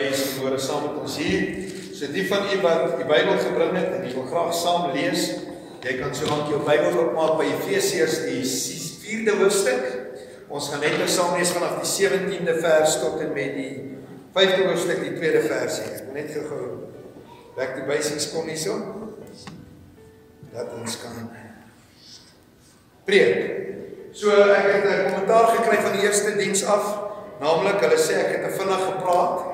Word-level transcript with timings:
is 0.00 0.38
môre 0.40 0.56
saam 0.56 0.86
met 0.86 1.00
ons 1.02 1.16
hier. 1.20 1.42
So 1.92 2.08
die 2.08 2.24
van 2.24 2.46
u 2.48 2.60
wat 2.62 2.94
die 2.96 3.04
Bybel 3.04 3.36
gebring 3.42 3.74
het 3.76 3.90
en 3.92 4.06
jy 4.06 4.14
wil 4.16 4.24
graag 4.30 4.54
saam 4.56 4.86
lees, 4.94 5.26
jy 5.84 5.98
kan 5.98 6.14
so 6.16 6.30
lank 6.30 6.48
jou 6.48 6.62
Bybel 6.64 6.96
oopmaak 6.96 7.34
by 7.36 7.50
Efesiërs 7.50 8.22
die 8.24 8.40
4de 9.02 9.36
hoofstuk. 9.42 9.84
Ons 10.48 10.70
gaan 10.72 10.80
net 10.80 10.96
nou 10.96 11.08
saam 11.12 11.36
lees 11.36 11.52
vanaf 11.52 11.76
die 11.82 11.90
17de 11.90 12.56
vers 12.62 12.96
tot 13.02 13.20
en 13.20 13.36
met 13.36 13.52
die 13.58 13.74
5de 14.32 14.64
hoofstuk 14.70 15.04
die 15.04 15.12
2de 15.18 15.44
versie. 15.50 15.90
Ek 15.92 16.08
wil 16.08 16.16
net 16.16 16.32
gou 16.48 16.62
back 17.52 17.76
to 17.76 17.84
basics 17.84 18.30
kom 18.32 18.48
hierso. 18.48 18.78
Dat 20.56 20.72
ons 20.80 20.98
kan 21.04 21.28
preek. 23.04 24.16
So 24.16 24.32
ek 24.32 24.72
het 24.72 24.84
'n 24.88 25.08
kommentaar 25.12 25.56
gekry 25.56 25.84
van 25.84 25.92
die 25.92 26.08
eerste 26.08 26.36
diens 26.36 26.64
af, 26.64 26.84
naamlik 27.40 27.80
hulle 27.80 28.00
sê 28.00 28.16
ek 28.24 28.32
het 28.36 28.42
te 28.48 28.56
vinnig 28.56 28.84
gepraat. 28.88 29.51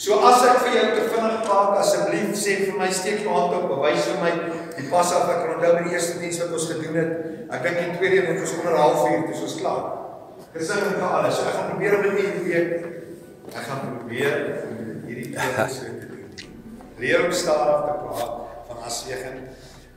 So 0.00 0.16
as 0.24 0.40
ek 0.48 0.62
vir 0.64 0.76
jou 0.78 0.84
te 0.96 1.02
vinnig 1.12 1.42
praat, 1.44 1.74
asseblief 1.82 2.30
sê 2.40 2.54
vir 2.62 2.76
my 2.80 2.86
steek 2.96 3.26
hand 3.28 3.52
op, 3.52 3.66
bewys 3.68 4.06
vir 4.08 4.22
my 4.22 4.30
die 4.72 4.86
pas 4.88 5.10
af 5.12 5.28
ek 5.28 5.42
onthou 5.44 5.72
by 5.76 5.82
die 5.84 5.92
eerste 5.92 6.14
diens 6.22 6.38
wat 6.40 6.54
ons 6.56 6.68
gedoen 6.70 6.96
het. 6.96 7.10
Ek 7.52 7.66
dink 7.66 7.76
die 7.82 7.98
tweede 7.98 8.22
een 8.22 8.30
het 8.30 8.40
ons 8.40 8.54
onder 8.54 8.72
'n 8.72 8.80
halfuur, 8.80 9.26
dis 9.28 9.42
ons 9.44 9.56
klaar. 9.60 9.82
Gesin 10.54 10.86
en 10.86 10.96
vir 10.96 11.04
alles. 11.18 11.36
So 11.36 11.44
ek 11.50 11.58
gaan 11.58 11.68
probeer 11.72 11.96
om 11.96 12.02
dit 12.02 12.16
hierdie 12.16 12.46
week 12.48 12.70
ek 13.50 13.64
gaan 13.68 13.82
probeer 13.98 14.36
hierdie 15.04 15.28
twee 15.36 15.68
so 15.68 15.84
te 15.84 16.06
doen. 16.08 16.48
Leer 16.96 17.24
om 17.26 17.32
stadig 17.32 17.84
te 17.84 17.92
praat 18.00 18.32
van 18.68 18.82
aswegen. 18.86 19.36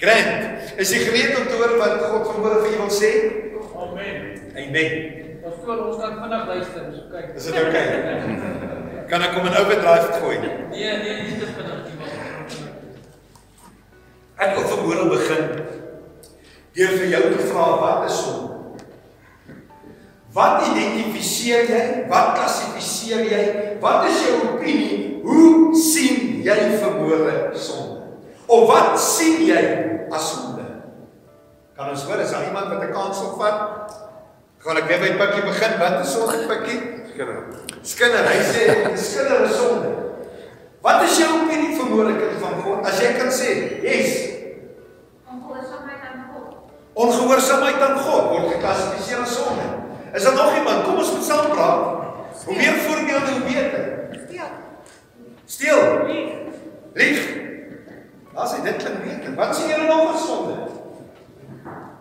Grant, 0.03 0.77
is 0.83 0.91
jy 0.91 0.99
gereed 0.99 1.39
om 1.39 1.47
te 1.47 1.55
hoor 1.55 1.77
wat 1.79 2.03
God 2.11 2.27
vanmôre 2.27 2.59
vir 2.59 2.75
jou 2.75 2.83
wil 2.83 2.91
sê? 2.91 3.11
Amen. 3.87 4.35
Amen. 4.51 4.91
Ons 5.47 5.63
toe 5.63 5.79
ons 5.79 5.97
kan 5.97 6.19
vinnig 6.19 6.47
luister, 6.47 6.91
so 6.91 7.07
kyk. 7.07 7.35
Is 7.35 7.45
dit 7.47 7.55
oukei? 7.55 7.87
Okay? 7.87 8.69
Kan 9.13 9.21
ek 9.21 9.35
hom 9.37 9.45
in 9.45 9.53
overdrive 9.53 10.15
gooi? 10.17 10.37
Nee, 10.41 10.93
nee, 10.97 11.17
nie 11.21 11.35
te 11.37 11.45
vinnig 11.53 11.81
nie. 11.85 12.61
Ek 14.41 14.55
wil 14.55 14.63
vanmôre 14.71 15.03
begin 15.11 15.43
deur 16.73 16.95
vir 16.97 17.11
jou 17.11 17.19
te 17.35 17.43
vra 17.51 17.67
wat 17.77 18.07
is 18.07 18.15
sonde? 18.17 18.87
Wat 20.33 20.65
identifiseer 20.65 21.69
jy? 21.69 21.83
Wat 22.09 22.31
klassifiseer 22.39 23.21
jy? 23.29 23.43
Wat 23.83 24.07
is 24.09 24.17
jou 24.25 24.39
opinie? 24.47 24.97
Hoe 25.21 25.77
sien 25.77 26.41
jy 26.47 26.57
vanmôre 26.81 27.53
sonde? 27.53 28.17
Of 28.49 28.65
wat 28.71 28.97
sien 28.97 29.45
jy 29.45 29.61
as 30.09 30.31
sonde? 30.31 30.65
Kan 31.77 31.93
ons 31.93 32.09
hoor 32.09 32.25
as 32.25 32.33
daar 32.33 32.49
iemand 32.49 32.73
wat 32.73 32.81
'n 32.89 32.97
kans 32.97 33.21
wil 33.21 33.37
vat? 33.37 33.93
Gaan 34.57 34.81
ek 34.81 34.89
weer 34.89 35.05
by 35.05 35.13
Pikkie 35.21 35.45
begin? 35.53 35.77
Wat 35.77 36.01
is 36.01 36.17
sonde 36.17 36.49
Pikkie? 36.49 37.02
Skinder. 37.13 37.43
Skinder, 37.85 38.25
hy 38.25 38.39
sê 38.41 38.63
skinder 38.97 39.43
is 39.45 39.53
sonde. 39.53 39.89
Wat 40.81 41.03
is 41.05 41.19
jou 41.21 41.27
opinie 41.43 41.75
vanmôre 41.77 42.15
kind 42.17 42.39
van 42.41 42.55
God? 42.63 42.81
As 42.89 42.97
jy 42.97 43.11
kan 43.19 43.29
sê, 43.29 43.51
yes. 43.85 44.15
Ongehoorsaamheid 45.29 46.07
aan 46.09 46.23
God. 46.33 46.73
Ongehoorsaamheid 47.05 47.85
aan 47.85 48.01
God 48.01 48.31
word 48.31 48.49
geklassifiseer 48.55 49.21
as 49.27 49.35
sonde. 49.37 49.69
Is 50.13 50.25
daar 50.25 50.39
nog 50.39 50.57
iemand? 50.57 50.83
Kom 50.87 50.97
ons 51.03 51.13
moet 51.13 51.29
saam 51.29 51.53
praat. 51.53 51.85
Hoe 52.47 52.57
meer 52.57 52.81
voorbeelde 52.87 53.31
hoe 53.37 53.45
beter. 53.45 53.85
Steel. 54.25 54.49
Steel. 55.45 55.81
Lieg. 56.97 57.23
As 58.33 58.57
jy 58.57 58.65
dit 58.65 58.81
klink 58.81 59.05
beter. 59.05 59.37
Wat 59.37 59.53
sien 59.53 59.69
julle 59.69 59.85
nog 59.85 60.15
as 60.17 60.25
sonde? 60.25 60.55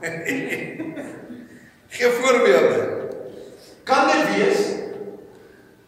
Gee 2.01 2.15
voorbeelde. 2.17 2.87
Kan 3.85 4.09
dit 4.09 4.31
wees 4.33 4.81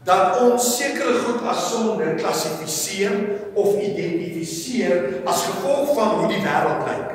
dat 0.05 0.41
ons 0.45 0.65
sekere 0.77 1.17
goed 1.25 1.45
as 1.49 1.69
sonde 1.71 2.15
klassifiseer 2.21 3.15
of 3.57 3.79
identifiseer 3.81 5.23
as 5.25 5.47
gevolg 5.49 5.95
van 5.97 6.19
hoe 6.19 6.29
die 6.29 6.43
wêreld 6.45 6.85
lyk? 6.91 7.13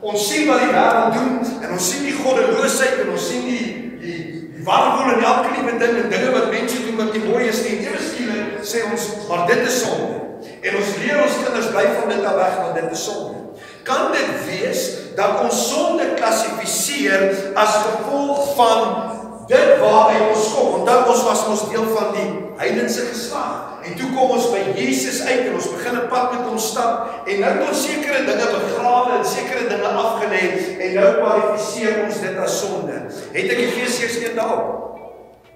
Ons 0.00 0.24
sien 0.26 0.48
wat 0.50 0.64
die 0.64 0.72
wêreld 0.74 1.14
doen 1.14 1.60
en 1.60 1.76
ons 1.76 1.90
sien 1.92 2.06
die 2.08 2.16
goddeloosheid 2.18 3.04
en 3.04 3.12
ons 3.14 3.28
sien 3.30 3.46
die 3.46 3.68
die 4.00 4.18
die 4.56 4.64
warboel 4.66 5.14
en 5.14 5.22
elke 5.24 5.52
liewe 5.54 5.76
ding 5.80 6.00
en 6.02 6.10
dinge 6.12 6.32
wat 6.34 6.50
mense 6.52 6.80
doen 6.82 6.98
wat 6.98 7.14
nie 7.14 7.22
mooi 7.28 7.44
is 7.48 7.62
nie. 7.64 7.78
Ewe 7.84 8.00
skielik 8.02 8.58
sê 8.66 8.82
ons 8.90 9.06
maar 9.28 9.46
dit 9.48 9.62
is 9.68 9.78
sonde. 9.84 10.18
En 10.60 10.80
ons 10.80 10.90
leer 11.04 11.22
ons 11.22 11.38
kinders 11.44 11.70
bly 11.70 11.86
van 12.00 12.10
dit 12.10 12.26
af 12.26 12.36
weg 12.40 12.58
want 12.64 12.80
dit 12.80 12.96
is 12.96 13.04
sonde. 13.06 13.38
Kan 13.86 14.10
dit 14.16 14.34
wees 14.48 14.82
dat 15.16 15.44
ons 15.44 15.62
sonde 15.70 16.10
klassifiseer 16.18 17.54
as 17.54 17.78
gevolg 17.86 18.50
van 18.58 19.19
dit 19.50 19.70
waaruit 19.82 20.28
ons 20.30 20.52
kom? 20.54 20.74
Onthou 20.80 20.98
ons 21.10 21.24
was 21.26 21.42
ons 21.52 21.64
deel 21.72 21.86
van 21.96 22.12
die 22.14 22.28
heidense 22.60 23.06
geslag. 23.08 23.82
En 23.86 23.96
toe 23.98 24.10
kom 24.12 24.34
ons 24.36 24.46
by 24.52 24.60
Jesus 24.76 25.22
uit 25.24 25.48
en 25.48 25.56
ons 25.58 25.70
begin 25.74 25.96
'n 25.96 26.08
pad 26.12 26.32
met 26.34 26.46
hom 26.46 26.58
stap 26.58 27.26
en 27.26 27.40
nou 27.40 27.50
het 27.50 27.68
ons 27.68 27.82
sekere 27.86 28.20
dinge 28.30 28.46
begrawe 28.56 29.18
en 29.18 29.24
sekere 29.24 29.66
dinge 29.72 29.90
afgelê 30.04 30.44
en 30.84 30.94
nou 30.94 31.10
kwalifiseer 31.18 32.04
ons 32.04 32.20
dit 32.20 32.38
as 32.38 32.60
sonde. 32.60 32.96
Het 33.32 33.50
ek 33.50 33.58
Efesiërs 33.66 34.16
1 34.22 34.36
daar? 34.36 34.62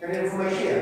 Kan 0.01 0.11
jy 0.13 0.29
vir 0.29 0.39
my 0.39 0.51
gee? 0.51 0.77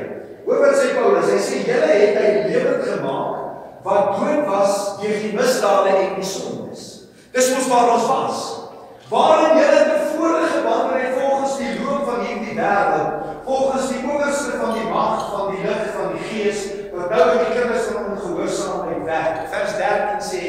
Hoor 0.45 0.59
wat 0.59 0.75
sê 0.75 0.87
Paulus? 0.95 1.29
Hy 1.31 1.39
sê 1.39 1.55
julle 1.67 1.91
het 1.91 2.17
hy 2.19 2.29
lewend 2.49 2.83
gemaak 2.83 3.43
wat 3.83 4.15
dood 4.17 4.47
was 4.47 4.97
deur 5.01 5.19
die 5.21 5.33
misdade 5.35 5.89
en 5.89 6.15
die 6.15 6.25
sondes. 6.27 7.07
Dis 7.31 7.51
mos 7.55 7.67
waar 7.67 7.93
ons 7.93 8.07
was. 8.07 8.39
Waarin 9.09 9.57
julle 9.59 9.81
tevore 9.91 10.43
gewandel 10.51 10.97
het 10.99 11.15
volgens 11.19 11.57
die 11.57 11.73
loop 11.79 12.03
van 12.07 12.25
hierdie 12.25 12.42
wêreld, 12.57 13.23
volgens 13.45 13.89
die 13.91 14.03
owerste 14.07 14.57
van 14.61 14.73
die 14.77 14.87
mag 14.89 15.29
van 15.31 15.51
die 15.51 15.61
lig 15.65 15.83
van 15.95 16.13
die 16.15 16.25
gees 16.31 16.65
wat 16.93 17.09
nou 17.09 17.25
in 17.31 17.41
die 17.45 17.55
kinders 17.57 17.87
van 17.91 18.11
ongehoorsaamheid 18.11 19.05
werk. 19.05 19.39
Vers 19.53 19.73
13 19.77 20.21
sê: 20.31 20.43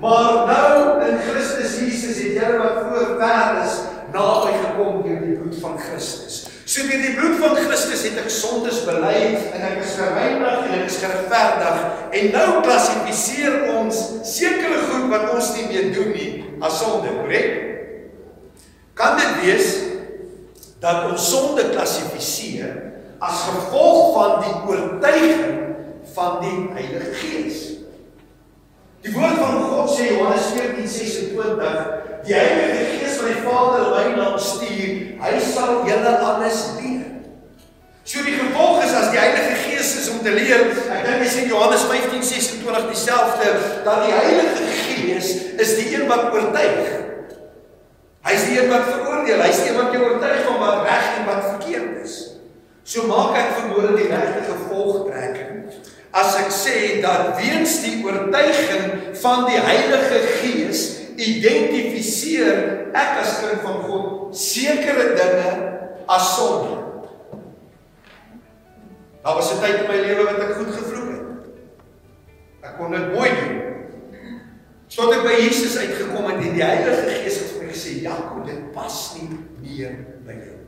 "Maar 0.00 0.32
nou 0.46 1.02
in 1.08 1.18
Christus 1.28 1.78
Jesus 1.78 2.16
het 2.22 2.32
julle 2.38 2.58
wat 2.58 2.78
voor 2.86 3.16
ver 3.20 3.62
is 3.64 3.74
naby 4.12 4.52
gekom 4.64 5.02
deur 5.02 5.20
die 5.20 5.36
bloed 5.36 5.60
van 5.60 5.78
Christus." 5.78 6.46
So 6.64 6.86
deur 6.88 7.02
die 7.02 7.14
bloed 7.14 7.36
van 7.42 7.56
Christus 7.56 8.02
het 8.02 8.16
ek 8.22 8.30
sondes 8.30 8.84
bely 8.88 9.18
en 9.52 9.64
ek 9.66 9.82
is 9.84 9.96
gereinig 9.98 10.62
en 10.66 10.74
ek 10.78 10.86
is 10.88 11.00
geregverdig 11.02 11.82
en 12.18 12.30
nou 12.32 12.48
klassifiseer 12.64 13.58
ons 13.74 13.98
sekere 14.24 14.78
goed 14.88 15.10
wat 15.12 15.28
ons 15.34 15.52
nie 15.56 15.66
meer 15.68 15.90
doen 15.92 16.12
nie 16.16 16.30
as 16.62 16.78
sonde, 16.80 17.12
korrek? 17.18 17.58
Kan 18.94 19.18
dit 19.18 19.40
wees 19.42 19.91
dat 20.82 21.10
ons 21.10 21.28
sonde 21.30 21.68
klassifiseer 21.70 22.72
as 23.22 23.44
gevolg 23.46 24.16
van 24.16 24.32
die 24.42 24.54
oortuiging 24.66 25.60
van 26.14 26.40
die 26.42 26.56
Heilige 26.74 27.12
Gees? 27.20 27.60
Die 29.02 29.12
woord 29.14 29.38
van 29.38 29.62
God 29.70 29.92
sê 29.94 30.08
Johannes 30.10 30.48
14:26, 30.56 31.78
die 32.26 32.34
Heilige 32.34 32.82
Gees 32.96 33.20
wat 33.20 33.30
die 33.30 33.44
Vader 33.46 33.88
my 33.94 34.16
naam 34.16 34.38
stuur, 34.38 34.98
hy 35.22 35.32
sal 35.42 35.84
julle 35.86 36.16
alles 36.18 36.60
leer. 36.80 37.06
So 38.02 38.22
die 38.26 38.34
gevolg 38.38 38.82
is 38.82 38.94
as 38.98 39.10
die 39.14 39.22
Heilige 39.22 39.54
Gees 39.62 39.94
is 40.02 40.10
om 40.10 40.18
te 40.22 40.34
leer, 40.34 40.66
ek 40.90 41.06
dink 41.06 41.22
jy 41.22 41.30
sien 41.30 41.48
Johannes 41.50 41.86
15:26 41.90 42.90
dieselfde, 42.90 43.54
dat 43.86 44.04
die 44.06 44.14
Heilige 44.18 44.66
Gees 44.82 45.32
is 45.62 45.78
die 45.78 45.94
een 45.94 46.08
wat 46.10 46.34
oortuig. 46.34 47.11
Hy's 48.22 48.44
die 48.46 48.58
een 48.60 48.70
wat 48.70 48.86
veroordeel, 48.86 49.40
hy's 49.42 49.64
die 49.64 49.72
een 49.72 49.80
wat 49.80 49.94
jou 49.96 50.02
oortuig 50.06 50.44
van 50.46 50.60
wat 50.62 50.84
reg 50.86 51.08
en 51.18 51.26
wat 51.26 51.48
verkeerd 51.48 52.04
is. 52.04 52.18
So 52.86 53.06
maak 53.10 53.34
ek 53.38 53.56
vermoede 53.58 53.96
die 53.98 54.10
regte 54.10 54.44
gevolgtrekking 54.46 55.50
as 56.12 56.34
ek 56.42 56.50
sê 56.52 56.76
dat 57.00 57.38
weens 57.38 57.78
die 57.86 58.02
oortuiging 58.04 59.14
van 59.22 59.46
die 59.48 59.60
Heilige 59.64 60.18
Gees 60.42 60.82
identifiseer 61.16 62.90
ek 62.92 63.22
as 63.22 63.38
kind 63.40 63.62
van 63.64 63.80
God 63.86 64.36
sekere 64.36 65.12
dinge 65.16 65.52
as 66.10 66.34
sonde. 66.36 66.80
Daar 69.22 69.38
was 69.38 69.52
'n 69.54 69.60
tyd 69.62 69.80
in 69.80 69.88
my 69.88 69.98
lewe 70.02 70.24
wat 70.24 70.42
ek 70.42 70.54
goed 70.58 70.72
gevloek 70.74 71.10
het. 71.14 71.26
Ek 72.62 72.76
kon 72.76 72.90
dit 72.90 73.12
mooi 73.14 73.30
doen. 73.30 73.58
Tot 74.92 75.14
ek 75.14 75.22
by 75.22 75.34
Jesus 75.40 75.76
uitgekom 75.78 76.26
het 76.28 76.42
en 76.44 76.52
die 76.52 76.62
Heilige 76.62 77.08
Gees 77.08 77.38
het 77.38 77.61
gesê, 77.72 78.02
"Jakob, 78.02 78.46
dit 78.46 78.72
pas 78.72 79.16
nie 79.16 79.28
meer 79.60 79.96
by 80.26 80.32
jou." 80.32 80.62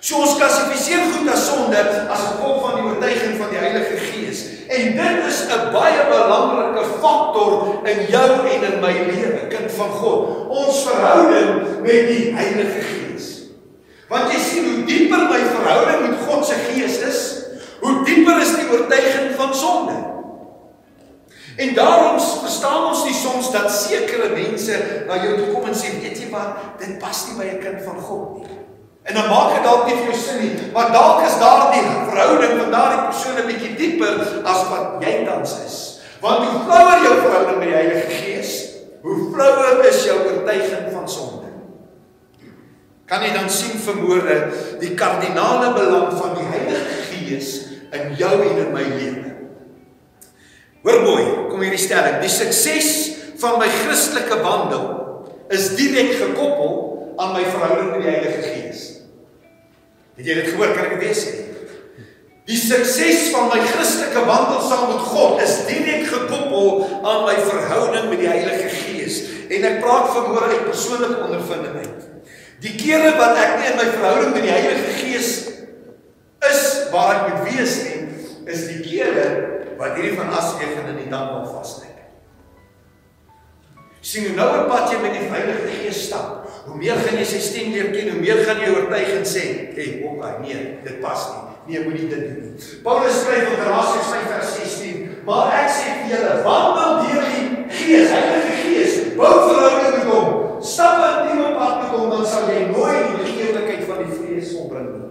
So 0.00 0.16
ons 0.16 0.38
klassifiseer 0.40 1.12
goed 1.12 1.28
as 1.28 1.42
sonde 1.44 1.76
as 2.08 2.22
gevolg 2.24 2.62
van 2.64 2.78
die 2.78 2.84
oortuiging 2.88 3.36
van 3.36 3.50
die 3.52 3.60
Heilige 3.60 3.98
Gees. 4.00 4.44
En 4.72 4.96
dit 4.96 5.26
is 5.28 5.40
'n 5.44 5.72
baie 5.72 6.02
belangrike 6.08 6.84
faktor 7.02 7.84
in 7.84 8.06
jou 8.08 8.30
en 8.48 8.62
in 8.72 8.80
my 8.80 8.92
lewe, 8.92 9.46
kind 9.48 9.70
van 9.72 9.90
God. 9.90 10.48
Ons 10.48 10.88
verhouding 10.88 11.80
met 11.82 12.08
die 12.08 12.32
Heilige 12.34 12.80
Gees. 12.80 13.26
Want 14.08 14.32
jy 14.32 14.38
sien 14.38 14.64
hoe 14.64 14.84
dieper 14.84 15.28
my 15.28 15.38
verhouding 15.38 16.08
met 16.08 16.18
God 16.26 16.46
se 16.46 16.54
Gees 16.54 16.98
is, 16.98 17.20
hoe 17.80 18.04
dieper 18.04 18.40
is 18.40 18.54
die 18.54 18.70
oortuiging 18.70 19.36
van 19.36 19.54
sonde. 19.54 20.09
En 21.56 21.74
daarom 21.74 22.20
verstaan 22.20 22.86
ons 22.86 23.04
nie 23.04 23.14
soms 23.14 23.50
dat 23.52 23.72
sekere 23.72 24.28
mense 24.34 24.76
na 25.08 25.18
jou 25.22 25.36
toe 25.36 25.52
kom 25.54 25.66
en 25.66 25.74
sê, 25.74 26.00
"Weet 26.00 26.18
jy 26.18 26.30
wat? 26.30 26.78
Dit 26.78 26.98
pas 26.98 27.26
nie 27.26 27.38
by 27.38 27.46
'n 27.54 27.60
kind 27.60 27.82
van 27.84 28.00
God 28.00 28.38
nie." 28.38 28.46
En 29.02 29.14
dan 29.14 29.28
maak 29.28 29.54
dit 29.54 29.64
dalk 29.64 29.86
nie 29.86 29.96
vir 29.96 30.12
jou 30.12 30.16
sin 30.16 30.38
nie, 30.38 30.70
maar 30.72 30.92
dalk 30.92 31.24
is 31.26 31.38
daardie 31.40 31.82
verhouding 32.10 32.60
van 32.60 32.70
daardie 32.70 33.06
persoon 33.08 33.36
'n 33.40 33.46
bietjie 33.46 33.76
dieper 33.76 34.44
as 34.44 34.68
wat 34.68 35.02
jy 35.02 35.24
tans 35.24 35.54
is. 35.66 36.00
Want 36.20 36.44
hoe 36.44 36.60
flouer 36.64 37.02
jou 37.02 37.14
verhouding 37.20 37.58
met 37.58 37.68
die 37.68 37.74
Heilige 37.74 38.10
Gees, 38.10 38.52
hoe 39.02 39.16
flouer 39.32 39.84
is 39.88 40.04
jou 40.04 40.18
oortuiging 40.26 40.92
van 40.92 41.08
sonde. 41.08 41.48
Kan 43.06 43.22
jy 43.22 43.32
dan 43.32 43.50
sien 43.50 43.80
vermoorde 43.80 44.52
die 44.78 44.94
kardinale 44.94 45.72
belang 45.72 46.12
van 46.14 46.36
die 46.36 46.46
Heilige 46.46 47.00
Gees 47.08 47.48
in 47.90 48.14
jou 48.14 48.36
en 48.36 48.56
in 48.66 48.72
my 48.72 48.84
lewe? 48.84 49.29
Hoor 50.80 51.02
mooi, 51.04 51.24
kom 51.50 51.60
hierdie 51.60 51.80
stelling, 51.80 52.22
die 52.22 52.32
sukses 52.32 52.88
van 53.40 53.58
my 53.60 53.68
Christelike 53.68 54.38
wandel 54.44 54.86
is 55.52 55.74
direk 55.76 56.14
gekoppel 56.16 56.76
aan 57.20 57.34
my 57.34 57.42
verhouding 57.44 57.90
met 57.92 58.04
die 58.04 58.12
Heilige 58.14 58.42
Gees. 58.46 58.82
Het 60.16 60.30
jy 60.30 60.36
dit 60.38 60.50
gehoor? 60.52 60.72
Kan 60.76 60.86
ek 60.88 60.94
dit 60.96 61.02
weer 61.04 61.18
sê? 61.18 61.34
Die 62.48 62.58
sukses 62.58 63.28
van 63.34 63.50
my 63.52 63.60
Christelike 63.66 64.24
wandel 64.28 64.62
saam 64.64 64.88
met 64.94 65.04
God 65.10 65.42
is 65.44 65.58
direk 65.68 66.08
gekoppel 66.08 66.86
aan 67.04 67.26
my 67.28 67.36
verhouding 67.44 68.08
met 68.14 68.24
die 68.24 68.30
Heilige 68.30 68.72
Gees. 68.80 69.20
En 69.50 69.68
ek 69.68 69.78
praat 69.84 70.10
vanmôre 70.16 70.48
uit 70.48 70.66
persoonlike 70.70 71.20
ondervinding 71.28 71.76
uit. 71.84 72.08
Die 72.64 72.74
kere 72.80 73.14
wat 73.20 73.36
ek 73.40 73.56
nie 73.60 73.70
in 73.74 73.78
my 73.80 73.88
verhouding 73.92 74.34
met 74.36 74.48
die 74.48 74.56
Heilige 74.56 74.96
Gees 75.02 75.30
is 76.50 76.66
waar 76.92 77.18
ek 77.18 77.24
moet 77.28 77.48
wees 77.52 77.80
nie, 77.84 77.98
is 78.48 78.68
die 78.70 78.80
kere 78.80 79.59
wat 79.80 79.96
hierdie 79.96 80.18
van 80.18 80.36
asregen 80.36 80.92
in 80.92 81.00
die 81.04 81.08
dag 81.12 81.32
nog 81.32 81.48
vaslê 81.56 81.90
sien 84.00 84.26
hoe 84.26 84.36
nou 84.36 84.48
op 84.62 84.70
pad 84.70 84.88
jy 84.90 84.98
met 85.02 85.12
die 85.12 85.28
Heilige 85.28 85.68
Gees 85.74 86.06
stap. 86.06 86.48
Hoe 86.64 86.76
meer 86.78 86.98
gaan 87.04 87.18
jy 87.20 87.26
sy 87.28 87.40
stem 87.44 87.72
leer 87.74 87.90
ken, 87.92 88.08
hoe 88.14 88.20
meer 88.22 88.40
gaan 88.46 88.62
jy 88.62 88.70
oortuig 88.72 89.12
en 89.18 89.26
sê, 89.28 89.42
"Hey, 89.76 90.00
opa, 90.08 90.38
nee, 90.40 90.78
dit 90.84 91.00
pas 91.00 91.20
nie. 91.30 91.42
Nee, 91.66 91.84
moenie 91.84 92.08
dit 92.08 92.20
doen 92.20 92.40
nie." 92.42 92.82
Paulus 92.82 93.20
skryf 93.20 93.50
in 93.50 93.60
Galasiërs 93.60 94.10
5:16, 94.12 95.08
"Maar 95.24 95.52
ek 95.52 95.68
sê 95.68 95.86
vir 95.98 96.16
julle, 96.16 96.42
wandel 96.42 96.92
deur 97.04 97.24
die 97.28 97.64
Gees, 97.68 98.10
Heilige 98.10 98.54
Gees, 98.62 99.14
bou 99.16 99.34
verhouding 99.48 99.96
met 99.96 100.12
hom. 100.12 100.62
Stap 100.62 101.20
in 101.20 101.26
die 101.26 101.34
nuwe 101.34 101.54
pad 101.54 101.82
met 101.82 101.90
hom, 101.90 102.10
dan 102.10 102.26
sal 102.26 102.48
jy 102.48 102.66
nooit 102.66 103.06
die 103.06 103.24
begeerlikheid 103.24 103.84
van 103.84 103.98
die 103.98 104.16
vlees 104.16 104.54
opbring 104.54 104.88
nie." 104.92 105.10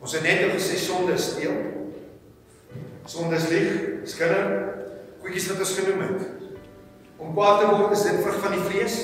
Ons 0.00 0.12
het 0.12 0.22
net 0.22 0.52
gesê 0.52 0.76
sonde 0.76 1.18
steel. 1.18 1.83
Sonde 3.04 3.36
lieg, 3.50 3.72
skinder, 4.08 4.52
goedjies 5.20 5.50
wat 5.50 5.58
ons 5.60 5.74
genoem 5.76 6.04
het. 6.06 6.22
Om 7.20 7.34
kwaad 7.36 7.60
te 7.60 7.66
word 7.68 7.92
is 7.92 8.04
dit 8.06 8.22
vrug 8.24 8.38
van 8.40 8.54
die 8.56 8.62
vlees. 8.64 8.96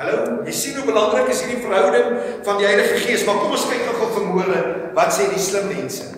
Hallo, 0.00 0.40
jy 0.48 0.54
sien 0.56 0.80
hoe 0.80 0.86
belangrik 0.88 1.30
is 1.30 1.44
hierdie 1.44 1.62
verhouding 1.62 2.16
van 2.46 2.58
die 2.58 2.66
Heilige 2.66 2.98
Gees, 3.04 3.22
maar 3.26 3.38
kom 3.38 3.54
ons 3.54 3.68
kyk 3.70 3.84
gou-gou 3.86 4.10
vanmôre 4.16 4.64
wat 4.96 5.14
sê 5.14 5.28
die 5.30 5.42
slim 5.42 5.70
mense 5.70 6.08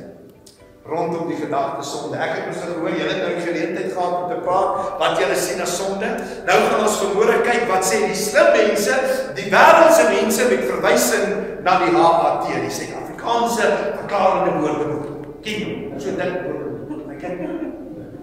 rondom 0.89 1.29
die 1.29 1.39
gedagte 1.39 1.85
sonde. 1.87 2.19
Ek 2.19 2.33
het 2.37 2.49
mos 2.49 2.65
gehoor 2.65 2.97
julle 2.97 3.13
het 3.13 3.21
nou 3.23 3.31
die 3.37 3.45
geleentheid 3.45 3.93
gehad 3.95 4.17
om 4.19 4.27
te 4.33 4.41
praat 4.43 4.99
wat 5.01 5.21
julle 5.21 5.37
sien 5.39 5.63
as 5.63 5.77
sonde. 5.79 6.11
Nou 6.49 6.59
gaan 6.65 6.83
ons 6.89 6.99
vanmôre 7.05 7.39
kyk 7.47 7.69
wat 7.71 7.87
sê 7.87 8.03
die 8.09 8.19
slim 8.19 8.51
mense, 8.57 8.99
die 9.37 9.49
wêreldse 9.53 10.09
mense 10.11 10.51
met 10.51 10.69
verwysing 10.73 11.33
na 11.63 11.79
die 11.85 11.95
HAT, 11.95 12.51
die 12.51 12.77
Suid-Afrikaanse 12.81 13.73
verklarende 14.01 14.59
woordeboek. 14.59 15.12
Ken, 15.43 15.95
so 15.99 16.15
dink 16.19 16.45
woordeboek. 16.47 17.09
Ek 17.13 17.23
ken. 17.23 17.73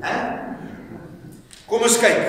Hè? 0.04 0.14
Kom 1.70 1.84
ons 1.86 1.98
kyk. 2.02 2.22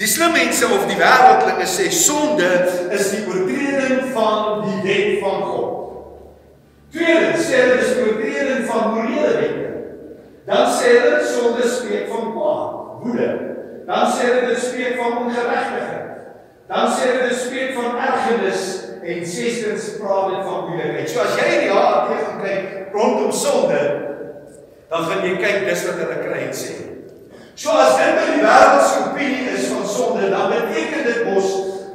Die 0.00 0.08
slim 0.10 0.32
mense 0.34 0.66
of 0.66 0.88
die 0.90 0.96
wêreldlinge 0.98 1.66
sê 1.70 1.86
sonde 1.94 2.48
is 2.96 3.10
die 3.12 3.22
oortreding 3.28 4.08
van 4.16 4.64
die 4.64 4.80
wet 4.86 5.20
van 5.22 5.44
God. 5.46 5.70
Tweedens 6.94 7.44
sê 7.46 7.60
hulle 7.60 7.76
dis 7.82 8.00
oortreding 8.02 8.64
van 8.70 8.88
morele 8.96 9.34
wette. 9.38 9.68
Dan 10.48 10.66
sê 10.74 10.96
hulle 10.96 11.20
sonde 11.28 11.68
spreek 11.70 12.10
van 12.10 12.32
kwaad, 12.34 12.72
woede. 13.04 13.28
Dan 13.86 14.10
sê 14.16 14.26
hulle 14.30 14.48
dit 14.50 14.64
spreek 14.64 14.98
van 14.98 15.20
ongeregtigheid. 15.22 16.10
Dan 16.72 16.90
sê 16.96 17.12
hulle 17.12 17.28
dit 17.30 17.40
spreek 17.44 17.78
van 17.78 17.96
ergernis 18.08 18.66
en 19.04 19.26
sestens 19.26 19.90
praat 20.00 20.30
dit 20.32 20.46
van 20.46 20.68
moeilikheid. 20.68 21.10
So 21.10 21.20
as 21.24 21.36
jy 21.36 21.46
in 21.52 21.62
die 21.66 21.70
jaar 21.72 22.08
gaan 22.08 22.40
kyk 22.40 22.94
rondom 22.94 23.32
sonde, 23.36 23.80
dan 24.88 25.06
gaan 25.10 25.26
jy 25.26 25.34
kyk 25.42 25.66
dis 25.68 25.84
wat 25.88 26.00
hulle 26.00 26.18
kry 26.22 26.40
en 26.46 26.56
sê. 26.56 26.76
So 27.54 27.74
as 27.78 27.98
dit 28.00 28.22
in 28.24 28.38
die 28.38 28.46
wêreld 28.46 28.86
se 28.88 29.02
opinie 29.10 29.52
is 29.52 29.68
van 29.70 29.84
sonde, 29.88 30.30
dan 30.32 30.50
beteken 30.54 31.04
dit 31.06 31.20
mos 31.28 31.50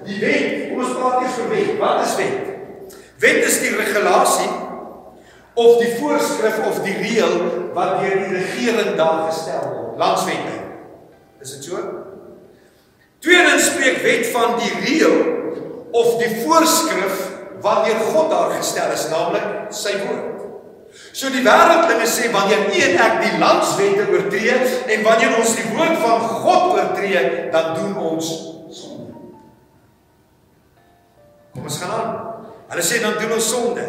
die 0.05 0.19
wet. 0.21 0.53
Kom 0.69 0.83
ons 0.85 0.95
praat 0.99 1.25
eers 1.25 1.39
oor 1.41 1.49
wet. 1.51 1.71
Wat 1.81 2.03
is 2.05 2.15
wet? 2.19 2.95
Wet 3.19 3.41
is 3.49 3.57
die 3.65 3.73
regulasie 3.75 4.51
of 5.59 5.81
die 5.81 5.89
voorskrif 5.97 6.61
of 6.69 6.77
die 6.85 6.95
reël 7.01 7.33
wat 7.75 7.99
deur 7.99 8.21
die 8.21 8.37
regering 8.37 8.93
daar 8.99 9.25
gestel 9.27 9.65
word. 9.65 9.97
Landswette. 9.99 10.55
Is 11.43 11.57
dit 11.57 11.67
so? 11.71 11.81
Tweedens 13.19 13.73
spreek 13.73 13.99
wet 14.05 14.29
van 14.31 14.55
die 14.61 14.71
reël 14.85 15.17
of 15.91 16.17
die 16.21 16.31
voorskrif 16.43 17.25
wat 17.63 17.85
deur 17.85 18.03
God 18.13 18.29
daar 18.31 18.53
gestel 18.55 18.93
is, 18.95 19.07
naamlik 19.11 19.73
sy 19.75 19.95
woord. 20.05 20.37
So 21.13 21.29
die 21.33 21.43
wêreldlinge 21.45 22.07
sê 22.09 22.29
wanneer 22.33 22.69
nie 22.69 22.81
en 22.87 23.01
ek 23.03 23.19
die 23.23 23.41
landswette 23.41 24.07
oortree 24.09 24.55
en 24.95 25.03
wanneer 25.05 25.35
ons 25.37 25.51
die 25.57 25.67
woord 25.73 25.99
van 26.01 26.25
God 26.43 26.77
oortree, 26.77 27.23
dan 27.53 27.75
doen 27.77 27.99
ons 28.13 28.31
sonde. 28.73 29.13
Kom 31.53 31.67
ons 31.67 31.79
gaan 31.83 31.95
aan. 31.97 32.17
Hulle 32.69 32.85
sê 32.85 32.99
dan 33.01 33.17
doen 33.17 33.33
ons 33.33 33.51
sonde. 33.51 33.85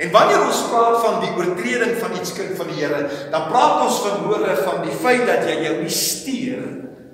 En 0.00 0.12
wanneer 0.12 0.44
ons 0.44 0.60
praat 0.72 0.98
van 1.04 1.18
die 1.24 1.32
oortreding 1.36 1.98
van 2.00 2.14
iets 2.16 2.32
kind 2.36 2.56
van 2.56 2.70
die 2.72 2.80
Here, 2.80 3.02
dan 3.32 3.48
praat 3.52 3.82
ons 3.86 4.00
vanmôre 4.06 4.56
van 4.64 4.80
die 4.86 4.96
feit 5.04 5.26
dat 5.28 5.44
jy 5.48 5.58
jou 5.66 5.76
nie 5.82 5.92
steur 5.92 6.70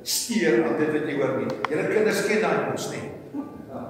steur 0.08 0.62
aan 0.64 0.78
dit 0.78 0.92
wat 0.94 1.08
jy 1.08 1.16
hoor 1.18 1.34
nie. 1.42 1.54
Julle 1.68 1.88
kinders 1.90 2.20
ken 2.24 2.44
daai 2.44 2.68
mos 2.70 2.86
nie. 2.94 3.02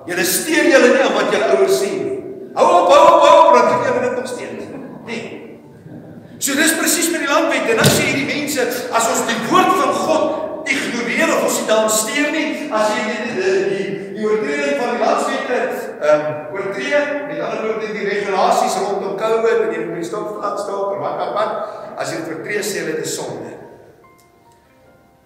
Julle 0.08 0.25
steur 0.25 0.70
julle 0.72 0.93
nie 0.94 1.02
aan 1.05 1.16
wat 1.16 1.34
julle 1.34 1.50
ouers 1.56 1.81
sê 1.82 1.90
nie. 1.93 2.14
Hou 2.56 2.66
op, 2.66 2.88
hou 2.88 3.02
op, 3.12 3.25
hou 3.26 3.34
op, 3.43 3.50
want 3.56 3.69
jy 3.75 3.78
het 3.84 4.02
dit 4.06 4.16
nog 4.16 4.28
steeds. 4.31 4.70
Nee. 5.08 5.25
So 6.38 6.55
dis 6.55 6.76
presies 6.78 7.10
met 7.12 7.25
die 7.25 7.31
landwet 7.31 7.69
en 7.72 7.81
dan 7.82 7.90
sê 7.90 8.08
hierdie 8.08 8.28
mense 8.28 8.64
as 8.94 9.08
ons 9.12 9.25
die 9.28 9.38
woord 9.50 9.72
van 9.81 9.94
God 9.99 10.70
ignoreer 10.70 11.32
of 11.34 11.46
ons 11.49 11.58
dit 11.60 11.70
dan 11.70 11.88
steur 11.90 12.28
nie 12.34 12.69
as 12.79 12.93
jy 12.94 13.05
die 13.08 13.19
die 13.38 13.56
die, 13.72 13.86
die 14.19 14.27
oortreding 14.29 14.77
van 14.79 14.93
die 14.94 15.03
landswette 15.03 15.58
ehm 15.98 16.24
um, 16.29 16.36
oortree 16.55 17.00
met 17.27 17.41
ander 17.43 17.65
woorde 17.65 17.91
die 17.96 18.06
regulasies 18.06 18.77
rondom 18.84 19.17
COVID 19.19 19.65
en 19.65 19.74
jy 19.74 19.86
moet 19.88 20.06
stop 20.06 20.36
plat 20.36 20.60
stop 20.62 20.94
en 20.94 21.03
wat 21.03 21.19
wat 21.24 21.34
wat 21.38 21.98
as 22.05 22.12
jy 22.12 22.20
dit 22.22 22.32
oortree 22.36 22.62
sê 22.62 22.84
hulle 22.84 22.96
dit 23.00 23.08
is 23.10 23.17
sonde. 23.19 23.56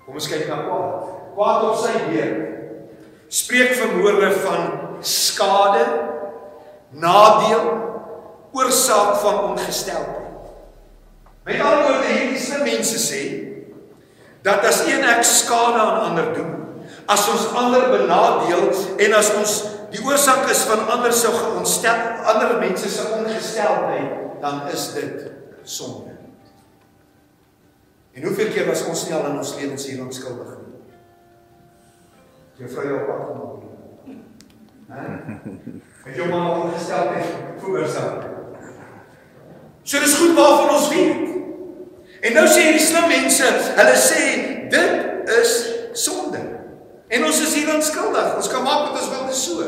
Kom 0.07 0.17
ons 0.19 0.31
kyk 0.33 0.49
na 0.49 0.63
kwaad. 0.65 1.13
Kwaad 1.37 1.69
op 1.69 1.79
sy 1.83 1.93
beurt 2.09 2.62
spreek 3.33 3.73
vermoorde 3.79 4.29
van 4.45 4.67
skade, 5.01 5.85
nadeel, 6.91 7.71
oorsaak 8.53 9.17
van 9.23 9.41
ongesteldheid. 9.51 10.19
Met 11.43 11.61
ander 11.61 11.87
woorde 11.87 12.11
hierdie 12.13 12.39
slim 12.39 12.67
mense 12.69 13.01
sê 13.01 13.23
dat 14.45 14.65
as 14.69 14.85
een 14.87 15.05
ek 15.07 15.25
skade 15.25 15.81
aan 15.81 16.11
ander 16.11 16.29
doen, 16.37 16.53
as 17.11 17.25
ons 17.33 17.49
ander 17.59 17.89
benadeel 17.91 18.69
en 19.01 19.17
as 19.17 19.31
ons 19.41 19.55
die 19.93 20.03
oorsaak 20.05 20.49
is 20.53 20.63
van 20.69 20.85
ander 20.93 21.13
se 21.13 21.31
ontstel 21.33 22.27
ander 22.31 22.59
mense 22.61 22.89
se 22.89 23.07
ongesteldheid, 23.17 24.41
dan 24.45 24.67
is 24.73 24.91
dit 24.95 25.31
sonde. 25.65 26.13
En 28.13 28.27
hoeveel 28.29 28.53
keer 28.53 28.69
was 28.69 28.85
ons 28.85 29.07
nie 29.09 29.17
al 29.17 29.31
in 29.31 29.41
ons 29.41 29.55
lewens 29.57 29.87
hier 29.89 30.05
onskuldig 30.05 30.53
nie? 30.59 30.62
Jou 32.63 32.71
vrou 32.71 32.87
jou 32.87 32.99
pad 33.07 33.23
gemaak. 33.27 33.63
Hè? 34.89 35.05
Het 36.05 36.17
jou 36.17 36.29
maar 36.31 36.61
ongesteldheid 36.61 37.25
veroorsaak. 37.59 38.23
So 39.83 39.99
dis 39.99 40.15
goed 40.15 40.35
waarvan 40.37 40.71
ons 40.77 40.89
weet. 40.89 41.25
En 42.23 42.37
nou 42.39 42.45
sê 42.47 42.69
hierdie 42.69 42.85
slim 42.87 43.09
mense, 43.11 43.51
hulle 43.81 43.97
sê 43.99 44.23
dit 44.71 45.33
is 45.41 45.57
sonde. 46.05 46.45
En 47.11 47.27
ons 47.27 47.43
is 47.49 47.59
hier 47.59 47.75
onskuldig. 47.75 48.31
Ons 48.39 48.53
kan 48.55 48.63
maak 48.63 48.93
wat 48.93 49.03
ons 49.03 49.11
wil 49.11 49.27
te 49.27 49.39
so. 49.43 49.67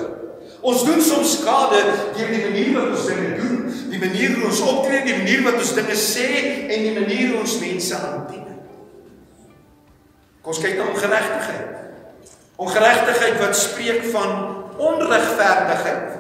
Ons 0.63 0.87
doen 0.87 1.03
soms 1.03 1.37
skade 1.41 1.83
deur 2.15 2.31
die 2.31 2.47
manier 2.47 2.73
wat 2.79 2.95
ons 2.95 3.11
dinge 3.11 3.35
doen, 3.41 3.63
die 3.91 4.05
manier 4.07 4.39
hoe 4.39 4.53
ons 4.53 4.63
optree, 4.71 5.03
die 5.03 5.19
manier 5.19 5.43
wat 5.51 5.59
ons 5.59 5.75
dinge 5.75 5.99
sê 5.99 6.31
en 6.71 6.87
die 6.87 6.95
manier 6.95 7.35
hoe 7.35 7.43
ons 7.43 7.59
mense 7.59 8.05
hanteer. 8.07 8.55
Kom 10.45 10.55
ons 10.55 10.63
kyk 10.63 10.79
na 10.79 10.93
ongeregtigheid. 10.95 11.84
Ongeregtigheid 12.57 13.41
wat 13.41 13.57
spreek 13.57 14.05
van 14.05 14.55
onregverdigheid, 14.77 16.11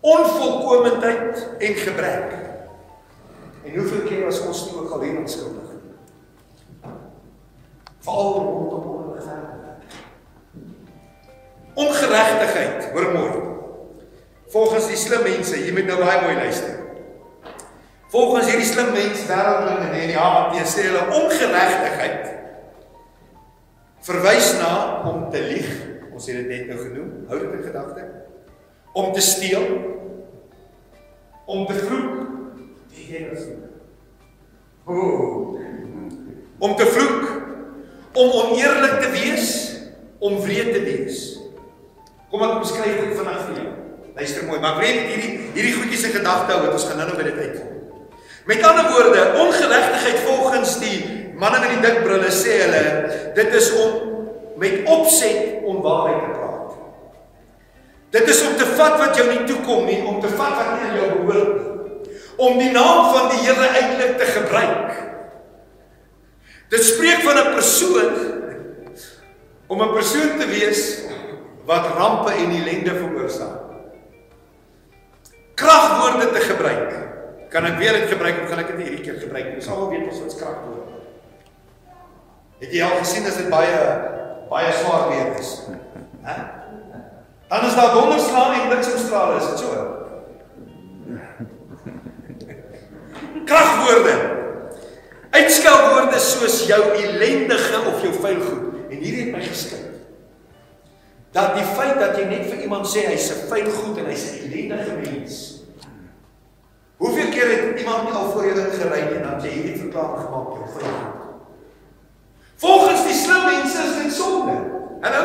onvolkomendheid 0.00 1.48
en 1.58 1.74
gebrek. 1.74 2.32
En 3.64 3.74
hoeveel 3.74 4.00
keer 4.06 4.24
was 4.24 4.40
ons 4.40 4.64
nie 4.64 4.80
ook 4.80 4.90
al 4.90 5.00
hier 5.00 5.18
onskuldig 5.18 5.68
nie? 5.72 6.90
Veral 8.00 8.32
rondom 8.32 8.88
onregverdigheid. 8.96 10.00
Ongeregtigheid 11.74 12.90
hoor 12.92 13.12
mooi. 13.12 13.30
Volgens 14.48 14.86
die 14.86 14.96
slim 14.96 15.22
mense, 15.22 15.64
jy 15.64 15.72
moet 15.72 15.86
nou 15.88 16.00
baie 16.00 16.20
mooi 16.24 16.34
luister. 16.34 16.80
Volgens 18.12 18.48
hierdie 18.50 18.68
slim 18.68 18.92
mense 18.92 19.24
wêreldlinge 19.28 19.92
en 19.92 20.10
die 20.10 20.18
HT 20.20 20.66
sê 20.68 20.88
hulle 20.88 21.06
ongeregtigheid 21.20 22.41
verwys 24.06 24.52
na 24.58 25.02
om 25.08 25.26
te 25.30 25.42
lieg. 25.42 25.70
Ons 26.12 26.28
het 26.28 26.42
dit 26.42 26.50
net 26.50 26.70
nou 26.70 26.78
genoem. 26.82 27.10
Hou 27.30 27.38
dit 27.40 27.58
in 27.58 27.66
gedagte. 27.66 28.06
Om 28.92 29.12
te 29.14 29.24
steel. 29.24 29.68
Om 31.46 31.66
te 31.66 31.76
vloek. 31.80 32.10
Die 32.92 33.06
Here 33.08 33.36
sê. 33.38 33.56
Om 36.58 36.76
te 36.76 36.86
vloek. 36.86 37.30
Om 38.12 38.34
oneerlik 38.42 38.98
te 39.00 39.08
wees, 39.14 39.46
om 40.20 40.36
wreed 40.44 40.74
te 40.74 40.82
wees. 40.84 41.22
Kom 42.28 42.44
ek 42.44 42.58
beskryf 42.60 42.98
dit 43.06 43.14
vanaand 43.16 43.46
vir 43.48 43.62
jou. 43.62 43.70
Luister 44.12 44.44
mooi, 44.44 44.58
maar 44.60 44.76
breek 44.76 45.06
hierdie 45.08 45.38
hierdie 45.54 45.72
goedjies 45.78 46.04
se 46.04 46.10
gedagte 46.12 46.52
hou, 46.52 46.74
ons 46.74 46.84
gaan 46.88 47.00
nou-nou 47.00 47.16
by 47.16 47.24
dit 47.30 47.40
uitkom. 47.40 47.70
Met 48.50 48.64
ander 48.68 48.90
woorde, 48.92 49.22
ongeregtigheid 49.40 50.20
volgens 50.26 50.74
die 50.82 50.98
manne 51.38 51.60
met 51.60 51.70
die 51.74 51.82
dik 51.84 52.02
brille 52.04 52.30
sê 52.34 52.58
hulle, 52.64 52.82
dit 53.36 53.54
is 53.58 53.70
om 53.82 54.12
met 54.60 54.88
opset 54.90 55.62
onwaarheid 55.66 56.24
te 56.24 56.32
praat. 56.36 56.74
Dit 58.12 58.28
is 58.28 58.42
om 58.46 58.56
te 58.60 58.66
vat 58.76 58.98
wat 59.00 59.16
jou 59.16 59.28
nie 59.30 59.44
toekom 59.48 59.86
nie, 59.88 60.02
om 60.04 60.20
te 60.20 60.30
vat 60.36 60.58
wat 60.58 60.74
nie 60.74 60.88
aan 60.88 60.98
jou 61.00 61.08
behoort 61.16 61.54
nie. 61.56 61.70
Om 62.42 62.58
die 62.58 62.70
naam 62.74 63.08
van 63.14 63.30
die 63.32 63.40
Here 63.44 63.68
eintlik 63.78 64.18
te 64.20 64.28
gebruik. 64.34 65.00
Dit 66.72 66.84
spreek 66.84 67.20
van 67.24 67.38
'n 67.38 67.54
persoon 67.54 68.12
om 69.68 69.82
'n 69.82 69.92
persoon 69.92 70.38
te 70.38 70.46
wees 70.46 71.04
wat 71.64 71.94
rampe 71.96 72.32
en 72.32 72.50
ellende 72.50 72.94
veroorsaak. 72.94 73.60
Kragwoorde 75.54 76.30
te 76.32 76.40
gebruik. 76.40 76.92
Kan 77.48 77.64
ek 77.64 77.78
weer 77.78 77.92
dit 77.92 78.08
gebruik 78.08 78.42
of 78.42 78.48
gaan 78.48 78.58
ek 78.58 78.76
dit 78.76 78.86
hierdie 78.86 79.04
keer 79.04 79.20
gebruik? 79.20 79.54
Ons 79.54 79.68
almal 79.68 79.90
weet 79.90 80.08
ons 80.08 80.20
wat 80.20 80.36
kragwoorde. 80.36 81.01
Het 82.62 82.70
jy 82.76 82.82
al 82.86 83.00
gesien 83.00 83.24
as 83.26 83.38
dit 83.40 83.48
baie 83.50 83.78
baie 84.52 84.72
swaar 84.78 85.08
weer 85.10 85.32
is? 85.40 85.54
Hæ? 86.22 86.34
Dan 87.50 87.64
is 87.66 87.74
daar 87.74 87.94
donderslae 87.96 88.60
en 88.60 88.68
bliksemstrale, 88.68 89.36
is 89.40 89.48
dit 89.50 89.58
so? 89.58 89.68
Kragwoorde. 93.50 94.14
Uitskelwoorde 95.30 96.20
soos 96.20 96.66
jou 96.68 96.80
ellendige 96.96 97.80
of 97.90 98.04
jou 98.04 98.12
vuil 98.20 98.40
goed. 98.44 98.68
En 98.92 99.00
hierdie 99.00 99.24
het 99.24 99.32
my 99.34 99.42
geskik. 99.44 99.88
Dat 101.32 101.56
die 101.56 101.66
feit 101.74 101.98
dat 101.98 102.16
jy 102.20 102.28
net 102.28 102.46
vir 102.46 102.62
iemand 102.68 102.86
sê 102.88 103.06
hy's 103.08 103.30
'n 103.32 103.48
vuil 103.50 103.70
goed 103.72 103.98
en 103.98 104.06
hy's 104.12 104.28
'n 104.28 104.38
ellendige 104.46 104.94
mens. 105.00 105.34
Hoeveel 106.96 107.28
keer 107.34 107.48
het 107.50 107.80
iemand 107.80 108.12
al 108.12 108.30
voor 108.30 108.46
jou 108.46 108.58
ingery 108.58 109.02
en 109.16 109.22
dan 109.22 109.40
jy 109.42 109.50
hierdie 109.50 109.80
verklaring 109.80 110.24
gemaak 110.24 110.54
jou 110.54 110.68
vuil 110.78 110.92
goed? 110.92 111.21
Volgens 112.62 113.02
die 113.08 113.14
slim 113.14 113.42
mense 113.44 113.78
is 113.82 113.94
dit 113.98 114.12
sonde. 114.14 114.54
Hallo? 115.02 115.22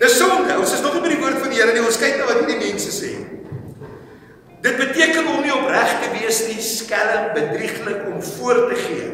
Dis 0.00 0.16
sonde. 0.16 0.54
Ons 0.56 0.72
is 0.72 0.80
nog 0.80 0.96
nie 0.96 1.02
by 1.04 1.10
die 1.12 1.20
woord 1.20 1.42
van 1.42 1.52
die 1.52 1.60
Here 1.60 1.74
nie. 1.76 1.84
Ons 1.84 2.00
kyk 2.00 2.16
na 2.16 2.28
wat 2.30 2.40
hierdie 2.40 2.70
mense 2.70 2.92
sê. 2.94 3.12
Dit 4.64 4.78
beteken 4.78 5.28
om 5.28 5.42
nie 5.44 5.52
opreg 5.52 5.92
te 6.00 6.08
wees 6.14 6.38
nie, 6.46 6.56
skelm, 6.62 7.32
bedrieglik 7.36 8.06
om 8.08 8.20
voor 8.38 8.62
te 8.70 8.78
gee. 8.78 9.08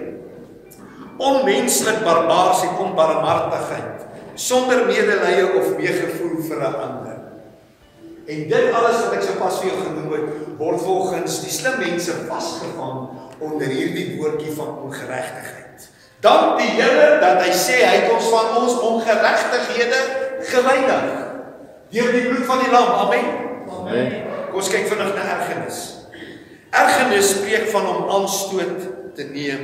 Onmenslik, 1.19 2.03
barbaars 2.05 2.63
en 2.69 2.83
onbarmhartigheid, 2.85 4.05
sonder 4.39 4.85
medelee 4.87 5.47
of 5.59 5.73
meegevoel 5.81 6.43
vir 6.51 6.61
'n 6.61 6.75
ander. 6.87 7.17
En 8.29 8.49
dit 8.49 8.73
alles 8.73 9.01
wat 9.03 9.15
ek 9.17 9.23
sopas 9.23 9.59
vir 9.59 9.71
jou 9.73 9.79
genoem 9.89 10.13
het, 10.13 10.29
word 10.59 10.81
volgens 10.81 11.41
die 11.41 11.51
slim 11.51 11.79
mense 11.81 12.13
vasgevang 12.29 13.09
onder 13.41 13.67
hierdie 13.67 14.21
woordjie 14.21 14.53
van 14.53 14.79
ongeregtigheid. 14.85 15.68
Dank 16.21 16.59
die 16.59 16.71
Here 16.75 17.19
dat 17.23 17.43
hy 17.45 17.53
sê 17.55 17.79
hy 17.85 17.95
het 18.03 18.11
ons 18.11 18.31
van 18.33 18.57
ons 18.59 18.79
ongeregtighede 18.83 20.01
gereinig 20.51 21.11
deur 21.93 22.11
die 22.13 22.25
bloed 22.27 22.47
van 22.49 22.63
die 22.65 22.73
lam. 22.73 22.89
Amen. 23.07 23.29
Amen. 23.69 24.17
Kom 24.49 24.59
ons 24.61 24.71
kyk 24.73 24.89
vinnig 24.91 25.13
na 25.15 25.27
ergernis. 25.37 25.83
Ergernis 26.75 27.31
spreek 27.37 27.69
van 27.73 27.87
om 27.87 28.11
aanstoot 28.19 28.89
te 29.17 29.29
neem. 29.31 29.63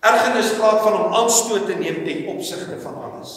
Ergernis 0.00 0.52
praat 0.58 0.84
van 0.84 0.98
om 1.00 1.16
aanstoot 1.22 1.66
te 1.66 1.78
neem 1.80 2.04
ten 2.04 2.28
opsigte 2.34 2.76
van 2.84 3.00
alles. 3.08 3.32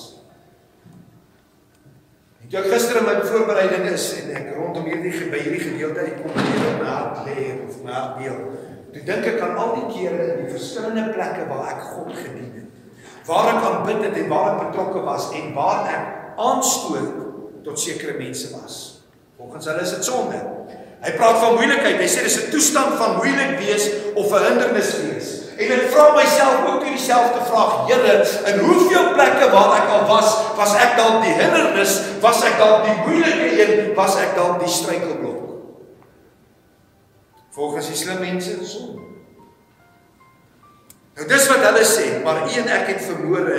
Ek 2.43 2.59
het 2.59 2.69
gister 2.69 2.99
in 2.99 3.07
my 3.07 3.15
voorbereiding 3.25 3.87
is 3.89 4.11
en 4.19 4.35
ek 4.37 4.51
rondom 4.59 4.85
hierdie 4.85 5.31
by 5.31 5.39
hierdie 5.41 5.63
gedeelte 5.63 6.03
ek 6.03 6.19
kom 6.21 6.35
hier 6.37 6.67
op 6.69 6.83
my 6.83 6.91
hart 6.91 7.23
lê 7.25 7.47
of 7.63 7.79
my 7.81 7.95
hart 7.95 8.19
deel. 8.19 8.43
Toe 8.93 9.01
dink 9.01 9.25
ek 9.25 9.39
aan 9.41 9.57
al 9.57 9.71
die 9.79 9.87
kere 9.89 10.25
in 10.35 10.43
die 10.43 10.51
verskillende 10.53 11.07
plekke 11.15 11.47
waar 11.49 11.71
ek 11.71 11.85
God 11.95 12.11
gedien 12.13 12.51
het. 12.59 13.05
Waar 13.25 13.55
ek 13.55 13.63
aanbid 13.65 14.03
het 14.05 14.17
en 14.21 14.27
waar 14.29 14.51
ek 14.51 14.59
betrokke 14.67 15.01
was 15.01 15.31
en 15.33 15.53
waar 15.55 15.87
ek 15.89 16.37
aanstoot 16.37 17.63
tot 17.65 17.79
sekere 17.79 18.19
mense 18.19 18.51
was. 18.53 18.75
Volgens 19.39 19.69
hulle 19.71 19.81
is 19.81 19.95
dit 19.95 20.05
sonde. 20.05 20.41
Hy 21.03 21.11
praat 21.17 21.39
van 21.41 21.57
moeilikheid. 21.57 21.97
Hy 21.99 22.07
sê 22.07 22.21
dis 22.23 22.37
'n 22.37 22.51
toestand 22.51 22.93
van 23.01 23.17
moeilik 23.17 23.57
wees 23.59 23.89
of 24.13 24.29
'n 24.29 24.45
hindernis 24.45 24.91
wees. 25.01 25.29
En 25.57 25.71
ek 25.71 25.89
vra 25.93 26.05
myself 26.13 26.65
ook 26.67 26.79
toe 26.83 26.93
dieselfde 26.93 27.41
vraag: 27.49 27.73
Here, 27.87 28.13
in 28.51 28.59
hoeveel 28.59 29.13
plekke 29.13 29.49
waar 29.49 29.73
ek 29.81 29.89
al 29.89 30.05
was, 30.07 30.29
was 30.57 30.73
ek 30.75 30.97
dalk 30.97 31.21
die 31.25 31.33
hindernis, 31.33 32.01
was 32.21 32.43
ek 32.43 32.57
dalk 32.57 32.85
die 32.85 32.97
moeilike 33.05 33.49
een, 33.61 33.95
was 33.95 34.17
ek 34.17 34.35
dalk 34.35 34.59
die 34.59 34.69
struikelblok? 34.69 35.32
Volgens 37.53 37.87
die 37.87 37.97
slim 37.97 38.19
mense 38.19 38.55
is 38.61 38.71
sonde. 38.73 39.11
Nou 41.13 41.27
dis 41.29 41.45
wat 41.51 41.61
hulle 41.67 41.85
sê, 41.85 42.07
maar 42.25 42.47
een 42.49 42.69
ek 42.73 42.87
het 42.89 43.03
vermoere 43.05 43.57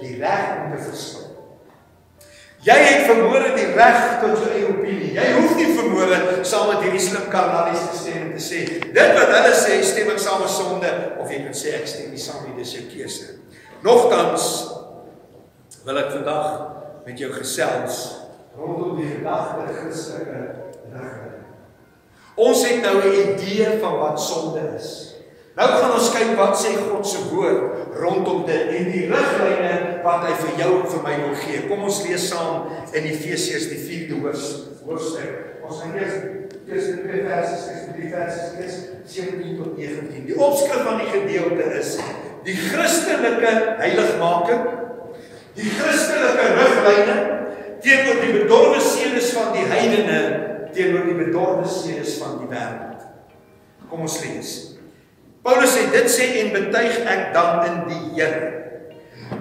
die 0.00 0.16
reg 0.18 0.64
om 0.64 0.72
te 0.74 0.80
verskil. 0.88 1.26
Jy 2.66 2.74
het 2.74 3.04
vermoere 3.06 3.52
die 3.54 3.68
reg 3.76 4.16
tot 4.18 4.40
jou 4.42 4.48
eie 4.50 4.66
opinie. 4.66 5.12
Jy 5.14 5.26
hoef 5.36 5.54
nie 5.54 5.68
vermoere 5.76 6.40
saam 6.42 6.72
met 6.72 6.82
hierdie 6.82 7.04
slim 7.04 7.28
karnalies 7.30 7.84
te 7.92 8.00
stem 8.00 8.24
en 8.24 8.32
te 8.34 8.42
sê 8.42 8.64
dit 8.82 9.14
wat 9.14 9.30
hulle 9.36 9.54
sê 9.60 9.78
stem 9.86 10.10
ek 10.10 10.18
saam 10.24 10.42
met 10.42 10.50
sonde 10.56 10.90
of 11.22 11.30
jy 11.30 11.38
kan 11.44 11.54
sê 11.60 11.76
ek 11.78 11.86
stem 11.90 12.10
nie 12.10 12.22
saam 12.22 12.42
nie, 12.48 12.56
dis 12.58 12.74
jou 12.74 12.84
keuse. 12.90 13.38
Nogtans 13.86 14.50
wil 15.86 16.02
ek 16.02 16.10
vandag 16.16 16.50
met 17.06 17.22
jou 17.22 17.30
gesels 17.38 18.02
rondom 18.58 18.98
die 18.98 19.12
gedagte 19.14 19.70
Christelike 19.78 20.42
rigting. 20.90 21.27
Ons 22.38 22.62
het 22.68 22.82
nou 22.82 22.96
'n 23.02 23.34
idee 23.34 23.78
van 23.82 23.98
wat 23.98 24.20
sonde 24.20 24.62
is. 24.78 25.14
Nou 25.58 25.68
gaan 25.74 25.92
ons 25.92 26.10
kyk 26.14 26.36
wat 26.38 26.54
sê 26.54 26.76
God 26.78 27.06
se 27.06 27.18
woord 27.34 27.96
rondom 27.98 28.44
dit 28.46 28.68
en 28.78 28.84
die 28.92 29.08
riglyne 29.10 30.02
wat 30.04 30.26
hy 30.28 30.34
vir 30.44 30.52
jou 30.60 30.68
en 30.80 30.90
vir 30.92 31.02
my 31.02 31.14
wil 31.24 31.34
gee. 31.34 31.64
Kom 31.66 31.82
ons 31.82 32.02
lees 32.06 32.28
saam 32.28 32.68
in 32.92 33.08
Efesiërs 33.10 33.66
die 33.72 33.80
4de 33.82 34.20
hoofstuk. 34.22 35.32
Ons 35.66 35.80
gaan 35.82 35.96
eers 35.98 36.14
die 36.22 37.00
twee 37.02 37.24
verse, 37.26 37.56
eers 37.72 37.88
die 37.96 38.10
verse 38.12 38.44
lees 38.60 38.76
17 39.16 39.58
tot 39.58 39.74
19. 39.76 40.26
Die 40.30 40.38
opskrif 40.38 40.84
van 40.86 41.02
die 41.02 41.10
gedeelte 41.10 41.66
is 41.80 41.96
die 42.46 42.54
Christelike 42.54 43.54
heiligmaking, 43.82 44.62
die 45.58 45.72
Christelike 45.74 46.46
riglyne 46.60 47.18
teenoor 47.82 48.22
die 48.22 48.36
bedorwe 48.36 48.78
sedes 48.80 49.34
van 49.34 49.50
die 49.56 49.66
heidene 49.66 50.20
teenoor 50.74 51.08
die 51.08 51.18
bedorwe 51.18 51.68
sedes 51.68 52.18
van 52.22 52.38
die 52.42 52.50
wêreld. 52.50 53.06
Kom 53.88 54.04
ons 54.04 54.20
lees. 54.24 54.54
Paulus 55.42 55.72
sê 55.72 55.86
dit 55.94 56.10
sê 56.12 56.30
en 56.42 56.54
betuig 56.56 57.04
ek 57.08 57.28
dan 57.36 57.62
in 57.68 57.78
die 57.88 58.02
Here 58.18 58.54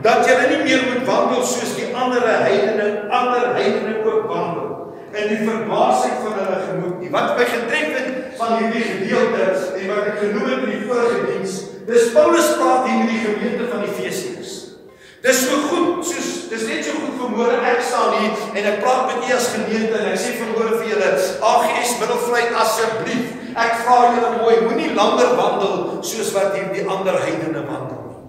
dat 0.03 0.27
julle 0.27 0.47
nie 0.51 0.63
meer 0.65 0.83
moet 0.83 1.05
wandel 1.07 1.43
soos 1.47 1.73
die 1.77 1.87
ander 1.95 2.25
heidene, 2.27 3.07
ander 3.07 3.53
heidene 3.55 4.01
ook 4.03 4.27
wandel 4.29 4.67
in 5.15 5.31
die 5.31 5.47
verbaasheid 5.47 6.19
van 6.21 6.35
hulle 6.37 6.57
gemoed 6.67 6.99
nie. 7.01 7.11
Wat 7.13 7.37
my 7.37 7.45
getref 7.47 7.95
het 7.95 8.37
van 8.37 8.57
hierdie 8.59 8.83
gedeelte 8.83 9.47
en 9.79 9.87
wat 9.93 10.09
ek 10.11 10.19
genoem 10.21 10.49
het 10.51 10.65
in 10.67 10.73
die 10.75 10.89
vorige 10.89 11.21
diens, 11.31 11.55
dis 11.87 12.11
Paulus 12.13 12.51
praat 12.59 12.89
hier 12.89 12.99
met 13.01 13.13
die 13.15 13.23
gemeente 13.23 13.69
van 13.71 13.85
Efesiërs. 13.87 14.55
Dis 15.23 15.39
so 15.47 15.57
goed, 15.69 16.05
soos 16.05 16.49
dis 16.51 16.67
net 16.67 16.85
so 16.85 16.93
goed 17.01 17.17
vermoere 17.17 17.57
ek 17.71 17.81
staan 17.83 18.19
hier 18.19 18.37
en 18.53 18.69
ek 18.69 18.83
praat 18.83 19.09
met 19.09 19.25
u 19.25 19.33
as 19.33 19.49
gemeente 19.55 19.97
en 19.97 20.11
ek 20.11 20.19
sê 20.21 20.35
vermoere 20.37 20.77
vir 20.77 20.93
julle, 20.93 21.09
AGS 21.53 21.97
Middelvlei 22.01 22.45
asseblief 22.53 23.37
Ek 23.57 23.79
vra 23.81 24.11
julle 24.13 24.35
mooi, 24.37 24.57
moenie 24.67 24.91
langer 24.93 25.31
wandel 25.37 25.77
soos 26.05 26.29
wat 26.35 26.53
hierdie 26.53 26.83
ander 26.85 27.15
heidene 27.17 27.63
wandel 27.65 28.03
nie. 28.03 28.19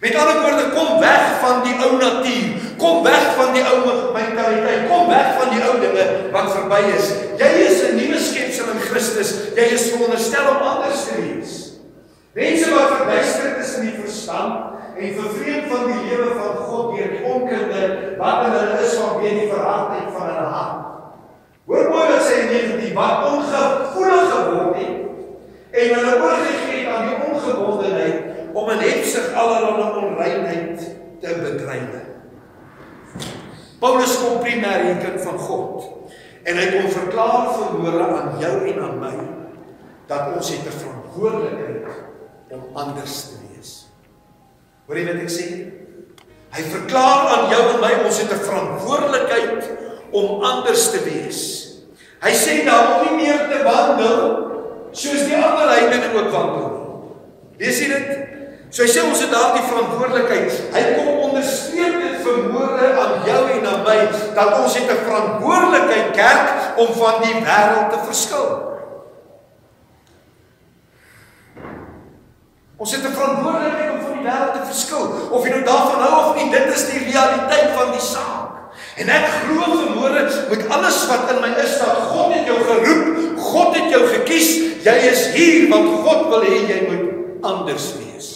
Met 0.00 0.16
ander 0.20 0.42
woorde, 0.42 0.66
kom 0.74 0.98
weg 1.00 1.38
van 1.40 1.62
die 1.64 1.76
ou 1.80 1.94
natuur. 2.00 2.50
Kom 2.80 3.00
weg 3.04 3.24
van 3.38 3.54
die 3.56 3.64
ou 3.64 3.78
mentaliteit. 4.12 4.84
Kom 4.88 5.08
weg 5.08 5.32
van 5.38 5.52
die 5.52 5.62
ou 5.64 5.74
dinge 5.80 6.06
wat 6.32 6.52
verby 6.52 6.80
is. 6.92 7.08
Jy 7.40 7.50
is 7.64 7.82
'n 7.88 7.96
nuwe 7.96 8.20
skepsel 8.20 8.68
in 8.72 8.80
Christus. 8.84 9.32
Jy 9.56 9.66
is 9.76 9.90
veronderstel 9.92 10.48
om 10.52 10.60
anders 10.72 11.04
te 11.04 11.16
wees. 11.20 11.52
Mense 12.32 12.70
wat 12.70 12.96
verduister 12.96 13.56
is 13.60 13.74
in 13.76 13.88
die 13.88 13.98
verstand 14.00 14.79
en 15.00 15.14
vervreemd 15.16 15.72
van 15.72 15.86
die 15.88 16.00
lewe 16.08 16.34
van 16.36 16.56
God 16.68 16.96
deur 16.96 17.12
die 17.14 17.24
onkunde 17.24 17.82
wat 18.18 18.44
in 18.46 18.56
hulle 18.56 18.80
is 18.84 18.96
vanweë 19.00 19.32
die 19.38 19.48
verhardheid 19.52 20.10
van 20.16 20.26
hulle 20.28 20.48
hart. 20.54 20.86
Hoor 21.70 21.88
mooi 21.94 22.06
wat 22.10 22.26
sê 22.26 22.36
in 22.44 22.52
19 22.52 22.94
wat 22.98 23.24
ongevoelig 23.30 24.28
geword 24.34 24.76
het 24.76 24.98
en 25.70 25.94
hulle 25.96 26.14
oorgegee 26.18 26.84
het 26.84 26.92
aan 26.94 27.08
die 27.08 27.18
ongebondenheid 27.30 28.52
om 28.52 28.70
in 28.74 28.84
hepsig 28.84 29.32
allerlei 29.32 30.04
onreinheid 30.04 30.86
te 31.20 31.34
bedrywe. 31.44 32.02
Paulus 33.80 34.18
kom 34.20 34.40
primêr 34.44 34.84
hier 34.84 35.00
kind 35.00 35.20
van 35.24 35.38
God 35.48 36.16
en 36.44 36.60
hy 36.60 36.70
kom 36.74 36.88
verklaar 36.92 37.52
verhoore 37.56 38.08
aan 38.20 38.32
jou 38.42 38.54
en 38.72 38.82
aan 38.84 38.98
my 39.00 39.16
dat 40.10 40.34
ons 40.34 40.50
het 40.50 40.66
'n 40.66 40.80
verantwoordelikheid 40.82 41.86
om 42.50 42.62
anders 42.74 43.20
te. 43.28 43.39
Hoor 44.90 44.98
jy 44.98 45.04
wat 45.06 45.18
ek 45.22 45.28
sê? 45.30 45.44
Hy 46.50 46.62
verklaar 46.66 47.28
aan 47.30 47.44
jou 47.52 47.60
en 47.62 47.76
my 47.78 47.90
ons 48.02 48.16
het 48.18 48.32
'n 48.34 48.42
verantwoordelikheid 48.42 49.68
om 50.10 50.42
anders 50.42 50.90
te 50.90 50.98
wees. 51.06 51.42
Hy 52.18 52.32
sê 52.34 52.64
daar 52.66 52.98
om 52.98 53.06
nie 53.06 53.22
meer 53.22 53.46
te 53.46 53.62
wandel 53.62 54.18
soos 54.90 55.22
die 55.30 55.36
ander 55.38 55.70
heidene 55.70 56.10
ook 56.10 56.32
wandel 56.34 56.66
nie. 56.74 57.62
Lees 57.62 57.78
jy 57.78 57.86
dit? 57.86 58.08
So 58.70 58.82
hy 58.82 58.88
sê 58.88 59.04
ons 59.06 59.20
het 59.22 59.30
daardie 59.30 59.62
verantwoordelikheid. 59.62 60.58
Hy 60.74 60.82
kom 60.96 61.22
onderstreep 61.30 61.94
dit 62.02 62.16
vermoere 62.26 62.90
aan 62.98 63.14
jou 63.26 63.42
en 63.46 63.66
aan 63.66 63.84
my 63.86 63.98
dat 64.34 64.58
ons 64.58 64.74
het 64.74 64.90
'n 64.90 65.04
verantwoordelikheid 65.06 66.10
kerk 66.18 66.78
om 66.82 66.90
van 66.98 67.22
die 67.22 67.38
wêreld 67.46 67.90
te 67.94 67.98
verskil. 68.10 68.48
Ons 72.76 72.90
het 72.90 73.06
'n 73.06 73.14
verantwoordelikheid 73.14 73.89
die 74.20 74.28
wêreld 74.28 74.54
te 74.54 74.66
verskil. 74.68 75.06
Of 75.32 75.44
jy 75.44 75.54
nou 75.54 75.62
daarvan 75.66 76.04
hou 76.04 76.18
of 76.20 76.36
nie, 76.36 76.50
dit 76.52 76.72
is 76.74 76.86
die 76.92 77.02
realiteit 77.08 77.72
van 77.76 77.92
die 77.94 78.04
saak. 78.04 78.76
En 79.00 79.08
ek 79.12 79.26
glo 79.44 79.68
vermoere 79.72 80.26
met 80.50 80.66
alles 80.76 80.98
wat 81.08 81.32
in 81.32 81.40
my 81.42 81.50
is 81.62 81.78
dat 81.80 82.04
God 82.10 82.34
het 82.34 82.48
jou 82.48 82.58
geroep, 82.68 83.38
God 83.40 83.78
het 83.78 83.88
jou 83.94 84.02
gekies. 84.12 84.50
Jy 84.84 84.96
is 85.10 85.24
hier 85.36 85.68
want 85.72 86.02
God 86.04 86.28
wil 86.32 86.44
hê 86.44 86.60
jy 86.68 86.80
moet 86.88 87.46
anders 87.46 87.90
wees. 87.98 88.28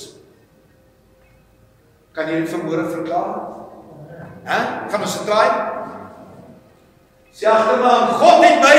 Kan 2.17 2.31
jy 2.31 2.45
dit 2.45 2.53
vermoere 2.53 2.89
verklaar? 2.93 3.37
Hæ? 4.45 4.59
Gaan 4.93 5.05
ons 5.05 5.19
dit 5.19 5.29
draai? 5.29 5.51
Sê 7.35 7.49
agternaam, 7.51 8.17
God 8.21 8.45
het 8.45 8.61
my 8.63 8.77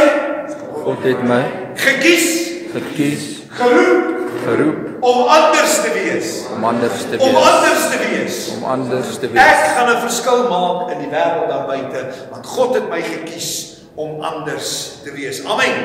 God 0.86 1.02
het 1.04 1.24
my 1.26 1.42
gekies, 1.82 2.28
gekies, 2.72 3.24
geroep 3.58 4.16
geroep 4.46 4.95
om 5.06 5.28
anders 5.30 5.74
te 5.86 5.92
wees. 5.94 6.30
om 6.56 6.64
anders 6.66 7.02
te 7.10 7.18
Om 7.20 7.34
wees. 7.34 7.46
anders 7.52 7.84
te 7.92 7.98
wees. 8.08 8.38
Om 8.58 8.64
anders 8.64 9.18
te 9.22 9.28
Ek 9.28 9.34
wees. 9.38 9.72
gaan 9.76 9.90
'n 9.96 10.02
verskil 10.02 10.50
maak 10.50 10.90
in 10.92 11.00
die 11.06 11.12
wêreld 11.14 11.48
daar 11.50 11.66
buite 11.70 12.02
want 12.32 12.46
God 12.46 12.74
het 12.76 12.90
my 12.90 13.02
gekies 13.02 13.78
om 13.96 14.22
anders 14.22 14.98
te 15.04 15.12
wees. 15.12 15.44
Amen. 15.46 15.76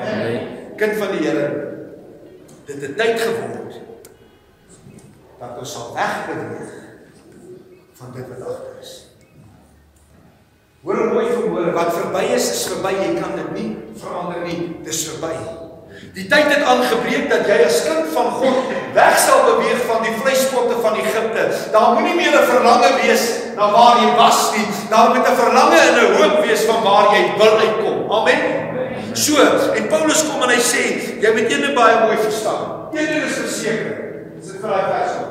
Amen. 0.00 0.40
Kind 0.76 0.96
van 0.96 1.10
die 1.12 1.26
Here. 1.28 1.68
Dit 2.66 2.80
het 2.82 2.96
tyd 2.96 3.20
geword 3.20 3.74
dat 5.40 5.58
ons 5.58 5.72
sal 5.72 5.92
wegbeweeg 5.94 6.70
van 7.94 8.12
dit 8.14 8.24
wat 8.28 8.48
agter 8.48 8.76
is. 8.80 9.06
Hoor 10.84 10.96
mooi 11.12 11.26
verhoor, 11.26 11.72
wat 11.72 11.92
verby 11.92 12.22
is 12.34 12.50
is 12.52 12.66
verby, 12.72 12.92
jy 12.92 13.20
kan 13.20 13.36
dit 13.36 13.50
nie 13.52 13.76
verander 14.00 14.40
nie. 14.46 14.76
Dis 14.84 15.08
verby. 15.08 15.34
Die 16.14 16.26
tyd 16.26 16.48
het 16.50 16.64
aangebreek 16.66 17.28
dat 17.30 17.46
jy 17.46 17.58
as 17.62 17.82
kind 17.86 18.08
van 18.14 18.30
God 18.40 18.70
weg 18.96 19.18
sal 19.20 19.44
beweeg 19.46 19.82
van 19.86 20.00
die 20.02 20.14
vleispotte 20.22 20.80
van 20.82 20.96
Egipte. 20.98 21.44
Daar 21.74 21.92
moenie 21.94 22.16
meer 22.18 22.34
'n 22.34 22.50
verlange 22.50 22.90
wees 23.02 23.24
na 23.56 23.70
waar 23.70 24.00
jy 24.02 24.10
was 24.16 24.40
nie. 24.56 24.66
Daar 24.90 25.14
moet 25.14 25.28
'n 25.28 25.40
verlange 25.44 25.78
en 25.78 25.94
'n 25.94 26.14
hoop 26.16 26.40
wees 26.46 26.64
van 26.64 26.82
waar 26.82 27.14
jy 27.14 27.22
wil 27.38 27.54
uitkom. 27.58 28.10
Amen. 28.10 28.40
So, 29.12 29.36
en 29.74 29.88
Paulus 29.88 30.22
kom 30.28 30.42
en 30.42 30.48
hy 30.48 30.62
sê, 30.62 30.82
jy 31.20 31.30
moet 31.34 31.50
een 31.50 31.60
ding 31.60 31.74
baie 31.74 32.00
mooi 32.00 32.16
verstaan. 32.16 32.88
Een 32.92 33.06
ding 33.06 33.24
is 33.24 33.36
verseker. 33.36 33.94
Dis 34.38 34.52
dit 34.52 34.60
vir 34.60 34.70
daai 34.70 34.86
vers 34.92 35.12
op. 35.20 35.30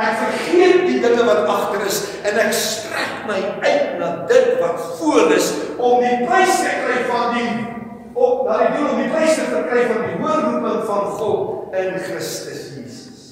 Ek 0.00 0.14
vergeet 0.16 0.86
die 0.86 1.00
dinge 1.00 1.24
wat 1.24 1.46
agter 1.46 1.86
is 1.86 1.98
en 2.22 2.38
ek 2.38 2.52
strek 2.52 3.26
my 3.26 3.40
uit 3.60 3.98
na 3.98 4.26
dit 4.30 4.60
wat 4.60 4.80
voor 4.98 5.32
is 5.32 5.50
om 5.76 6.00
die 6.00 6.26
prys 6.26 6.56
te 6.62 6.72
kry 6.84 6.98
van 7.10 7.34
die 7.34 7.79
op 8.20 8.48
die 8.48 8.72
doel 8.76 8.88
om 8.92 8.98
die 9.00 9.12
prys 9.12 9.38
te 9.38 9.46
verkry 9.48 9.84
van 9.88 10.02
die 10.04 10.16
hoë 10.20 10.38
roeping 10.44 10.82
van 10.88 11.06
God 11.16 11.76
in 11.80 11.94
Christus 12.04 12.66
Jesus. 12.76 13.22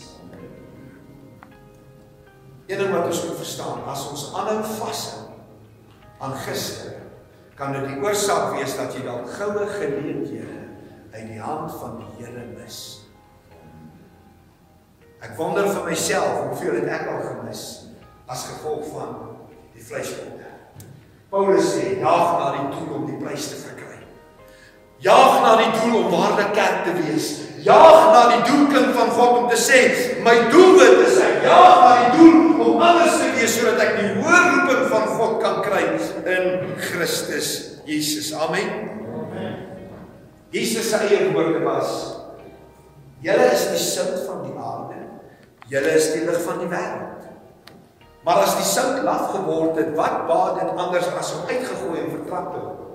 Een 2.68 2.81
ding 2.81 2.94
wat 2.94 3.09
ons 3.09 3.24
moet 3.27 3.40
verstaan, 3.40 3.83
as 3.88 4.07
ons 4.12 4.29
aanhou 4.37 4.62
vashou 4.79 5.27
aan 6.24 6.35
gister, 6.46 6.96
kan 7.59 7.74
dit 7.74 7.85
die 7.90 8.01
oorsaak 8.05 8.55
wees 8.57 8.77
dat 8.79 8.94
jy 8.94 9.03
dalk 9.05 9.29
goue 9.37 9.66
geleenthede 9.77 10.62
uit 11.12 11.27
die 11.27 11.40
hand 11.42 11.72
van 11.81 11.98
die 12.01 12.11
Here 12.18 12.44
mis. 12.55 12.79
Ek 15.24 15.35
wonder 15.38 15.66
vir 15.66 15.88
myself 15.88 16.44
hoeveel 16.46 16.79
het 16.79 16.92
ek 16.94 17.09
al 17.11 17.24
gemis 17.27 17.64
as 18.31 18.46
gevolg 18.53 18.87
van 18.92 19.16
die 19.74 19.83
vleispotte. 19.83 20.53
Paulus 21.33 21.74
sê 21.74 21.98
jaag 21.98 22.38
na 22.38 22.53
die 22.55 22.68
doel 22.77 22.94
om 23.01 23.09
die 23.09 23.18
prys 23.20 23.51
te 23.51 23.59
verkry. 23.64 23.88
Jaag 25.05 25.43
na 25.45 25.53
die 25.61 25.71
doel 25.77 26.01
om 26.01 26.11
ware 26.11 26.49
kerk 26.57 26.83
te 26.89 26.95
wees. 26.99 27.29
Jaag 27.63 28.11
na 28.11 28.23
die 28.33 28.43
doel 28.49 28.67
kind 28.73 28.91
van 28.97 29.11
God 29.15 29.39
om 29.43 29.47
te 29.51 29.59
sê 29.59 29.81
my 30.27 30.35
doelwit 30.51 31.05
is 31.07 31.19
ek 31.23 31.45
jaag 31.47 31.81
na 31.85 31.93
die 32.01 32.13
doel 32.19 32.67
om 32.67 32.83
anders 32.83 33.19
te 33.21 33.31
wees 33.37 33.55
sodat 33.55 33.83
ek 33.85 33.97
die 33.99 34.11
hoë 34.19 34.41
roeping 34.53 34.85
van 34.91 35.09
God 35.19 35.35
kan 35.43 35.59
kry 35.67 35.85
in 36.35 36.75
Christus 36.89 37.51
Jesus. 37.87 38.33
Amen. 38.35 38.71
Amen. 39.23 39.59
Jesus 40.55 40.91
se 40.91 41.03
eie 41.07 41.29
woorde 41.35 41.63
was 41.67 42.19
Julle 43.23 43.49
is 43.51 43.65
die 43.73 43.83
sout 43.83 44.19
van 44.29 44.45
die 44.47 44.55
aarde. 44.55 44.99
Julle 45.71 45.95
is 45.99 46.13
die 46.15 46.23
lig 46.27 46.39
van 46.45 46.61
die 46.63 46.69
wêreld. 46.71 47.25
Maar 48.23 48.45
as 48.45 48.55
die 48.61 48.67
sout 48.67 49.01
laf 49.03 49.33
geword 49.33 49.79
het, 49.81 49.91
wat 49.99 50.27
baat 50.29 50.61
dit 50.61 50.71
anders 50.79 51.09
as 51.19 51.33
om 51.35 51.51
uitgegooi 51.51 51.99
en 52.05 52.13
vertrap 52.15 52.53
te 52.53 52.61
word? 52.63 52.88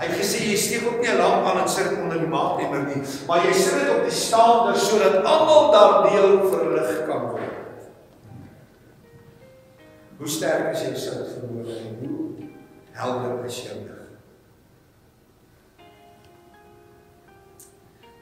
Hy 0.00 0.06
het 0.08 0.16
gesê 0.16 0.46
jy 0.48 0.56
steek 0.56 0.86
ook 0.88 1.02
nie 1.02 1.10
'n 1.12 1.18
lamp 1.20 1.44
aan 1.46 1.60
en 1.60 1.68
sit 1.68 1.90
dit 1.90 1.98
onder 1.98 2.18
die 2.18 2.26
maatnemmer 2.26 2.86
nie, 2.88 3.02
maar 3.28 3.44
jy 3.44 3.52
sit 3.52 3.74
dit 3.80 3.90
op 3.96 4.02
die 4.02 4.16
staander 4.16 4.76
sodat 4.76 5.24
almal 5.24 5.70
daardeur 5.72 6.48
verlig 6.48 7.06
kan 7.06 7.28
word. 7.28 7.58
Hoe 10.18 10.28
sterk 10.28 10.72
is 10.72 10.82
jou 10.82 10.96
sout 10.96 11.28
vermoë 11.34 11.76
en 11.76 11.98
hoe 12.00 12.48
helder 12.92 13.44
is 13.44 13.62
jou 13.62 13.76
lig? 13.76 14.00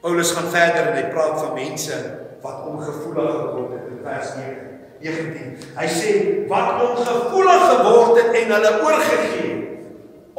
Paulus 0.01 0.31
gaan 0.31 0.51
verder 0.51 0.87
en 0.87 0.95
hy 0.95 1.11
praat 1.11 1.39
van 1.39 1.53
mense 1.53 1.95
wat 2.41 2.67
ongevoelig 2.67 3.31
geword 3.31 3.71
het 3.71 3.87
in 3.87 3.99
vers 4.03 4.35
9. 4.35 4.67
19. 4.99 5.57
Hy 5.79 5.87
sê 5.87 6.11
wat 6.47 6.83
ongevoelig 6.89 7.63
geword 7.71 8.21
het 8.21 8.35
en 8.43 8.51
hulle 8.51 8.73
oorgegee 8.83 9.47
het. 9.47 9.58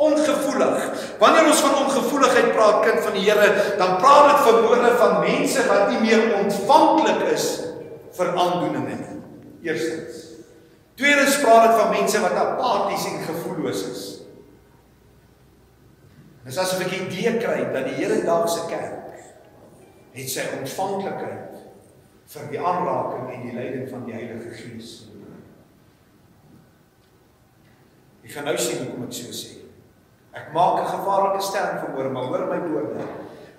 Ongevoelig. 0.01 0.85
Wanneer 1.21 1.51
ons 1.51 1.61
van 1.61 1.75
ongevoeligheid 1.85 2.53
praat, 2.55 2.79
kind 2.87 3.03
van 3.05 3.17
die 3.19 3.27
Here, 3.27 3.51
dan 3.79 3.99
praat 4.01 4.31
dit 4.31 4.47
vermoere 4.49 4.95
van 4.97 5.19
mense 5.21 5.67
wat 5.69 5.91
nie 5.93 6.01
meer 6.07 6.23
ontvanklik 6.39 7.27
is 7.35 7.49
vir 8.17 8.33
aandoeninge 8.33 8.97
nie. 8.97 9.19
Eerstens. 9.69 10.25
Tweedens 10.97 11.37
praat 11.45 11.69
dit 11.69 11.77
van 11.83 11.93
mense 11.93 12.23
wat 12.25 12.41
apaties 12.47 13.07
en 13.11 13.21
gevoelloos 13.29 13.85
is. 13.91 14.07
Dis 16.49 16.59
asof 16.59 16.81
ek 16.81 16.97
'n 16.97 17.07
idee 17.07 17.37
kry 17.37 17.69
dat 17.73 17.85
die 17.85 18.01
Here 18.01 18.25
dag 18.25 18.49
se 18.49 18.65
kerk 18.69 19.21
het 20.13 20.31
sy 20.31 20.49
ontvanklikheid 20.59 21.61
vir 22.27 22.51
die 22.51 22.61
aanraking 22.61 23.31
en 23.35 23.47
die 23.47 23.55
leiding 23.55 23.89
van 23.91 24.05
die 24.05 24.15
Heilige 24.15 24.51
Gees. 24.51 25.07
Ek 28.25 28.31
gaan 28.31 28.45
nou 28.45 28.59
sien 28.59 28.85
hoekom 28.85 29.07
ek 29.07 29.13
so 29.13 29.33
sê. 29.33 29.60
Ek 30.33 30.53
maak 30.55 30.83
'n 30.83 30.87
gevaarlike 30.87 31.43
stelling 31.43 31.81
vanmôre, 31.83 32.11
maar 32.13 32.23
hoor 32.23 32.47
my 32.47 32.61
woorde. 32.71 33.03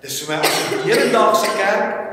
Dis 0.00 0.22
vir 0.22 0.34
my 0.34 0.40
as 0.40 0.56
die 0.70 0.90
hedendaagse 0.90 1.50
kerk 1.56 2.10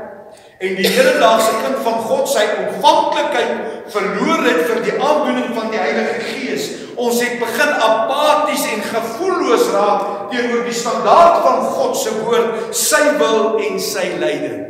en 0.60 0.76
die 0.76 0.86
hedendaagse 0.86 1.52
kind 1.64 1.78
van 1.82 1.98
God 2.04 2.28
sy 2.28 2.44
ontvanklikheid 2.60 3.88
verloor 3.90 4.44
het 4.44 4.60
vir 4.68 4.82
die 4.84 4.96
aandoening 5.00 5.54
van 5.56 5.70
die 5.72 5.80
Heilige 5.80 6.20
Gees. 6.28 6.68
Ons 7.00 7.22
het 7.24 7.40
begin 7.40 7.72
apaties 7.72 8.66
en 8.74 8.82
gevoelloos 8.84 9.70
raak 9.72 10.30
teenoor 10.30 10.64
die 10.68 10.76
standaard 10.76 11.42
van 11.42 11.64
God 11.64 11.96
se 11.96 12.12
woord, 12.20 12.76
sy 12.76 13.02
wil 13.18 13.58
en 13.58 13.80
sy 13.80 14.06
leiding. 14.20 14.66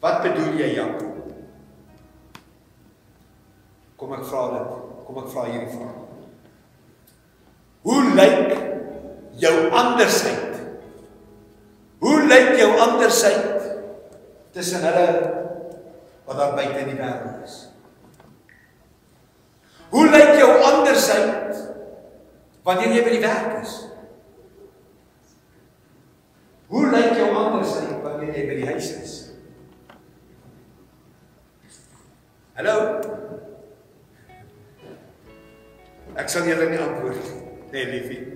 Wat 0.00 0.22
bedoel 0.24 0.56
jy, 0.58 0.74
Jakob? 0.74 1.12
Kom 4.00 4.16
ek 4.16 4.24
vra 4.26 4.46
dit. 4.56 4.72
Kom 5.06 5.20
ek 5.22 5.30
vra 5.32 5.44
hierdie 5.52 5.76
vraag. 5.76 6.00
Hoe 7.84 8.02
lyk 8.16 8.73
jou 9.40 9.70
andersheid? 9.70 10.60
Hoe 12.04 12.18
lyk 12.28 12.54
jou 12.60 12.70
andersheid 12.78 13.54
tussen 14.54 14.84
hulle 14.86 15.06
wat 16.24 16.36
daar 16.36 16.54
buite 16.54 16.78
in 16.78 16.92
die 16.92 16.98
wêreld 16.98 17.42
is. 17.44 17.56
Hoe 19.90 20.06
lyk 20.10 20.38
jou 20.38 20.50
andersheid 20.62 21.58
wanneer 22.64 22.94
jy 22.94 23.02
by 23.04 23.16
die 23.16 23.24
werk 23.24 23.58
is? 23.60 23.74
Hoe 26.70 26.86
lyk 26.90 27.18
jou 27.18 27.28
andersheid 27.34 27.98
wanneer 28.02 28.32
jy 28.38 28.46
by 28.48 28.56
die 28.62 28.70
huis 28.70 28.88
is? 29.02 29.16
Hallo? 32.54 32.78
Ek 36.14 36.30
sal 36.30 36.46
julle 36.46 36.70
nie 36.70 36.78
antwoord 36.78 37.18
nie, 37.26 37.38
nee, 37.74 37.86
liefie. 37.90 38.33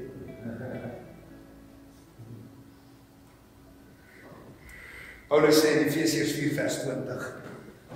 Paulus 5.29 5.61
sê 5.61 5.75
in 5.77 5.89
Efesiërs 5.89 6.33
4 6.39 6.55
vers 6.57 6.79
20: 6.83 7.27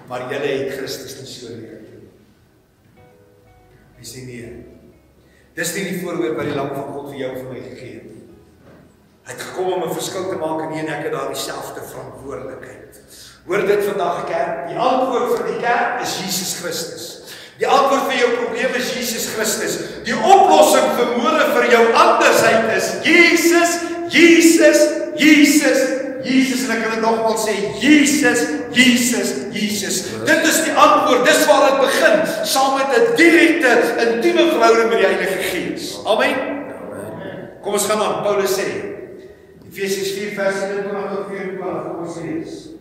"Maar 0.08 0.26
julle 0.32 0.50
het 0.52 0.74
Christus 0.76 1.16
nie 1.20 1.26
so 1.26 1.48
leer 1.48 1.80
nie." 1.80 2.10
Hy 3.96 4.04
sê 4.04 4.24
nee. 4.26 4.50
Dis 5.54 5.74
nie 5.76 5.84
die 5.84 6.00
voorbeeld 6.02 6.36
wat 6.36 6.48
die 6.48 6.56
lam 6.56 6.68
van 6.74 6.92
God 6.92 7.10
vir 7.10 7.18
jou 7.18 7.32
vir 7.36 7.48
my 7.52 7.60
gegee 7.60 7.94
het 7.94 8.08
nie. 8.10 8.22
Hy 9.22 9.32
het 9.32 9.42
gekom 9.46 9.72
om 9.72 9.82
'n 9.88 9.94
verskil 9.94 10.28
te 10.28 10.36
maak 10.36 10.62
en 10.62 10.70
nie 10.70 10.80
en 10.80 10.88
ek 10.88 11.04
het 11.04 11.12
daar 11.12 11.28
dieselfde 11.28 11.80
verantwoordelikheid. 11.80 13.00
Hoor 13.46 13.66
dit 13.66 13.84
vandag 13.84 14.26
kerk, 14.26 14.68
die 14.68 14.78
antwoord 14.78 15.38
vir 15.38 15.46
die 15.46 15.60
kerk 15.60 16.02
is 16.02 16.18
Jesus 16.18 16.60
Christus. 16.60 17.11
Die 17.60 17.68
antwoord 17.68 18.08
vir 18.08 18.18
jou 18.22 18.30
probleme 18.40 18.78
is 18.80 18.92
Jesus 18.96 19.26
Christus. 19.34 19.74
Die 20.06 20.16
oplossing 20.16 20.94
vir 20.96 21.10
môre 21.18 21.48
vir 21.52 21.68
jou 21.74 21.82
andersheid 21.92 22.70
is 22.76 22.88
Jesus, 23.04 23.74
Jesus, 24.12 24.80
Jesus, 25.20 25.82
Jesus 26.24 26.64
en 26.64 26.72
ek 26.76 26.82
kan 26.84 26.94
dit 26.94 27.02
nogmaals 27.04 27.44
sê 27.44 27.54
Jesus, 27.82 28.46
Jesus, 28.72 29.34
Jesus. 29.52 30.00
Dit 30.24 30.48
is 30.48 30.62
die 30.66 30.74
antwoord. 30.78 31.26
Dis 31.26 31.44
waar 31.50 31.68
dit 31.68 31.82
begin, 31.82 32.18
saam 32.48 32.78
met 32.78 32.94
'n 32.96 33.16
direkte, 33.20 33.72
intieme 34.06 34.48
verhouding 34.54 34.88
met 34.88 34.98
die 34.98 35.06
Heilige 35.06 35.42
Gees. 35.50 35.98
Amen. 36.06 36.36
Kom 37.62 37.72
ons 37.72 37.86
gaan 37.86 38.00
aan. 38.00 38.22
Paulus 38.22 38.56
sê 38.56 38.66
Efesiërs 39.72 40.12
4 40.16 40.32
vers 40.34 40.56
21 40.68 41.10
tot 41.14 41.26
24 41.30 41.82
kom 41.86 42.06
ons 42.06 42.16
lees. 42.22 42.71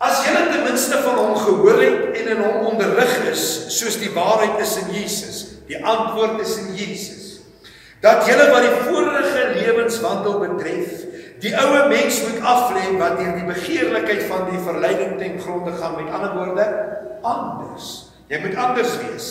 As 0.00 0.22
julle 0.24 0.46
ten 0.48 0.62
minste 0.64 0.96
van 1.04 1.18
hom 1.18 1.34
gehoor 1.36 1.80
het 1.82 2.14
en 2.16 2.28
in 2.32 2.38
hom 2.40 2.70
onderrig 2.70 3.18
is, 3.28 3.42
soos 3.68 3.98
die 4.00 4.12
waarheid 4.14 4.62
is 4.64 4.78
in 4.80 4.94
Jesus, 4.96 5.40
die 5.68 5.76
antwoord 5.76 6.40
is 6.40 6.54
in 6.62 6.70
Jesus. 6.78 7.26
Dat 8.00 8.24
julle 8.24 8.46
wat 8.48 8.64
die 8.64 8.78
vorige 8.86 9.42
lewenswandel 9.58 10.38
betref, 10.40 11.04
die 11.44 11.52
ou 11.52 11.68
mens 11.92 12.22
moet 12.24 12.40
aflê 12.48 12.86
wat 12.96 13.20
deur 13.20 13.36
die 13.36 13.50
begeerlikheid 13.50 14.24
van 14.32 14.48
die 14.48 14.62
verleiding 14.64 15.14
ten 15.20 15.36
gronde 15.40 15.76
gaan, 15.76 16.00
met 16.00 16.16
ander 16.16 16.32
woorde, 16.38 16.66
anders. 17.20 17.92
Jy 18.32 18.40
moet 18.40 18.56
anders 18.56 18.96
wees. 19.04 19.30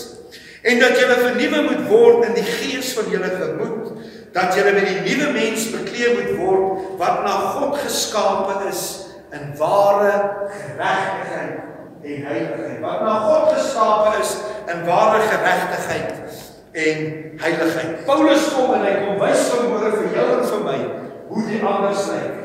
En 0.70 0.82
dat 0.86 1.02
julle 1.02 1.18
vernuwe 1.24 1.66
moet 1.66 1.84
word 1.90 2.30
in 2.30 2.38
die 2.38 2.46
gees 2.46 2.94
van 2.94 3.10
julle 3.10 3.34
gemoed, 3.42 3.92
dat 4.38 4.54
julle 4.54 4.78
met 4.78 4.86
die 4.86 5.02
nuwe 5.02 5.34
mens 5.34 5.70
bekleed 5.74 6.18
moet 6.20 6.34
word 6.38 6.98
wat 7.02 7.24
na 7.26 7.38
God 7.58 7.80
geskape 7.82 8.68
is 8.70 9.09
in 9.32 9.58
ware 9.58 10.14
geregtigheid 10.50 11.60
en 12.04 12.24
heiligheid. 12.26 12.80
Wat 12.82 13.02
na 13.02 13.20
God 13.20 13.52
geskape 13.54 14.20
is 14.20 14.36
in 14.66 14.86
ware 14.86 15.20
geregtigheid 15.20 16.14
en 16.72 17.00
heiligheid. 17.38 18.06
Paulus 18.06 18.54
kom 18.54 18.74
en 18.74 18.86
hy 18.86 18.96
kom 19.06 19.20
wys 19.22 19.50
vanmôre 19.54 19.92
vir 19.98 20.16
jou 20.16 20.28
en 20.38 20.48
vir 20.52 20.64
my 20.66 20.78
hoe 21.30 21.46
die 21.50 21.62
anders 21.66 22.08
lyk. 22.10 22.38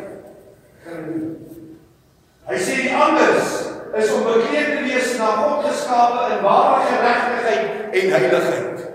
Hy 2.44 2.58
sê 2.60 2.76
die 2.82 2.92
anders 2.92 3.52
is 3.94 4.12
om 4.12 4.26
bekleed 4.26 4.74
te 4.74 4.84
wees 4.84 5.14
na 5.20 5.30
God 5.40 5.64
geskape 5.68 6.28
in 6.34 6.44
ware 6.44 6.84
geregtigheid 6.90 7.94
en 7.94 8.14
heiligheid. 8.18 8.86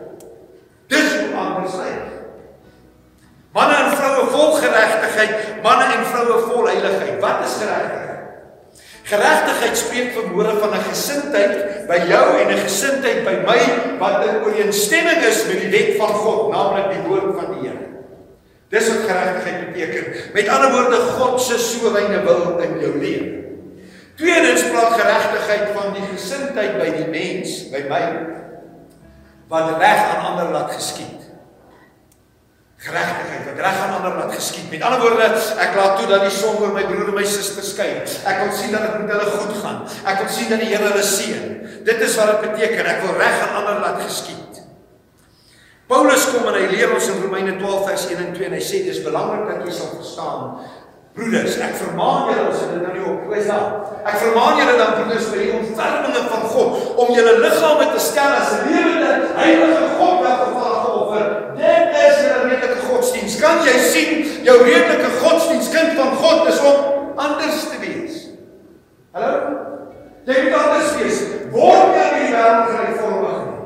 Dis 0.90 1.18
hoe 1.18 1.36
anders 1.40 1.78
lyk. 1.82 2.19
Manne 3.54 3.76
en 3.76 3.96
vroue 3.98 4.28
vol 4.30 4.52
geregtigheid, 4.62 5.62
manne 5.64 5.88
en 5.96 6.06
vroue 6.06 6.38
vol 6.52 6.68
heiligheid. 6.70 7.18
Wat 7.22 7.42
is 7.48 7.56
geregtigheid? 7.64 8.10
Geregtigheid 9.10 9.78
spreek 9.78 10.12
vermoere 10.14 10.54
van 10.62 10.76
'n 10.78 10.86
gesindheid 10.90 11.88
by 11.90 11.98
jou 12.06 12.26
en 12.42 12.52
'n 12.54 12.62
gesindheid 12.62 13.24
by 13.26 13.36
my 13.48 13.62
wat 13.98 14.26
in 14.28 14.44
ooreenstemming 14.46 15.26
is 15.26 15.46
met 15.48 15.60
die 15.62 15.72
wet 15.74 15.98
van 15.98 16.14
God, 16.14 16.52
naamlik 16.52 16.94
die 16.94 17.08
woord 17.10 17.36
van 17.40 17.54
die 17.54 17.70
Here. 17.70 17.86
Dis 18.70 18.88
wat 18.88 19.10
geregtigheid 19.10 19.74
beteken. 19.74 20.34
Met 20.34 20.48
ander 20.48 20.72
woorde, 20.72 20.96
God 20.96 21.42
se 21.42 21.58
soewereine 21.58 22.24
wil 22.24 22.60
in 22.60 22.80
jou 22.80 22.98
lewe. 22.98 23.40
Tweedens 24.16 24.64
praat 24.70 25.00
geregtigheid 25.00 25.70
van 25.74 25.94
die 25.94 26.06
gesindheid 26.14 26.78
by 26.78 26.90
die 26.92 27.08
mens, 27.08 27.70
by 27.72 27.82
my 27.90 28.04
wat 29.48 29.80
reg 29.80 30.02
aan 30.06 30.26
ander 30.26 30.52
laat 30.54 30.72
geskied. 30.72 31.19
Geregtigheid 32.80 33.44
wat 33.44 33.58
reg 33.60 33.78
aan 33.84 33.94
ander 33.98 34.14
laat 34.18 34.36
geskied. 34.38 34.70
Met 34.72 34.84
ander 34.88 35.02
woorde, 35.04 35.26
ek 35.60 35.74
laat 35.76 35.98
toe 36.00 36.08
dat 36.08 36.22
die 36.24 36.32
sonde 36.32 36.70
my 36.72 36.86
broer 36.88 37.12
en 37.12 37.18
my 37.18 37.26
suster 37.28 37.66
skei. 37.68 37.90
Ek 38.00 38.38
wil 38.46 38.54
sien 38.56 38.72
dat 38.72 38.86
dit 38.88 39.02
met 39.02 39.12
hulle 39.12 39.34
goed 39.34 39.58
gaan. 39.60 39.82
Ek 40.08 40.22
wil 40.24 40.32
sien 40.32 40.48
dat 40.54 40.64
die 40.64 40.70
Here 40.72 40.88
hulle 40.88 41.04
seën. 41.04 41.58
Dit 41.84 42.06
is 42.08 42.16
wat 42.16 42.32
dit 42.32 42.46
beteken. 42.48 42.88
Ek 42.88 43.04
wil 43.04 43.20
reg 43.20 43.36
aan 43.44 43.58
ander 43.60 43.82
laat 43.84 44.00
geskied. 44.06 44.62
Paulus 45.92 46.30
kom 46.32 46.48
en 46.48 46.56
hy 46.56 46.70
leer 46.70 46.94
ons 46.94 47.08
in 47.12 47.20
Romeine 47.20 47.58
12 47.60 47.88
vers 47.90 48.08
1 48.14 48.24
en 48.24 48.34
2 48.36 48.48
en 48.48 48.56
hy 48.56 48.64
sê 48.64 48.84
dis 48.86 49.02
belangrik 49.04 49.48
dat 49.50 49.64
jy 49.66 49.74
sal 49.74 49.96
verstaan 49.98 50.44
Broeders, 51.20 51.56
ek 51.60 51.74
vermaan 51.76 52.30
julle 52.30 52.44
as 52.52 52.60
dit 52.62 52.84
nou 52.84 52.92
nie 52.94 53.02
op 53.10 53.32
is 53.36 53.48
daar. 53.50 53.72
Ek 54.08 54.20
vermaan 54.22 54.60
julle 54.62 54.76
dan 54.78 54.94
broeders 55.00 55.26
by 55.34 55.40
die 55.42 55.56
ontferminge 55.58 56.22
van 56.30 56.46
God 56.54 57.00
om 57.02 57.12
julle 57.16 57.34
liggame 57.42 57.88
te 57.92 58.04
stel 58.04 58.36
as 58.38 58.54
lewende, 58.68 59.10
heilige 59.40 59.90
God 59.98 60.22
welgevallige 60.24 60.59
Kan 63.40 63.62
jy 63.64 63.76
sien 63.88 64.24
jou 64.44 64.58
redelike 64.66 65.10
godsdiens 65.22 65.70
kind 65.72 65.96
van 65.96 66.16
God 66.20 66.50
is 66.52 66.60
om 66.60 67.16
anders 67.20 67.62
te 67.72 67.80
wees? 67.80 68.18
Hallo? 69.16 69.36
Jy 70.28 70.42
moet 70.46 70.58
anders 70.60 70.96
wees. 71.00 71.22
Word 71.54 71.94
nie 71.96 72.02
aan 72.04 72.18
die 72.20 72.34
wêreld 72.34 72.74
gevormig 72.76 73.38
nie. 73.46 73.62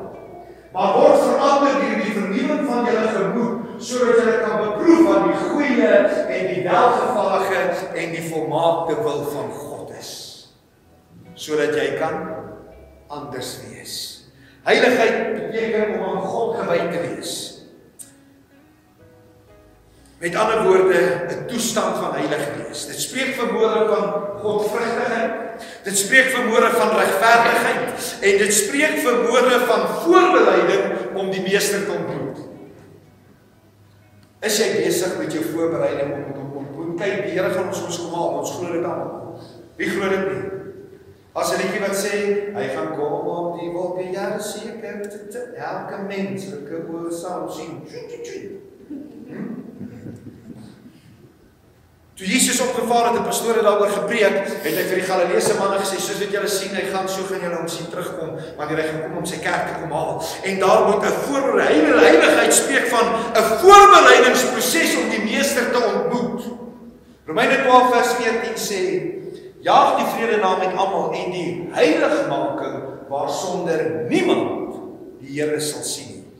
Maar 0.74 0.94
word 0.98 1.24
verander 1.24 1.74
deur 1.80 1.98
die 2.04 2.14
vernuwing 2.14 2.62
van 2.70 2.88
julle 2.88 3.08
gemoed 3.16 3.60
sodat 3.84 4.20
jy 4.22 4.36
kan 4.40 4.60
beproef 4.62 5.02
wat 5.08 5.24
die 5.26 5.40
goeie 5.42 5.88
en 5.90 6.46
die 6.48 6.62
welgevallige 6.64 7.64
en 7.98 8.14
die 8.14 8.22
volmaakte 8.30 8.96
wil 9.02 9.24
van 9.34 9.50
God 9.58 9.90
is. 9.98 10.12
Sodat 11.34 11.74
jy 11.76 11.90
kan 11.98 12.30
anders 13.12 13.56
wees. 13.66 13.96
Heiligheid 14.64 15.34
beteken 15.34 15.98
om 15.98 16.06
aan 16.08 16.22
God 16.30 16.56
gewy 16.62 16.78
te 16.94 17.02
wees. 17.02 17.34
Met 20.18 20.34
ander 20.34 20.62
woorde, 20.62 21.00
'n 21.28 21.46
toestand 21.46 21.96
van 21.96 22.14
heilig 22.14 22.44
wees. 22.56 22.86
Dit 22.86 23.00
spreek 23.00 23.34
vermoere 23.34 23.86
van 23.88 24.04
Godvrugtigheid. 24.42 25.32
Dit 25.82 25.98
spreek 25.98 26.24
vermoere 26.24 26.70
van 26.70 26.88
regverdigheid 26.98 28.16
en 28.20 28.38
dit 28.38 28.54
spreek 28.54 28.96
vermoere 28.98 29.58
van 29.66 29.88
voorbereiding 29.88 31.14
om 31.14 31.30
die 31.30 31.42
meester 31.42 31.84
te 31.84 31.92
ontmoet. 31.92 32.38
Is 34.40 34.58
jy 34.58 34.84
besig 34.84 35.18
met 35.18 35.32
jou 35.32 35.44
voorbereiding 35.44 36.14
om 36.14 36.32
te 36.32 36.40
ontmoet? 36.58 37.00
Kyk, 37.00 37.22
die 37.24 37.38
Here 37.38 37.50
gaan 37.50 37.68
ons 37.68 37.82
ons 37.82 37.98
kom 37.98 38.12
haal. 38.14 38.38
Ons 38.38 38.50
glo 38.50 38.72
dit 38.72 38.84
almal. 38.84 39.40
Wie 39.76 39.90
glo 39.90 40.08
dit 40.08 40.26
nie? 40.32 40.42
As 41.34 41.50
'n 41.52 41.60
liedjie 41.62 41.80
wat 41.80 41.96
sê, 41.98 42.16
hy 42.54 42.66
gaan 42.74 42.94
kom 42.94 43.26
op 43.26 43.58
die 43.60 43.70
wolke, 43.70 44.04
ja, 44.12 44.38
seker, 44.38 45.00
elke 45.56 45.98
mens, 46.06 46.52
elke 46.52 46.84
oor 46.92 47.12
sal 47.12 47.50
sien. 47.50 47.82
Hmm? 49.26 49.63
Toe 52.14 52.26
Jesus 52.26 52.60
opgevaar 52.60 53.08
het 53.08 53.16
en 53.16 53.24
pastore 53.26 53.62
daaroor 53.62 53.90
gepreek, 53.90 54.36
het 54.46 54.62
hy 54.62 54.82
vir 54.86 55.00
die 55.00 55.06
Galileese 55.08 55.56
manne 55.58 55.80
gesê, 55.80 55.96
soos 55.98 56.20
wat 56.22 56.34
julle 56.36 56.50
sien, 56.50 56.70
hy 56.76 56.84
gaan 56.92 57.08
so 57.10 57.26
gaan 57.26 57.42
julle 57.42 57.58
hom 57.58 57.70
sien 57.70 57.88
terugkom 57.90 58.36
wanneer 58.54 58.82
hy 58.84 58.84
gekom 58.92 59.16
om 59.18 59.26
sy 59.26 59.40
kerk 59.42 59.64
te 59.66 59.80
kom 59.80 59.94
haal. 59.96 60.20
En 60.46 60.60
daar 60.62 60.84
moet 60.86 61.02
'n 61.02 61.16
voorbereiding, 61.24 61.98
heiligheid 61.98 62.54
spreek 62.54 62.86
van 62.94 63.06
'n 63.34 63.48
voorbereidingsproses 63.62 64.94
om 65.02 65.10
die 65.10 65.24
meester 65.26 65.66
te 65.72 65.80
ontmoet. 65.90 66.46
Romeine 67.26 67.56
12 67.66 67.90
vers 67.94 68.12
14 68.22 68.56
sê: 68.62 68.80
Jaag 69.60 69.96
die 69.98 70.10
vrede 70.14 70.36
na 70.40 70.56
met 70.56 70.76
almal 70.76 71.12
en 71.12 71.30
die 71.30 71.68
heiligmaking 71.72 73.08
waarsonder 73.08 74.06
niemand 74.08 74.74
die 75.20 75.40
Here 75.40 75.60
sal 75.60 75.82
sien. 75.82 76.30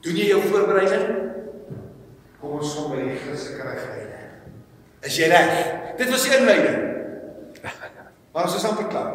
Doen 0.00 0.16
jy 0.16 0.26
jou 0.30 0.40
voorbereiding? 0.40 1.06
Kom 2.40 2.50
ons 2.50 2.74
kom 2.74 2.90
by 2.90 3.02
die 3.02 3.18
Christelike 3.18 3.68
regte. 3.68 4.09
Is 5.06 5.16
jy 5.16 5.28
reg? 5.32 5.52
Dit 5.98 6.10
was 6.12 6.26
die 6.26 6.36
inleiding. 6.38 6.80
Maar 8.32 8.46
ons 8.46 8.54
is 8.54 8.64
amper 8.68 8.86
klaar. 8.86 9.14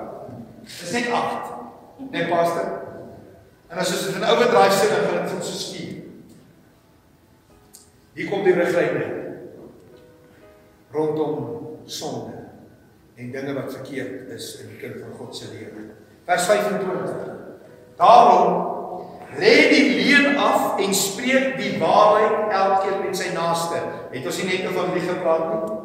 Dis 0.68 0.92
net 0.92 1.12
8. 1.16 1.52
Net 2.12 2.28
pastor. 2.28 2.66
En 3.72 3.80
as 3.80 3.94
ons 3.96 4.08
dit 4.10 4.18
in 4.20 4.26
overdrive 4.28 4.76
sit 4.76 4.92
dan 4.92 5.06
gaan 5.06 5.22
dit 5.24 5.36
ons 5.38 5.52
so 5.52 5.62
skuur. 5.62 6.02
Hier 8.16 8.28
kom 8.32 8.44
die 8.44 8.56
riglyne 8.58 9.06
rondom 10.92 11.40
sonde. 11.86 12.46
en 13.16 13.32
dinge 13.32 13.54
wat 13.54 13.74
verkeerd 13.74 14.30
is 14.30 14.58
in 14.60 14.68
die 14.74 14.78
kind 14.78 15.00
van 15.00 15.14
God 15.18 15.36
se 15.36 15.48
lewe. 15.52 15.88
Vers 16.26 16.46
25. 16.46 17.12
Daarom 17.96 18.75
lê 19.40 19.56
die 19.72 19.88
leuen 20.00 20.38
af 20.38 20.80
en 20.80 20.94
spreek 20.96 21.58
die 21.60 21.76
waarheid 21.82 22.54
elkeen 22.54 23.02
met 23.06 23.18
sy 23.18 23.32
naaste. 23.36 23.82
Het 24.14 24.26
ons 24.26 24.40
nie 24.42 24.48
net 24.52 24.70
oor 24.72 24.94
lieg 24.94 25.08
gepraat 25.10 25.50
nie? 25.52 25.78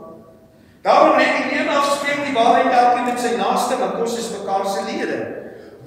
Daarom 0.86 1.18
lê 1.20 1.26
die 1.36 1.50
leuen 1.52 1.72
af 1.74 1.90
spreek 1.98 2.24
die 2.26 2.36
waarheid 2.36 2.72
elkeen 2.72 3.10
met 3.10 3.20
sy 3.20 3.34
naaste 3.40 3.78
want 3.80 4.00
ons 4.00 4.18
is 4.18 4.30
mekaar 4.38 4.68
se 4.68 4.86
lede. 4.88 5.18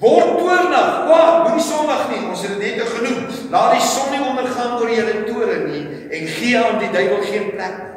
Word 0.02 0.36
toornig, 0.40 0.88
kwaad, 1.06 1.44
moenie 1.46 1.62
sondig 1.62 2.04
nie. 2.10 2.22
Ons 2.28 2.42
het 2.44 2.58
dit 2.58 2.76
net 2.76 2.94
genoem. 2.96 3.26
Laat 3.54 3.76
die 3.76 3.86
son 3.86 4.10
nie 4.12 4.22
ondergaan 4.26 4.76
oor 4.80 4.90
julle 4.90 5.20
toren 5.28 5.66
nie 5.70 5.84
en 6.14 6.30
gee 6.36 6.58
aan 6.58 6.80
die 6.82 6.92
duiwel 6.94 7.22
geen 7.26 7.50
plek 7.54 7.80
nie. 7.80 7.90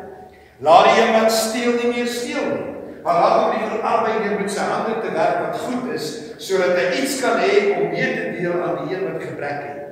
Laat 0.66 0.90
die 0.96 1.12
wat 1.14 1.32
steel 1.34 1.76
nie 1.82 1.92
meer 1.94 2.10
steel 2.10 2.46
nie. 2.54 2.74
Maar 3.04 3.20
laat 3.22 3.36
hom 3.40 3.52
liewer 3.56 3.84
arbeider 3.88 4.40
met 4.40 4.52
sy 4.52 4.64
hande 4.68 4.98
te 5.00 5.12
werk 5.14 5.44
wat 5.46 5.60
goed 5.64 5.92
is, 5.96 6.08
sodat 6.48 6.78
hy 6.80 6.88
iets 7.02 7.20
kan 7.22 7.42
hê 7.44 7.54
om 7.76 7.90
mee 7.92 8.08
te 8.16 8.30
deel 8.38 8.56
aan 8.64 8.80
die 8.84 8.96
een 8.96 9.06
wat 9.10 9.24
gebrek 9.24 9.62
het. 9.66 9.84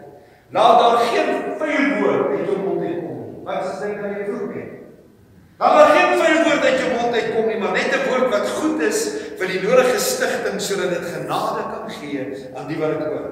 Laat 0.56 0.80
daar 0.80 0.98
geen 1.12 1.32
vuil 1.60 1.88
woord 2.00 2.28
uit 2.32 2.46
jou 2.48 2.58
mond 2.64 2.84
uitkom 2.86 3.16
nie. 3.20 3.40
Wat 3.46 3.66
is 3.70 3.80
dit 3.82 3.98
wat 4.02 4.14
jy 4.16 4.28
vroeg 4.30 4.54
het? 4.56 4.74
Laat 5.60 5.78
daar 5.80 5.92
geen 5.98 6.14
vuil 6.22 6.44
woord 6.48 6.68
uit 6.70 6.78
jou 6.84 6.92
mond 6.94 7.18
uitkom 7.20 7.50
nie, 7.50 7.58
maar 7.60 7.74
net 7.76 7.96
'n 7.96 8.06
woord 8.10 8.30
wat 8.36 8.48
goed 8.60 8.82
is 8.82 9.02
vir 9.40 9.48
die 9.48 9.62
nodige 9.68 10.00
stigting 10.00 10.62
sodat 10.62 10.90
dit 10.96 11.06
genade 11.16 11.64
kan 11.72 11.90
gee 12.00 12.24
aan 12.56 12.68
die 12.68 12.80
wat 12.80 13.00
dit 13.00 13.08
hoor. 13.08 13.32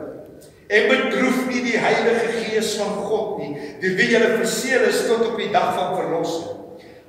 En 0.68 0.88
bedroef 0.88 1.40
nie 1.48 1.62
die 1.64 1.78
Heilige 1.78 2.28
Gees 2.42 2.76
van 2.80 2.94
God 3.06 3.38
nie, 3.40 3.58
die 3.80 3.96
wie 3.96 4.10
julle 4.10 4.38
verseël 4.38 4.88
is 4.88 5.06
tot 5.08 5.28
op 5.28 5.38
die 5.38 5.52
dag 5.52 5.76
van 5.76 5.96
verlossing. 5.96 6.50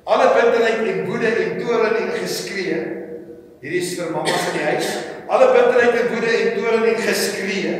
Alle 0.03 0.27
bitterheid 0.35 0.87
en 0.87 1.05
woede 1.09 1.27
en 1.27 1.57
toorn 1.65 1.95
en 1.95 2.11
geskree. 2.11 2.77
Hierdie 3.61 3.81
is 3.81 3.95
vir 3.97 4.11
mammas 4.11 4.51
in 4.51 4.59
die 4.59 4.67
huis. 4.69 5.14
Alle 5.27 5.51
bitterheid 5.51 5.99
en 6.01 6.09
woede 6.13 6.31
en 6.37 6.57
toorn 6.57 6.83
en 6.83 7.01
geskree 7.01 7.75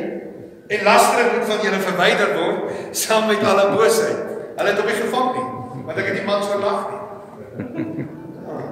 en 0.67 0.83
lastering 0.83 1.31
moet 1.31 1.45
van 1.45 1.61
julle 1.61 1.79
verwyder 1.79 2.31
word 2.37 2.95
saam 2.97 3.27
met 3.27 3.43
alle 3.43 3.69
boosheid. 3.75 4.21
Hulle 4.55 4.69
het 4.69 4.79
op 4.79 4.87
die 4.89 4.97
gevang 4.97 5.33
nie, 5.35 5.47
want 5.85 5.97
ek 5.97 6.07
het 6.09 6.17
die 6.19 6.25
man 6.25 6.43
so 6.43 6.57
lag 6.59 6.87
nie. 6.89 8.05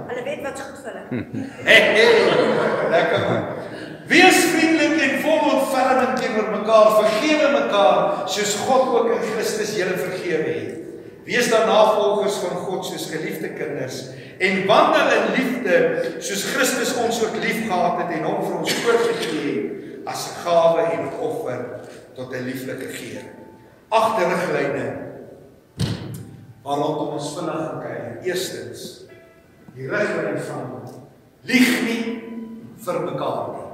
Hulle 0.10 0.24
weet 0.26 0.42
wat 0.46 0.64
goed 0.64 0.80
vir 0.86 0.96
hulle. 0.96 1.34
Hey, 1.68 1.82
hey, 1.98 2.14
lekker 2.96 3.28
man. 3.28 3.44
Wees 4.10 4.40
vriendelik 4.52 5.04
en 5.06 5.20
vol 5.24 5.44
ontferming 5.52 6.18
teenoor 6.20 6.50
mekaar, 6.58 6.90
vergewe 7.02 7.52
mekaar 7.60 8.24
soos 8.30 8.56
God 8.66 8.90
ook 8.96 9.14
in 9.18 9.28
Christus 9.30 9.76
julle 9.78 10.00
vergewe 10.02 10.50
het. 10.50 10.83
Wees 11.24 11.50
dan 11.50 11.68
navolgers 11.68 12.36
van 12.44 12.58
God 12.66 12.86
soos 12.86 13.08
geliefde 13.12 13.54
kinders 13.56 14.10
en 14.44 14.66
wandel 14.68 15.12
in 15.18 15.30
liefde 15.38 15.78
soos 16.20 16.44
Christus 16.52 16.92
ons 17.00 17.22
ook 17.24 17.38
liefgehad 17.40 18.02
het 18.02 18.18
en 18.18 18.28
hom 18.28 18.42
vir 18.44 18.58
ons 18.60 18.76
oorgegee 18.84 19.54
het 19.54 19.84
as 20.06 20.28
'n 20.28 20.36
gawe 20.44 20.82
en 20.82 21.14
offer 21.20 21.60
tot 22.16 22.34
'n 22.34 22.44
lieflike 22.44 22.88
geur. 22.92 23.24
Agter 23.90 24.28
riglyne 24.28 24.88
waarop 26.64 27.12
ons 27.12 27.34
vinnig 27.38 27.72
kyk. 27.84 28.26
Eerstens 28.26 29.06
die 29.76 29.88
riglyn 29.90 30.40
van 30.40 30.92
lieg 31.42 31.82
nie 31.84 32.24
vir 32.78 33.00
mekaar 33.02 33.48
nie. 33.54 33.70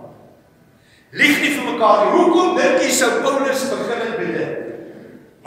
Lieg 1.12 1.42
nie 1.42 1.54
vir 1.58 1.72
mekaar 1.74 2.06
nie. 2.06 2.12
Hoekom 2.14 2.56
dink 2.58 2.82
jy 2.82 2.90
sou 2.90 3.22
Paulus 3.22 3.70
begin 3.70 4.02
het 4.06 4.18
met 4.18 4.34
dit? 4.38 4.69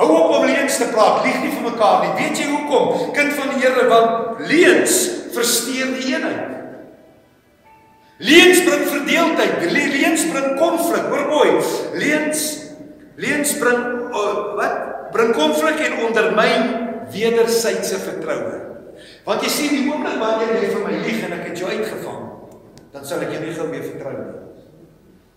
Hou 0.00 0.08
op 0.08 0.30
om 0.38 0.46
leuns 0.48 0.78
te 0.80 0.88
praat, 0.92 1.20
lieg 1.26 1.42
nie 1.42 1.52
vir 1.52 1.66
mekaar 1.68 2.00
nie. 2.04 2.12
Weet 2.16 2.40
jy 2.40 2.48
hoekom? 2.48 3.12
Kind 3.16 3.36
van 3.36 3.52
die 3.52 3.60
Here, 3.62 3.84
want 3.90 4.40
leuns 4.48 4.96
versteur 5.34 5.92
die 5.98 6.14
eenheid. 6.14 6.48
Leuns 8.22 8.62
bring 8.64 8.84
verdeeldheid, 8.86 9.64
leuns 9.72 10.24
bring 10.30 10.52
konflik. 10.60 11.08
Hoor 11.10 11.28
mooi. 11.28 11.48
Leuns 11.98 12.44
leuns 13.16 13.56
bring 13.60 13.80
uh, 14.08 14.36
wat? 14.58 14.76
Bring 15.12 15.34
konflik 15.36 15.80
en 15.84 15.98
ondermyn 16.06 16.70
wederwysige 17.12 17.98
vertroue. 18.00 18.60
Want 19.26 19.42
jy 19.44 19.50
sien 19.52 19.74
die 19.74 19.90
oomblik 19.90 20.16
wanneer 20.20 20.54
jy 20.56 20.70
vir 20.70 20.86
my 20.86 20.94
lieg 21.02 21.26
en 21.26 21.34
ek 21.36 21.50
het 21.50 21.60
jou 21.60 21.68
uitgevang, 21.68 22.22
dan 22.94 23.04
sal 23.06 23.24
ek 23.24 23.34
jou 23.34 23.42
nie 23.42 23.52
gou 23.56 23.66
weer 23.68 23.84
vertrou 23.84 24.14
nie. 24.16 24.30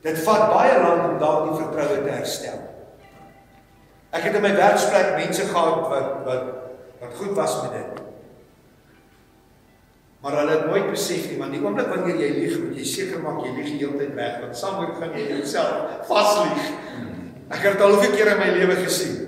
Dit 0.06 0.22
vat 0.24 0.48
baie 0.54 0.78
lank 0.80 1.04
om 1.10 1.20
daardie 1.20 1.58
vertroue 1.60 2.00
te 2.06 2.14
herstel. 2.14 2.62
Ek 4.16 4.30
het 4.30 4.38
in 4.38 4.46
my 4.46 4.54
werksplek 4.56 5.16
mense 5.18 5.48
gehad 5.50 5.88
wat 5.92 6.12
wat 6.28 6.52
wat 7.02 7.18
goed 7.20 7.36
was 7.36 7.56
met 7.64 7.74
dit. 7.76 8.04
Maar 10.24 10.40
hulle 10.40 10.54
het 10.56 10.66
nooit 10.66 10.88
besef 10.90 11.28
nie, 11.30 11.38
want 11.38 11.54
die 11.54 11.60
oomblik 11.62 11.92
wanneer 11.92 12.16
jy 12.18 12.30
lieg, 12.34 12.56
moet 12.64 12.80
jy 12.80 12.86
seker 12.90 13.20
maak 13.22 13.44
jy 13.46 13.52
lieg 13.54 13.68
die 13.68 13.82
hele 13.84 14.00
tyd 14.00 14.16
weg, 14.18 14.40
want 14.42 14.58
saamhoor 14.58 14.96
gaan 14.98 15.14
jy 15.14 15.28
jouself 15.36 16.08
vaslieg. 16.08 16.72
Ek 17.52 17.60
het 17.62 17.76
dit 17.76 17.84
al 17.86 17.94
hoeveel 17.94 18.16
keer 18.16 18.32
in 18.32 18.42
my 18.42 18.48
lewe 18.56 18.80
gesien. 18.80 19.20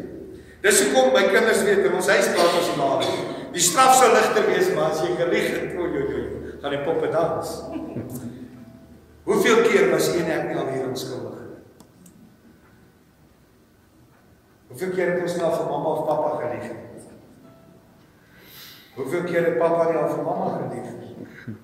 Dis 0.64 0.82
hoekom 0.88 1.12
my 1.14 1.28
kinders 1.30 1.62
weet 1.68 1.86
in 1.86 2.00
ons 2.00 2.10
huis 2.10 2.32
praat 2.34 2.58
ons 2.64 2.72
maar. 2.80 3.06
Die 3.54 3.62
straf 3.62 3.94
sou 4.00 4.10
ligter 4.16 4.50
wees, 4.50 4.72
maar 4.74 4.96
as 4.96 5.04
jy 5.06 5.14
gelieg 5.20 5.52
het, 5.54 5.78
o 5.78 5.86
jo 5.86 6.08
jo, 6.16 6.26
gaan 6.64 6.74
die 6.74 6.84
poppe 6.88 7.12
dans. 7.14 7.54
Hoeveel 9.28 9.66
keer 9.68 9.92
was 9.94 10.10
een 10.16 10.30
ek 10.34 10.50
nie 10.50 10.58
alweer 10.58 10.88
onskuldig 10.88 11.26
nie? 11.26 11.27
Hoeveel 14.68 14.90
keer 14.90 15.12
het 15.12 15.22
ons 15.22 15.36
nou 15.40 15.50
vir 15.56 15.70
mamma 15.70 15.90
of 15.96 16.06
pappa 16.08 16.30
gelieg? 16.42 16.72
Hoeveel 18.98 19.24
keer 19.24 19.46
het 19.46 19.58
pappa 19.62 19.90
nie 19.90 19.98
al 19.98 20.10
vir 20.12 20.24
mamma 20.26 20.48
gelieg 20.58 20.90
nie? 21.00 21.56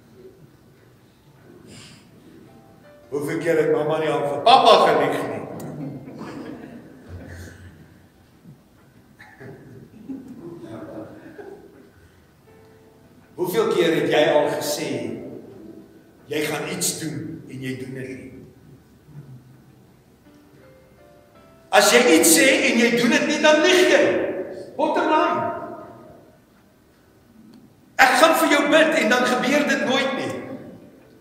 Hoeveel 3.10 3.40
keer 3.44 3.58
het 3.62 3.72
mamma 3.76 3.98
nie 4.00 4.12
al 4.14 4.28
vir 4.28 4.44
pappa 4.48 4.76
gelieg 4.88 5.18
nie? 5.28 5.42
Hoeveel 13.36 13.74
keer 13.74 13.98
het 13.98 14.14
jy 14.14 14.24
al 14.32 14.48
gesê 14.54 14.92
jy 16.32 16.46
gaan 16.48 16.70
iets 16.72 17.00
doen 17.02 17.44
en 17.50 17.68
jy 17.68 17.76
doen 17.82 18.00
dit 18.00 18.14
nie? 18.14 18.33
As 21.74 21.90
jy 21.90 22.04
iets 22.20 22.36
sê 22.38 22.48
en 22.70 22.78
jy 22.78 22.92
doen 23.00 23.16
dit 23.16 23.26
nie, 23.32 23.40
dan 23.42 23.64
lieg 23.66 23.90
jy. 23.90 24.04
Bottom 24.78 25.10
line. 25.10 25.50
Ek 28.04 28.18
gaan 28.22 28.36
vir 28.44 28.54
jou 28.54 28.64
bid 28.70 29.00
en 29.02 29.10
dan 29.10 29.26
gebeur 29.26 29.66
dit 29.70 29.86
nooit 29.88 30.12
nie. 30.20 30.32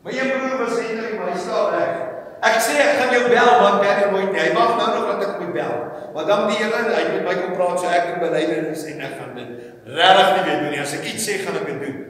My 0.03 0.13
een 0.13 0.33
broer 0.35 0.61
was 0.65 0.77
eintlik 0.81 1.17
maar 1.17 1.31
hy 1.31 1.41
staan 1.41 1.73
reg. 1.73 1.99
Ek 2.43 2.59
sê 2.65 2.77
ek 2.83 2.97
gaan 2.99 3.13
jou 3.15 3.23
bel, 3.31 3.51
maar 3.63 3.81
bel 3.81 4.13
nooit 4.13 4.33
nie. 4.35 4.41
Hy 4.43 4.53
wag 4.57 4.73
nou 4.77 4.89
nog 4.97 5.11
dat 5.13 5.25
ek 5.29 5.41
moet 5.41 5.53
bel. 5.57 5.75
Maar 6.13 6.29
dan 6.29 6.49
die 6.51 6.59
Here, 6.61 6.81
hy 6.91 7.03
met 7.15 7.27
my 7.29 7.35
kom 7.39 7.53
praat 7.57 7.81
so 7.81 7.89
ek 7.89 8.09
kan 8.11 8.23
belydenis 8.25 8.85
en 8.91 9.05
ek 9.07 9.15
gaan 9.21 9.37
dit 9.39 9.53
regtig 9.89 10.33
nie 10.35 10.47
weet 10.49 10.65
doen 10.65 10.73
nie. 10.75 10.81
As 10.83 10.97
ek 10.99 11.07
iets 11.15 11.29
sê, 11.29 11.39
gaan 11.45 11.61
ek 11.63 11.69
dit 11.71 11.85
doen. 11.87 12.01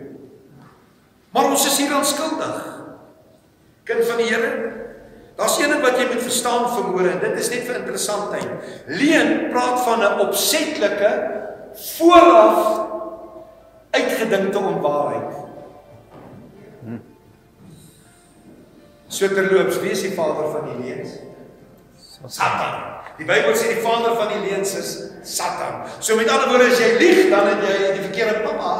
Maar 1.33 1.50
ons 1.52 1.66
is 1.68 1.78
hier 1.78 1.94
onskuldig. 1.94 2.57
Kind 3.87 4.09
van 4.09 4.22
die 4.22 4.31
Here, 4.33 4.50
daar's 5.42 5.59
een 5.59 5.72
ding 5.74 5.83
wat 5.83 5.98
jy 5.98 6.07
moet 6.12 6.22
verstaan 6.22 6.68
vermoere 6.70 7.11
en 7.16 7.22
dit 7.22 7.38
is 7.42 7.50
net 7.50 7.66
vir 7.66 7.81
interessantheid. 7.81 8.74
Leen 8.87 9.33
praat 9.50 9.81
van 9.83 10.05
'n 10.07 10.20
opsetlike 10.26 11.12
vooraf 11.96 12.81
uitgedinkte 13.90 14.59
onwaarheid. 14.59 15.33
So 19.09 19.28
terloops, 19.28 19.81
wie 19.81 19.90
is 19.90 20.00
die 20.00 20.14
vader 20.16 20.48
van 20.50 20.64
die 20.70 20.78
leuns? 20.87 21.11
Satan. 22.26 22.81
Die 23.18 23.26
Bybel 23.28 23.52
sê 23.52 23.74
die 23.74 23.83
vader 23.85 24.14
van 24.16 24.31
die 24.33 24.50
leuns 24.50 24.72
is 24.78 24.90
Satan. 25.22 25.83
So 25.98 26.16
met 26.16 26.31
ander 26.33 26.48
woorde 26.48 26.70
as 26.70 26.81
jy 26.81 26.96
lieg, 26.98 27.28
dan 27.31 27.50
het 27.50 27.61
jy 27.66 27.92
die 27.98 28.07
verkeerde 28.07 28.40
pappa. 28.46 28.72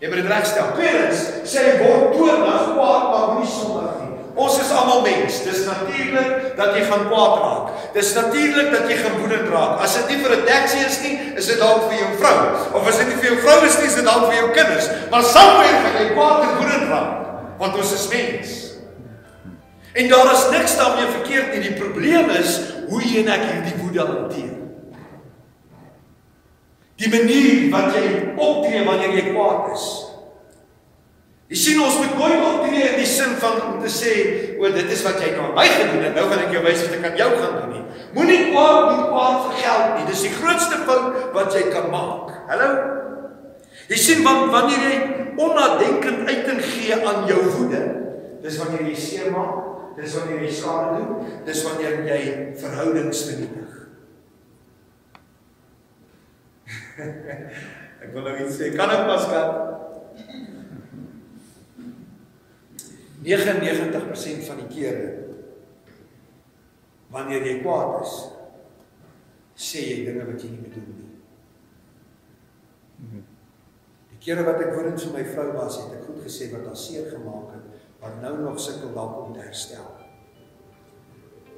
Jy 0.00 0.08
moet 0.08 0.22
dit 0.22 0.30
regstel. 0.32 0.72
Tweedens, 0.72 1.26
sê 1.44 1.66
hy 1.66 1.74
word 1.82 2.16
toornig, 2.16 2.70
kwaad, 2.72 3.04
maar 3.12 3.26
moenie 3.34 3.50
sondig 3.52 3.98
nie. 4.00 4.09
Ons 4.40 4.56
is 4.56 4.70
almal 4.72 5.02
mens. 5.04 5.42
Dis 5.44 5.64
natuurlik 5.66 6.56
dat 6.56 6.72
jy 6.76 6.84
gaan 6.88 7.06
kwaad 7.10 7.34
raak. 7.42 7.66
Dis 7.92 8.14
natuurlik 8.16 8.70
dat 8.72 8.88
jy 8.88 8.96
gaan 9.02 9.18
woedend 9.20 9.50
raak. 9.52 9.82
As 9.84 9.98
dit 9.98 10.08
nie 10.08 10.20
vir 10.24 10.36
'n 10.36 10.46
taxi 10.48 10.80
is 10.86 11.00
nie, 11.04 11.16
is 11.36 11.46
dit 11.46 11.58
dalk 11.58 11.90
vir 11.90 11.98
jou 11.98 12.10
vrou. 12.18 12.38
Of 12.80 12.88
as 12.88 12.96
dit 12.96 13.08
nie 13.08 13.20
vir 13.20 13.28
jou 13.30 13.38
vrou 13.44 13.64
is 13.66 13.78
nie, 13.78 13.86
is 13.86 13.94
dit 13.94 14.04
dalk 14.04 14.24
vir 14.32 14.36
jou 14.40 14.50
kinders. 14.50 14.88
Maar 15.10 15.22
somewhere 15.22 15.76
gaan 15.84 15.96
jy 16.00 16.08
kwaad 16.14 16.42
en 16.42 16.56
woedend 16.56 16.88
raak, 16.88 17.12
want 17.58 17.76
ons 17.76 17.92
is 17.92 18.08
mens. 18.08 18.48
En 19.92 20.08
daar 20.08 20.32
is 20.32 20.48
niks 20.50 20.76
daarmee 20.76 21.06
verkeerd 21.06 21.52
nie. 21.52 21.60
Die 21.60 21.80
probleem 21.80 22.30
is 22.30 22.60
hoe 22.88 23.02
jy 23.02 23.20
en 23.20 23.28
ek 23.28 23.44
hierdie 23.44 23.82
woede 23.82 24.06
hanteer. 24.06 24.56
Die 26.96 27.08
manier 27.08 27.70
wat 27.70 27.94
jy 27.94 28.06
optree 28.36 28.84
wanneer 28.84 29.10
jy 29.10 29.32
kwaad 29.32 29.72
is. 29.74 30.09
Jy 31.50 31.58
sien 31.58 31.80
ons 31.82 31.96
moet 31.98 32.12
nooit 32.14 32.44
optree 32.46 32.84
in 32.92 33.00
die 33.00 33.08
sin 33.10 33.32
van 33.42 33.56
om 33.66 33.78
te 33.82 33.90
sê, 33.90 34.10
o, 34.54 34.68
dit 34.70 34.92
is 34.94 35.00
wat 35.02 35.18
jy 35.18 35.32
nou 35.34 35.48
aan 35.48 35.56
my 35.56 35.64
gedoen 35.66 36.04
het, 36.06 36.12
nou 36.14 36.28
gaan 36.30 36.44
ek 36.44 36.52
jou 36.54 36.62
wys 36.62 36.84
wat 36.84 36.94
ek 36.94 37.06
aan 37.08 37.16
jou 37.18 37.30
gaan 37.34 37.56
doen 37.56 37.72
nie. 37.74 37.80
Moenie 38.14 38.38
kwaad 38.52 38.86
met 38.86 39.08
kwaad 39.10 39.40
vir 39.48 39.56
geld 39.64 39.96
nie. 39.96 40.04
Dis 40.12 40.22
die 40.28 40.32
grootste 40.36 40.78
fout 40.86 41.34
wat 41.34 41.56
jy 41.56 41.64
kan 41.72 41.88
maak. 41.90 42.30
Hallo. 42.50 42.68
Jy 43.90 43.98
sien 43.98 44.22
want 44.22 44.52
wanneer 44.54 44.86
jy 44.86 45.00
onnadenkend 45.42 46.30
uiting 46.30 46.62
gee 46.62 46.94
aan 47.00 47.26
jou 47.26 47.40
woede, 47.56 47.82
dis 48.44 48.58
wanneer 48.62 48.86
jy 48.86 48.94
seermaak, 49.02 49.58
dis 49.98 50.14
wanneer 50.20 50.46
jy 50.46 50.52
skade 50.54 51.00
doen, 51.00 51.34
dis 51.48 51.64
wanneer 51.66 51.98
jy 52.06 52.20
verhoudings 52.62 53.26
vernietig. 53.26 53.74
ek 58.06 58.14
wil 58.14 58.22
nou 58.22 58.38
iets 58.38 58.60
sê, 58.60 58.70
kan 58.78 58.94
ek 58.94 59.06
Pascal? 59.10 59.48
99% 63.22 64.46
van 64.48 64.62
die 64.62 64.70
kere 64.72 65.08
wanneer 67.10 67.44
jy 67.44 67.56
kwaad 67.60 68.00
is, 68.04 68.14
sê 69.60 69.82
jy 69.82 70.04
dinge 70.06 70.24
wat 70.28 70.40
jy 70.40 70.52
nie 70.52 70.64
bedoel 70.64 70.92
nie. 70.94 71.08
Die 74.12 74.20
kere 74.24 74.44
wat 74.46 74.60
ek 74.62 74.74
woedend 74.76 75.02
vir 75.02 75.16
my 75.16 75.24
vrou 75.32 75.48
was, 75.56 75.80
het 75.82 75.96
ek 75.98 76.06
goed 76.06 76.20
gesê 76.24 76.50
wat 76.54 76.68
haar 76.68 76.78
seer 76.78 77.10
gemaak 77.10 77.56
het, 77.56 77.66
wat 78.00 78.20
nou 78.22 78.34
nog 78.40 78.60
sukkel 78.60 78.94
dalk 78.96 79.18
om 79.24 79.34
te 79.36 79.42
herstel. 79.44 79.88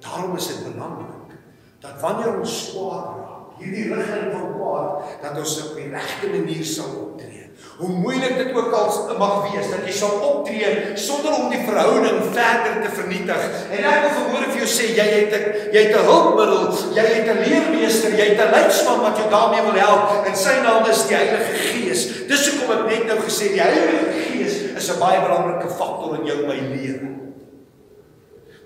Daarom 0.02 0.34
is 0.38 0.48
dit 0.50 0.64
belangrik 0.72 1.36
dat 1.82 1.98
wanneer 2.02 2.38
ons 2.38 2.56
kwaad 2.70 3.06
raak, 3.18 3.54
hierdie 3.58 3.88
rigting 3.90 4.28
van 4.34 4.52
kwaad, 4.54 5.14
dat 5.22 5.38
ons 5.42 5.54
op 5.66 5.78
die 5.78 5.88
regte 5.90 6.30
manier 6.30 6.66
sal 6.66 6.92
optree. 7.04 7.41
Hoe 7.76 7.88
moeilik 7.88 8.36
dit 8.36 8.54
ook 8.54 8.72
al 8.72 9.16
mag 9.18 9.50
wees 9.50 9.70
dat 9.72 9.86
jy 9.88 9.92
sal 9.96 10.18
optree 10.20 10.92
sonder 11.00 11.32
om 11.34 11.48
die 11.50 11.62
verhouding 11.64 12.18
verder 12.34 12.82
te 12.84 12.90
vernietig. 12.98 13.46
En 13.72 13.86
ek 13.88 14.02
wil 14.04 14.12
verhoor 14.18 14.44
vir 14.50 14.60
jou 14.60 14.68
sê 14.68 14.90
jy 14.92 15.06
het 15.14 15.32
'n 15.38 15.72
jy 15.72 15.80
het 15.86 15.96
'n 15.96 16.04
hulpmiddel, 16.04 16.68
jy 16.98 17.06
het 17.06 17.28
'n 17.32 17.42
leermeester, 17.46 18.12
jy 18.12 18.26
het 18.32 18.40
'n 18.44 18.52
leidsman 18.52 19.00
wat 19.00 19.16
jou 19.16 19.28
daarmee 19.30 19.62
wil 19.62 19.78
help 19.86 20.26
en 20.26 20.36
sy 20.36 20.54
naam 20.62 20.84
is 20.84 21.06
die 21.08 21.16
Heilige 21.16 21.54
Gees. 21.64 22.02
Dis 22.28 22.48
hoekom 22.50 22.76
ek 22.76 22.90
net 22.90 23.06
nou 23.06 23.18
gesê 23.24 23.48
die 23.56 23.62
Heilige 23.62 24.20
Gees 24.20 24.54
is 24.76 24.90
'n 24.90 25.00
baie 25.00 25.20
belangrike 25.20 25.68
faktor 25.68 26.18
in 26.20 26.26
jou 26.26 26.46
my 26.46 26.58
lewe. 26.74 27.08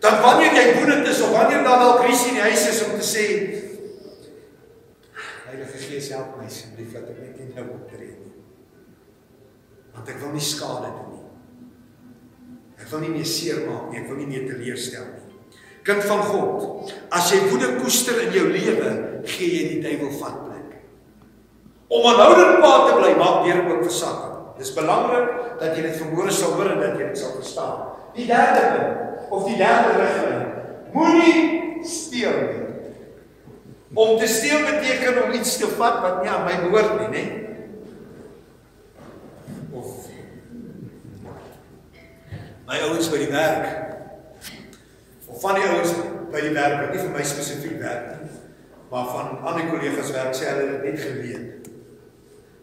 Dat 0.01 0.21
wanneer 0.21 0.53
jy 0.53 0.66
woedend 0.79 1.07
is 1.07 1.23
of 1.23 1.31
wanneer 1.31 1.62
daar 1.62 1.79
dalk 1.79 2.03
krisis 2.05 2.29
in 2.29 2.35
die 2.35 2.42
huis 2.42 2.69
is 2.69 2.85
om 2.85 2.99
te 2.99 3.07
sê 3.07 3.25
Heilige 5.47 5.79
Gees 5.79 6.09
help 6.09 6.37
my 6.37 6.45
asseblief 6.45 6.92
dat 6.92 7.09
ek 7.09 7.19
net 7.23 7.38
nie 7.38 7.55
nou 7.55 7.66
optree. 7.79 8.06
Want 9.96 10.11
ek 10.12 10.20
wil 10.22 10.35
nie 10.37 10.44
skade 10.44 10.90
doen 10.92 11.14
nie. 11.14 11.24
Ek 12.76 12.90
wil 12.92 13.02
nie 13.02 13.14
meer 13.16 13.28
seermaak 13.28 13.88
nie, 13.90 14.02
ek 14.02 14.11
wil 14.11 14.20
nie 14.20 14.28
meer 14.30 14.44
teleurstel 14.50 15.09
nie. 15.09 15.26
Kind 15.87 16.02
van 16.02 16.22
God, 16.26 16.90
as 17.14 17.30
jy 17.30 17.44
woede 17.46 17.76
koester 17.78 18.18
in 18.24 18.32
jou 18.35 18.48
lewe, 18.50 18.90
gee 19.26 19.50
jy 19.52 19.66
die 19.70 19.82
duiwel 19.85 20.11
vatplek. 20.18 20.72
Om 21.87 22.09
aanhoudend 22.11 22.59
kwaad 22.59 22.88
te 22.88 22.96
bly, 22.98 23.12
maak 23.20 23.44
deur 23.46 23.61
ook 23.62 23.85
versakking. 23.87 24.35
Dis 24.59 24.72
belangrik 24.74 25.30
dat 25.61 25.76
jy 25.76 25.85
dit 25.85 25.98
vermoere 26.00 26.32
sal 26.35 26.56
hoor 26.56 26.72
en 26.72 26.82
dat 26.82 26.98
jy 26.98 27.11
dit 27.12 27.20
sal 27.20 27.37
verstaan. 27.37 27.82
Die 28.16 28.26
derde 28.26 28.64
punt 28.72 29.32
of 29.37 29.46
die 29.46 29.59
derde 29.61 29.94
rigting, 30.00 30.44
moenie 30.94 31.85
steel 31.87 32.37
nie. 32.42 32.62
Om 33.96 34.18
te 34.18 34.28
steel 34.28 34.64
beteken 34.66 35.22
om 35.22 35.35
iets 35.38 35.56
te 35.61 35.68
vat 35.78 36.00
wat 36.02 36.22
nie 36.22 36.30
aan 36.32 36.46
my 36.48 36.56
behoort 36.66 36.98
nie, 37.00 37.11
né? 37.14 37.24
Of 37.42 37.45
my 42.66 42.81
ouens 42.83 43.11
by 43.11 43.20
die 43.22 43.31
werk. 43.31 43.66
Of 45.26 45.40
van 45.42 45.59
die 45.59 45.66
ouens 45.70 45.94
by 46.33 46.42
die 46.42 46.55
werk 46.55 46.81
wat 46.83 46.94
nie 46.94 47.02
vir 47.05 47.14
my 47.14 47.24
spesifiek 47.26 47.79
werk 47.83 48.16
nie, 48.18 48.40
maar 48.90 49.07
van 49.12 49.38
ander 49.46 49.68
kollegas 49.70 50.11
werk 50.14 50.35
sê 50.35 50.50
hulle 50.50 50.72
het 50.74 50.85
net 50.87 51.00
geleen. 51.02 51.46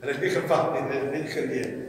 Hulle 0.04 0.12
het 0.12 0.24
nie 0.24 0.34
gevat 0.34 0.74
nie, 0.74 0.84
hulle 0.90 1.00
het 1.00 1.14
net 1.16 1.32
geleen. 1.32 1.80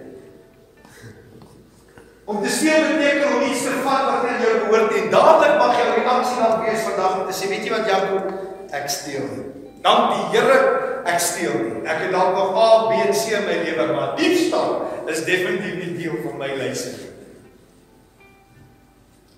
Om 2.24 2.38
te 2.40 2.48
steel 2.48 2.87
beteken 2.94 3.35
om 3.37 3.42
iets 3.50 3.66
te 3.66 3.72
vat 3.85 4.07
wat 4.09 4.29
aan 4.31 4.38
jou 4.40 4.53
behoort 4.62 4.94
en 4.96 5.11
dadelik 5.12 5.59
mag 5.61 5.74
jou 5.77 5.88
reaksie 5.98 6.38
dan 6.40 6.62
wees 6.62 6.87
vandag 6.87 7.18
om 7.18 7.27
te 7.29 7.35
sê, 7.37 7.50
weet 7.50 7.66
jy 7.66 7.72
wat 7.74 7.90
Jakob, 7.90 8.31
ek 8.72 8.87
steel 8.88 9.27
nie. 9.33 9.48
Dank 9.85 10.14
die 10.14 10.38
Here, 10.38 10.61
ek 11.05 11.18
steel 11.20 11.59
nie. 11.61 11.83
Ek 11.85 12.07
het 12.07 12.14
dalk 12.14 12.33
nog 12.38 12.57
A, 12.57 12.68
B 12.88 13.03
en 13.03 13.12
C 13.12 13.35
in 13.37 13.44
my 13.44 13.59
lewe, 13.66 13.90
maar 13.92 14.14
diefstal 14.16 14.79
is 15.11 15.27
definitief 15.27 15.83
nie 15.83 15.90
deel 15.98 16.22
van 16.24 16.40
my 16.40 16.55
lys 16.62 16.87
nie. 16.94 17.11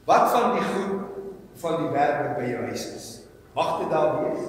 Wat 0.06 0.30
van 0.30 0.52
die 0.54 0.62
goed 0.62 1.00
van 1.58 1.80
die 1.82 1.90
werk 1.90 2.18
wat 2.22 2.36
by 2.38 2.50
jou 2.50 2.66
huis 2.68 2.84
is? 2.94 3.06
Mag 3.56 3.78
dit 3.80 3.90
daar 3.90 4.20
wees? 4.20 4.44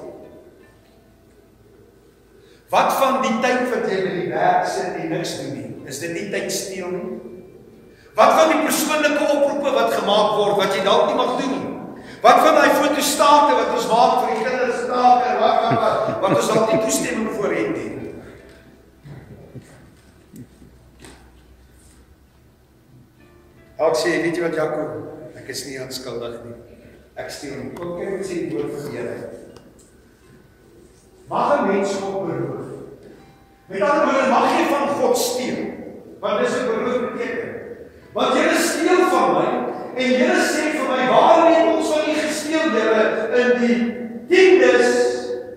Wat 2.69 2.93
van 2.99 3.21
die 3.23 3.33
tyd 3.41 3.71
wat 3.71 3.87
jy 3.89 3.97
by 4.03 4.13
die 4.19 4.29
werk 4.35 4.67
sit 4.69 4.99
en 5.01 5.09
niks 5.15 5.33
doen 5.39 5.55
nie? 5.55 5.71
Is 5.89 6.03
dit 6.03 6.13
nie 6.13 6.27
tyd 6.29 6.51
steel 6.53 6.93
nie? 6.93 7.17
Wat 8.17 8.35
van 8.37 8.53
die 8.53 8.61
persoonlike 8.67 9.31
oproepe 9.31 9.73
wat 9.79 9.97
gemaak 9.97 10.37
word 10.37 10.61
wat 10.61 10.77
jy 10.77 10.85
dalk 10.85 11.09
nie 11.09 11.17
mag 11.17 11.33
doen 11.41 11.53
nie? 11.55 11.73
Wat 12.21 12.43
van 12.45 12.61
daai 12.61 12.77
fotostate 12.77 13.57
wat 13.57 13.75
ons 13.79 13.89
maak 13.89 14.15
vir 14.21 14.33
die 14.35 14.45
kinders 14.45 14.85
take 14.85 15.35
wat 15.41 15.61
wat 15.65 15.81
wat 15.81 16.15
wat 16.21 16.37
ons 16.37 16.53
dalk 16.53 16.73
nie 16.73 16.81
toestemming 16.85 17.33
voor 17.33 17.57
het 17.57 17.73
nie? 17.73 17.93
Ek 23.77 23.93
sê, 23.93 24.19
weet 24.21 24.37
jy 24.37 24.41
wat 24.41 24.57
Jakob, 24.57 25.16
ek 25.47 25.53
is 25.55 25.61
nie 25.63 25.77
onskuldig 25.79 26.41
nie. 26.43 26.55
Ek 27.15 27.29
steel 27.31 27.53
nie. 27.55 27.69
Kom 27.77 27.93
kyk 27.95 28.17
wat 28.17 28.25
sê 28.27 28.39
die 28.43 28.49
woord 28.51 28.73
van 28.73 28.87
die 28.91 28.97
Here. 28.97 29.13
Mag 31.29 31.51
'n 31.55 31.67
mens 31.69 31.91
God 31.95 32.25
beroof. 32.27 32.65
Met 33.69 33.81
ander 33.81 34.03
woorde, 34.05 34.27
mag 34.27 34.47
jy 34.51 34.65
van 34.71 34.87
God 34.99 35.15
steel. 35.17 35.61
Want 36.19 36.43
dis 36.43 36.51
'n 36.51 36.67
beroof 36.67 36.99
beteken. 37.13 37.53
Want 38.11 38.35
jy 38.35 38.43
steel 38.59 39.07
van 39.13 39.27
my 39.35 39.47
en 39.95 40.09
jy 40.19 40.35
sê 40.51 40.63
vir 40.75 40.87
my, 40.91 41.07
"Waarom 41.15 41.53
het 41.53 41.75
ons 41.75 41.91
van 41.95 42.09
U 42.11 42.13
gesteel, 42.27 42.67
Here, 42.75 43.05
in 43.39 43.49
die 43.61 43.79
tiendes 44.27 44.91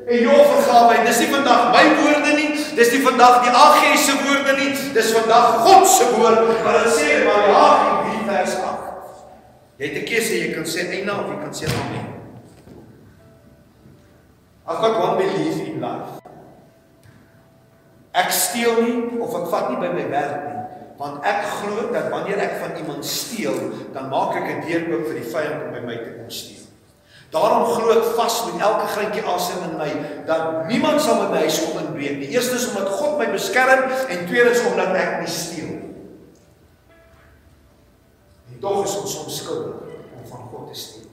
en 0.07 0.19
jou 0.19 0.39
vergawe?" 0.53 1.05
Dis 1.05 1.19
nie 1.19 1.35
vandag 1.35 1.73
my 1.75 1.85
woorde 1.99 2.33
nie, 2.39 2.51
dis 2.75 2.93
nie 2.93 3.03
vandag 3.03 3.43
die 3.43 3.51
AG 3.51 3.99
se 3.99 4.15
woorde 4.23 4.53
nie, 4.57 4.71
dis 4.95 5.13
vandag 5.13 5.67
God 5.67 5.87
se 5.87 6.07
woord. 6.15 6.63
Maar 6.63 6.85
dit 6.85 6.93
sê 6.95 7.07
in 7.19 7.27
Malagi 7.27 7.91
3 8.07 8.23
vers 8.31 8.55
8. 8.55 8.80
Jy 9.81 9.89
het 9.89 10.03
'n 10.03 10.05
keuse, 10.05 10.35
jy 10.37 10.53
kan 10.53 10.67
sê 10.69 10.81
eina 10.93 11.13
of 11.17 11.31
jy 11.33 11.39
kan 11.41 11.55
sê 11.57 11.65
amen. 11.65 12.07
I've 14.69 14.81
got 14.81 15.01
one 15.01 15.17
belief 15.17 15.57
in 15.67 15.81
life. 15.81 16.21
Ek 18.13 18.31
steel 18.31 18.83
nie 18.83 19.21
of 19.21 19.35
ek 19.35 19.49
vat 19.49 19.71
nie 19.71 19.81
by 19.81 19.89
my 19.89 20.05
werk 20.11 20.37
nie, 20.45 20.61
want 20.99 21.25
ek 21.25 21.45
glo 21.45 21.89
dat 21.93 22.11
wanneer 22.13 22.39
ek 22.39 22.61
van 22.61 22.77
iemand 22.77 23.07
steel, 23.07 23.57
dan 23.95 24.11
maak 24.11 24.37
ek 24.37 24.51
'n 24.51 24.69
deur 24.69 24.85
oop 24.93 25.07
vir 25.07 25.15
die 25.15 25.31
vyand 25.33 25.65
om 25.65 25.73
by 25.73 25.81
my 25.81 25.97
te 25.97 26.13
kom 26.19 26.31
steel. 26.31 26.67
Daarom 27.33 27.65
glo 27.65 27.91
ek 27.91 28.17
vas 28.19 28.45
met 28.47 28.61
elke 28.61 28.87
greintjie 28.87 29.25
asem 29.25 29.63
in 29.71 29.77
my 29.79 29.91
dat 30.27 30.67
niemand 30.67 31.01
sal 31.01 31.31
my 31.31 31.39
huis 31.39 31.65
kom 31.65 31.87
inbreek 31.87 32.19
nie. 32.19 32.29
Eerstens 32.29 32.69
omdat 32.69 32.89
God 32.89 33.19
my 33.19 33.31
beskerm 33.33 33.89
en 34.09 34.27
tweedens 34.27 34.61
omdat 34.67 34.95
ek 34.95 35.21
nie 35.21 35.31
steel 35.31 35.67
nie. 35.67 35.80
Tog 38.61 38.85
is 38.85 38.97
ons 39.01 39.15
soms 39.15 39.37
skuldig 39.43 39.77
om 40.17 40.27
van 40.29 40.49
God 40.53 40.67
te 40.69 40.79
steel. 40.79 41.07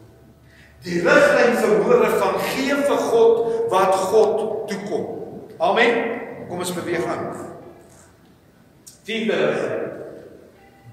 Die 0.86 1.02
riglyn 1.04 1.56
verhoore 1.58 2.10
van 2.20 2.40
gee 2.52 2.76
vir 2.76 3.04
God 3.12 3.70
wat 3.72 3.96
God 4.12 4.44
toekom. 4.70 5.06
Amen. 5.58 6.02
Kom 6.48 6.64
ons 6.64 6.74
beweeg 6.76 7.06
aan. 7.08 7.30
Vierde 9.08 9.40
riglyn. 9.46 9.86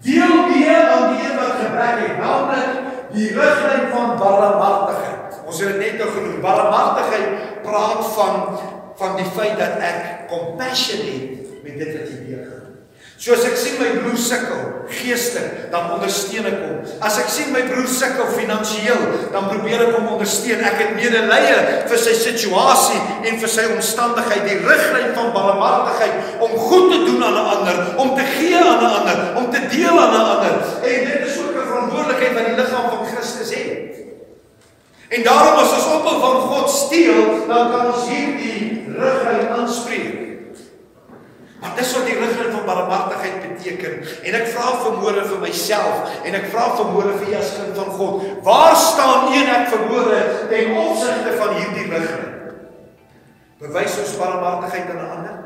Deel 0.05 0.35
mee 0.51 0.77
aan 0.77 1.15
die 1.15 1.23
een 1.25 1.37
wat 1.39 1.55
gebrek 1.63 2.01
het, 2.03 2.17
naamlik 2.21 2.73
die 3.15 3.29
riglyn 3.33 3.87
van 3.93 4.17
barmhartigheid. 4.21 5.39
Ons 5.47 5.61
het 5.63 5.75
dit 5.75 5.81
net 5.81 6.01
nou 6.01 6.11
genoem. 6.13 6.41
Barmhartigheid 6.45 7.63
praat 7.65 8.07
van 8.17 8.41
van 8.95 9.17
die 9.19 9.27
feit 9.35 9.57
dat 9.59 9.81
ek 9.83 10.29
compassion 10.31 11.01
het 11.03 11.63
met 11.65 11.81
dit 11.81 11.89
wat 11.97 12.11
jy 12.13 12.19
deurgaan. 12.29 12.64
So 13.25 13.33
as 13.33 13.47
ek 13.49 13.55
sien 13.57 13.79
my 13.81 13.87
broer 14.03 14.19
sukkel 14.21 14.65
geestelik, 14.93 15.71
dan 15.73 15.95
ondersteun 15.95 16.45
ek 16.45 16.57
hom. 16.61 16.73
As 17.01 17.15
ek 17.23 17.31
sien 17.33 17.55
my 17.55 17.63
broer 17.65 17.87
sukkel 17.89 18.27
finansiëel, 18.35 19.31
dan 19.33 19.47
probeer 19.49 19.87
ek 19.87 19.95
hom 19.97 20.11
ondersteun. 20.13 20.61
Ek 20.61 20.77
het 20.77 20.91
medelee 20.93 21.55
vir 21.89 22.03
sy 22.03 22.13
situasie 22.19 23.01
en 23.25 23.39
vir 23.41 23.53
sy 23.55 23.65
omstandigheid, 23.73 24.45
die 24.45 24.59
riglyn 24.61 25.15
van 25.17 25.31
barmhartigheid 25.33 26.37
om 26.45 26.53
goed 26.67 26.93
te 26.93 26.99
doen 27.07 27.25
aan 27.25 27.39
'n 27.41 27.47
ander, 27.55 27.79
om 28.05 28.13
te 28.19 28.27
gee 28.35 28.61
aan 28.61 28.85
'n 28.85 28.93
ander, 28.99 29.23
om 29.41 29.49
te 29.49 29.63
deel 29.73 29.97
aan 30.05 30.13
'n 30.13 30.29
ander. 30.35 30.55
En 30.85 31.01
dit 31.09 31.25
is 31.25 31.39
ook 31.41 31.57
'n 31.57 31.69
verantwoordelikheid 31.71 32.35
wat 32.37 32.47
die 32.53 32.59
liggaam 32.61 32.91
van 32.93 33.07
Christus 33.09 33.55
het. 33.57 34.05
En 35.09 35.23
daarom 35.23 35.65
as 35.65 35.73
ons 35.73 35.89
ophou 35.97 36.21
van 36.21 36.37
God 36.53 36.69
steel, 36.71 37.49
dan 37.49 37.73
kan 37.73 37.87
ons 37.89 38.05
hierdie 38.05 38.85
riglyn 39.01 39.49
aanspreek. 39.49 40.24
Maar 41.65 41.79
dis 41.79 41.93
wat 41.97 42.05
die 42.05 42.17
riglyn 42.19 42.51
van 42.53 42.67
barmhartigheid 42.69 43.39
beteken. 43.47 43.95
En 44.29 44.35
ek 44.37 44.51
vra 44.53 44.75
vermoere 44.83 45.23
vir 45.31 45.39
myself 45.41 46.19
en 46.29 46.37
ek 46.37 46.51
vra 46.53 46.67
vermoere 46.77 47.15
vir 47.23 47.31
jy 47.33 47.39
as 47.41 47.55
kind 47.57 47.79
van 47.79 47.89
God. 47.97 48.27
Waar 48.45 48.77
staan 48.77 49.31
een 49.33 49.49
ek 49.49 49.71
vermoere 49.73 50.21
ten 50.53 50.77
opsigte 50.83 51.33
van 51.41 51.57
hierdie 51.57 51.87
riglyn? 51.89 52.37
Bewys 53.65 53.97
ons 54.05 54.13
barmhartigheid 54.21 54.93
aan 54.93 55.03
ander? 55.09 55.41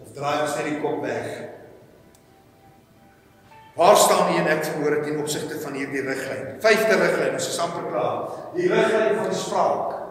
Of 0.00 0.16
draai 0.16 0.40
ons 0.46 0.56
net 0.56 0.72
die 0.72 0.80
kop 0.80 1.04
weg? 1.04 1.28
Waar 3.76 3.96
staan 4.00 4.32
u 4.32 4.40
en 4.40 4.48
ek 4.56 4.64
vanmôre 4.72 5.04
ten 5.04 5.20
opsigte 5.20 5.60
van 5.62 5.76
hierdie 5.78 6.00
riglyn? 6.02 6.56
Vyfde 6.64 6.96
riglyn, 6.98 7.36
ons 7.38 7.52
is 7.52 7.60
amper 7.62 7.84
klaar. 7.92 8.24
Die 8.56 8.72
riglyn 8.72 9.20
van 9.20 9.34
spraak. 9.36 10.07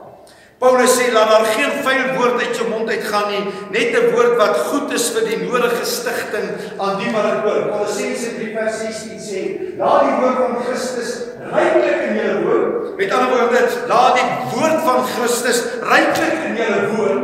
Paulus 0.60 0.90
sê 0.98 1.12
laat 1.14 1.30
daar 1.30 1.46
geen 1.46 1.74
vuil 1.86 2.08
woord 2.18 2.40
uit 2.42 2.56
jou 2.58 2.66
mond 2.70 2.90
uitgaan 2.90 3.28
nie, 3.30 3.42
net 3.70 3.94
'n 3.94 4.10
woord 4.14 4.38
wat 4.42 4.58
goed 4.70 4.94
is 4.94 5.06
vir 5.14 5.28
die 5.30 5.38
nodige 5.46 5.86
stigting 5.86 6.48
aan 6.82 6.98
die 6.98 7.12
wat 7.14 7.28
dit 7.30 7.44
hoor. 7.46 7.62
Kolossense 7.74 8.30
3:16 8.40 9.20
sê, 9.22 9.42
laat 9.78 10.02
die 10.08 10.18
woord 10.22 10.38
van 10.42 10.56
Christus 10.66 11.12
ryklik 11.54 12.02
in 12.08 12.16
julle 12.20 12.38
woon. 12.46 12.96
Met 12.98 13.12
ander 13.12 13.30
woorde, 13.38 13.62
laat 13.88 14.16
die 14.18 14.30
woord 14.56 14.82
van 14.90 15.06
Christus 15.14 15.60
ryklik 15.94 16.38
in 16.50 16.56
julle 16.62 16.82
woon. 16.96 17.22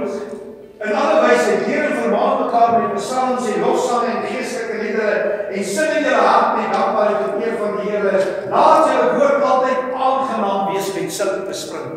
In 0.85 0.93
alle 0.93 1.17
wyse 1.25 1.51
leer 1.65 1.83
en 1.89 1.97
vermaan 2.01 2.45
mekaar 2.45 2.71
met 2.81 2.95
psalms 3.01 3.47
en 3.49 3.61
lofsange 3.65 4.07
en 4.13 4.23
geestelike 4.29 4.77
liedere 4.83 5.13
en 5.49 5.63
sing 5.63 5.91
in 5.97 6.03
julle 6.03 6.25
hart 6.29 6.57
met 6.57 6.73
dankbaarheid 6.75 7.19
tot 7.25 7.43
eer 7.45 7.57
van 7.57 7.77
die 7.77 7.89
Here. 7.89 8.15
Laat 8.49 8.89
julle 8.91 9.09
woord 9.17 9.43
altyd 9.43 9.79
aangenaam 9.95 10.73
wees 10.73 10.93
met 10.93 11.13
sout 11.13 11.47
besprinkel. 11.47 11.92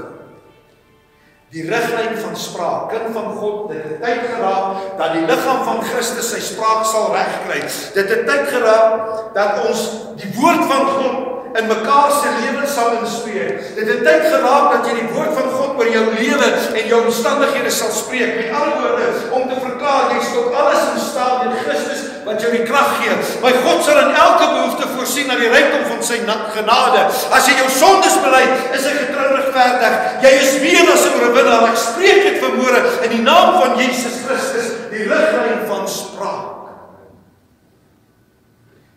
Die 1.54 1.62
riglyn 1.62 2.16
van 2.18 2.34
spraak, 2.36 2.88
kind 2.90 3.12
van 3.14 3.28
God, 3.38 3.68
dit 3.70 3.82
het 3.86 4.00
tyd 4.02 4.24
geraak 4.32 4.96
dat 4.98 5.12
die 5.14 5.22
liggaam 5.28 5.62
van 5.68 5.84
Christus 5.86 6.32
sy 6.32 6.40
spraak 6.42 6.82
sal 6.90 7.12
regkry. 7.14 7.60
Dit 7.94 8.10
het 8.10 8.26
tyd 8.26 8.50
geraak 8.50 9.30
dat 9.36 9.62
ons 9.68 9.84
die 10.18 10.32
woord 10.34 10.64
van 10.66 10.90
God 10.96 11.35
in 11.58 11.66
mekaar 11.66 12.10
se 12.12 12.32
lewens 12.40 12.74
sal 12.74 12.98
inspreek. 13.00 13.60
Dit 13.76 13.88
het 13.88 14.02
tyd 14.04 14.26
geraak 14.32 14.66
dat 14.74 14.88
jy 14.88 14.96
die 15.00 15.12
woord 15.14 15.32
van 15.38 15.48
God 15.58 15.78
oor 15.80 15.90
jou 15.92 16.04
lewe 16.18 16.48
en 16.80 16.90
jou 16.90 17.00
omstandighede 17.04 17.72
sal 17.72 17.92
spreek. 17.94 18.34
Met 18.36 18.52
ander 18.56 18.82
woorde, 18.82 19.08
om 19.38 19.48
te 19.48 19.60
verklaar 19.62 20.12
jy 20.12 20.20
is 20.24 20.34
tot 20.34 20.54
alles 20.54 20.82
in 20.92 21.00
staat 21.06 21.44
deur 21.44 21.62
Christus 21.64 22.02
wat 22.26 22.42
jou 22.42 22.50
die 22.52 22.64
krag 22.66 22.96
gee. 23.00 23.14
My 23.44 23.52
God 23.62 23.84
sal 23.86 24.00
in 24.02 24.16
elke 24.18 24.48
behoefte 24.50 24.88
voorsien 24.96 25.30
na 25.30 25.38
die 25.38 25.50
rykdom 25.52 25.86
van 25.92 26.02
sy 26.04 26.18
genade. 26.56 27.06
As 27.30 27.48
jy 27.48 27.54
jou 27.60 27.70
sondes 27.78 28.18
bely, 28.24 28.42
is 28.74 28.88
hy 28.88 28.96
getrou 28.98 29.30
regverdig. 29.36 29.96
Jy 30.26 30.34
is 30.42 30.58
meer 30.64 30.92
as 30.92 31.06
'n 31.06 31.22
oorwinnaar. 31.22 31.70
Ek 31.70 31.78
spreek 31.78 32.22
dit 32.26 32.42
vanmôre 32.42 32.82
in 33.04 33.10
die 33.16 33.22
naam 33.22 33.60
van 33.62 33.78
Jesus 33.78 34.20
Christus, 34.26 34.68
die 34.90 35.06
riglyn 35.06 35.64
van 35.70 35.88
spraak. 35.88 36.55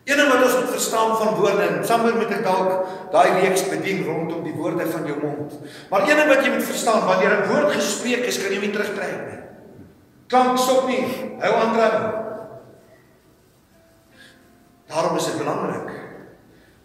Ene 0.09 0.25
wat 0.25 0.41
ons 0.41 0.55
moet 0.57 0.71
verstaan 0.73 1.11
van 1.17 1.35
woorde 1.37 1.65
en 1.67 1.83
sommer 1.85 2.15
moet 2.17 2.31
ek 2.33 2.41
dalk 2.45 2.87
daai 3.13 3.43
reeks 3.43 3.67
bedien 3.69 4.01
rondom 4.07 4.41
die 4.41 4.55
woorde 4.57 4.87
van 4.89 5.05
jou 5.05 5.19
mond. 5.21 5.53
Maar 5.91 6.07
ene 6.09 6.25
wat 6.31 6.41
jy 6.41 6.55
moet 6.55 6.65
verstaan, 6.65 7.05
wanneer 7.05 7.35
'n 7.35 7.49
woord 7.51 7.75
gespreek 7.77 8.25
is, 8.25 8.41
kan 8.41 8.53
jy 8.53 8.59
nie 8.63 8.73
terugtrek 8.73 9.19
nie. 9.27 9.39
Klank 10.29 10.57
stop 10.57 10.87
nie. 10.87 11.05
Hou 11.41 11.53
aan 11.53 11.73
dryf. 11.73 12.01
Daarom 14.89 15.17
is 15.17 15.25
dit 15.25 15.37
belangrik. 15.37 15.89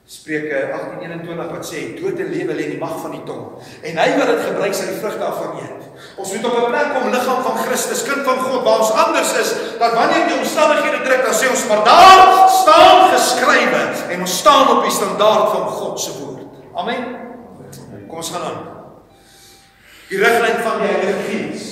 Spreuke 0.05 0.59
18:21 1.01 1.49
wat 1.49 1.64
sê 1.64 1.79
dood 1.97 2.18
en 2.20 2.29
lewe 2.29 2.53
lê 2.53 2.64
in 2.66 2.75
die 2.77 2.81
mag 2.81 2.99
van 3.01 3.14
die 3.14 3.22
tong 3.25 3.57
en 3.89 3.97
hy 3.97 4.09
wat 4.18 4.29
dit 4.29 4.43
gebruik 4.45 4.75
sal 4.77 4.91
die 4.93 4.99
vrug 5.01 5.16
daarvan 5.16 5.55
eet. 5.62 5.87
Ons 6.20 6.33
moet 6.35 6.45
op 6.45 6.57
'n 6.59 6.68
plek 6.72 6.89
kom 6.93 7.09
liggaam 7.14 7.41
van 7.47 7.57
Christus, 7.64 8.03
kind 8.05 8.20
van 8.29 8.39
God 8.45 8.61
waar 8.66 8.85
ons 8.85 8.93
anders 8.93 9.33
is 9.41 9.51
dat 9.81 9.97
wanneer 9.97 10.29
die 10.29 10.37
omstandighede 10.37 11.01
druk 11.09 11.25
dan 11.25 11.35
sê 11.41 11.49
ons 11.49 11.64
maar 11.68 11.85
daar 11.89 12.49
staan 12.61 12.94
geskrywe 13.25 13.83
en 14.12 14.20
ons 14.20 14.39
staan 14.39 14.77
op 14.77 14.83
die 14.85 14.93
standaard 14.93 15.51
van 15.55 15.68
God 15.79 16.01
se 16.01 16.12
woord. 16.18 16.61
Amen. 16.75 17.05
Kom 18.09 18.20
ons 18.20 18.31
gaan 18.35 18.49
aan. 18.51 18.62
Die 20.11 20.20
riglyn 20.20 20.61
van 20.62 20.83
die 20.83 20.91
Heilige 20.91 21.25
Gees. 21.29 21.70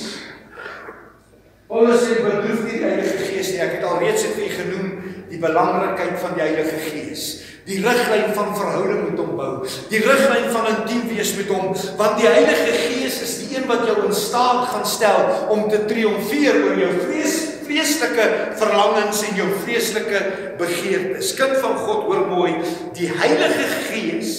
Paulus 1.68 2.05
sê 2.05 2.18
bedroef 2.24 2.64
nie 2.64 2.80
die 2.80 2.88
Heilige 2.88 3.28
Gees 3.28 3.53
nie. 3.53 3.61
Ek 3.64 3.78
het 3.78 3.86
al 3.88 4.00
reeds 4.03 4.24
dit 4.24 4.34
vir 4.36 4.48
u 4.48 4.57
genoem 4.57 4.90
die 5.32 5.40
belangrikheid 5.40 6.18
van 6.20 6.36
die 6.36 6.44
Heilige 6.44 6.80
Gees. 6.88 7.28
Die 7.68 7.78
riglyn 7.84 8.32
van 8.34 8.50
verhouding 8.57 9.05
met 9.07 9.20
hom 9.20 9.36
bou. 9.38 9.53
Die 9.92 10.03
riglyn 10.03 10.48
van 10.55 10.68
intiem 10.72 11.05
wees 11.12 11.36
met 11.38 11.53
hom, 11.53 11.70
want 12.00 12.18
die 12.18 12.26
Heilige 12.26 12.74
Gees 12.80 13.20
is 13.22 13.36
die 13.44 13.53
een 13.55 13.68
wat 13.70 13.84
jou 13.86 14.00
in 14.09 14.16
staat 14.16 14.72
gaan 14.72 14.88
stel 14.88 15.48
om 15.55 15.68
te 15.70 15.84
triomfeer 15.86 16.59
oor 16.64 16.80
jou 16.80 16.92
vrees 17.05 17.36
vreeslike 17.66 18.26
verlangens 18.60 19.22
en 19.28 19.36
jou 19.38 19.48
vreeslike 19.64 20.22
begeertes. 20.60 21.34
Kind 21.38 21.56
van 21.62 21.76
God, 21.78 22.06
hoor 22.08 22.26
mooi, 22.30 22.54
die 22.96 23.10
Heilige 23.10 23.68
Gees 23.88 24.38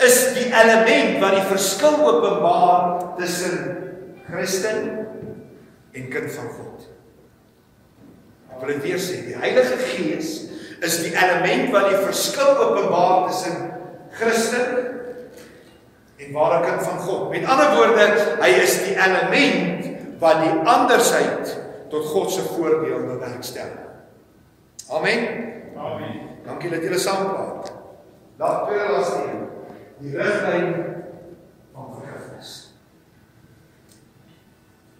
is 0.00 0.20
die 0.32 0.48
element 0.48 1.18
wat 1.20 1.36
die 1.36 1.48
verskil 1.50 1.98
openbaar 2.00 3.16
tussen 3.18 3.56
Christen 4.30 4.86
en 5.92 6.06
kind 6.12 6.30
van 6.32 6.48
God. 6.56 6.86
Ek 8.50 8.62
wil 8.62 8.72
dit 8.74 8.86
weer 8.88 9.02
sê, 9.02 9.20
die 9.26 9.36
Heilige 9.40 9.76
Gees 9.90 10.32
is 10.80 10.96
die 11.04 11.12
element 11.12 11.68
wat 11.74 11.90
die 11.92 12.00
verskil 12.00 12.54
openbaar 12.54 13.28
tussen 13.28 13.68
Christen 14.16 14.78
en 16.20 16.32
ware 16.36 16.60
kind 16.64 16.82
van 16.84 16.98
God. 17.04 17.28
Met 17.32 17.44
ander 17.48 17.74
woorde, 17.76 18.06
hy 18.40 18.50
is 18.60 18.78
die 18.84 18.96
element 18.96 19.90
wat 20.20 20.42
die 20.44 20.54
andersheid 20.68 21.52
tot 21.90 22.04
God 22.04 22.32
se 22.32 22.42
voordeel 22.42 23.06
bewerkstel. 23.06 23.72
Amen. 24.88 25.26
Amen. 25.76 26.28
Dankie 26.44 26.70
dat 26.70 26.82
julle 26.82 26.98
saam 26.98 27.26
praat. 27.28 27.72
Laat 28.40 28.66
tweede 28.66 28.92
laaste 28.92 29.22
een. 29.28 29.46
Die 30.00 30.16
riglyn 30.16 30.74
van 31.74 31.94
vergifnis. 31.98 32.52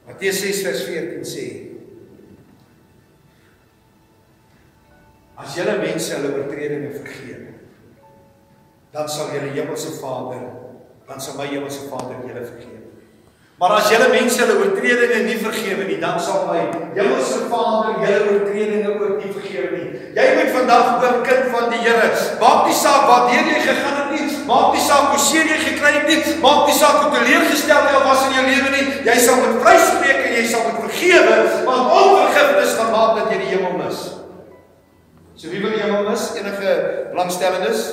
Matteus 0.07 0.41
6 0.41 0.63
vers 0.67 0.83
14 0.85 1.25
sê 1.25 1.47
As 5.41 5.55
julle 5.57 5.79
mense 5.81 6.13
hulle 6.13 6.35
oortredinge 6.37 6.91
vergewe, 6.99 7.55
dan 8.93 9.09
sal 9.09 9.31
julle 9.33 9.55
hemelse 9.57 9.95
Vader, 9.97 10.43
dan 11.09 11.23
sal 11.23 11.39
my 11.39 11.47
hemelse 11.49 11.87
Vader 11.89 12.21
julle 12.27 12.45
vergewe. 12.45 12.80
Maar 13.61 13.75
as 13.77 13.91
julle 13.93 14.07
mense 14.09 14.41
hulle 14.41 14.55
oortredinge 14.57 15.19
nie 15.27 15.37
vergewe 15.37 15.85
nie, 15.85 15.99
dan 16.01 16.17
sal 16.25 16.47
my 16.49 16.63
hemelse 16.97 17.43
Vader 17.51 17.99
julle 18.01 18.31
oortredinge 18.31 18.95
ook 18.95 19.19
nie 19.21 19.33
vergewe 19.35 19.69
nie. 19.75 19.91
Jy 20.17 20.25
moet 20.39 20.49
vandag 20.55 20.89
hoor 21.03 21.19
kind 21.27 21.51
van 21.53 21.69
die 21.69 21.83
Here, 21.83 22.07
maak 22.41 22.71
nie 22.71 22.79
saak 22.79 23.05
waar 23.11 23.29
jy 23.35 23.59
gegaan 23.67 23.99
het 23.99 24.15
nie, 24.15 24.39
maak 24.49 24.73
nie 24.73 24.87
saak 24.87 25.13
hoe 25.13 25.21
seer 25.27 25.53
jy 25.53 25.61
gekry 25.67 25.93
het 25.99 26.09
nie, 26.09 26.19
maak 26.41 26.65
nie 26.71 26.79
saak 26.79 27.03
hoe 27.03 27.13
teleurgestel 27.19 27.91
jy 27.91 28.03
was 28.09 28.25
in 28.31 28.35
jou 28.39 28.47
lewe 28.49 28.75
nie, 28.79 28.89
jy 29.11 29.19
sal 29.27 29.45
met 29.45 29.63
vryspreek 29.67 30.25
en 30.25 30.35
jy 30.41 30.49
sal 30.49 30.67
met 30.71 30.83
vergewe, 30.89 31.39
want 31.69 31.95
onvergifnis 32.01 32.77
gaan 32.81 32.93
maak 32.97 33.15
dat 33.21 33.31
jy 33.37 33.45
die 33.45 33.55
hemel 33.59 33.79
mis. 33.85 34.05
So 35.37 35.53
wie 35.53 35.61
wil 35.61 35.77
die 35.77 35.85
hemel 35.85 36.09
mis? 36.09 36.31
Enige 36.41 36.77
belangstellendes? 37.13 37.89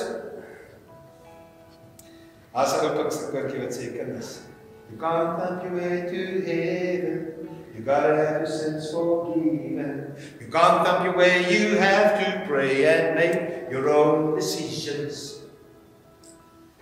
As 2.56 2.78
ek 2.80 2.88
op 2.88 3.04
'n 3.04 3.10
stukkie 3.12 3.60
wat 3.60 3.76
sê 3.76 3.92
kinders. 3.92 4.47
You 4.90 4.96
can't 4.98 5.38
find 5.38 5.62
your 5.62 5.74
way 5.76 6.08
to 6.10 6.20
heaven. 6.46 7.28
You 7.74 7.84
gotta 7.84 8.16
have 8.16 8.42
your 8.42 8.46
sins 8.46 8.90
forgiven. 8.90 10.16
You 10.40 10.48
can't 10.48 10.84
thump 10.84 11.04
your 11.04 11.16
way, 11.16 11.46
you 11.46 11.76
have 11.76 12.18
to 12.18 12.46
pray 12.48 12.84
and 12.84 13.14
make 13.14 13.70
your 13.70 13.88
own 13.90 14.34
decisions. 14.34 15.38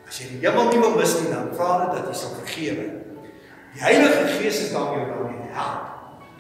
As 0.07 0.21
jy 0.23 0.39
die 0.39 0.47
hemel 0.47 0.71
nie 0.71 0.79
wil 0.81 0.95
mis 0.97 1.13
nie, 1.19 1.29
dan 1.33 1.51
vra 1.59 1.73
dit 1.83 1.97
dat 1.99 2.09
jy 2.09 2.17
sal 2.17 2.35
vergewe. 2.39 2.87
Die 3.75 3.83
Heilige 3.83 4.23
Gees 4.39 4.61
is 4.63 4.73
daar 4.73 4.95
om 4.95 5.01
jou 5.03 5.07
dan 5.11 5.41
te 5.43 5.51
help. 5.59 5.93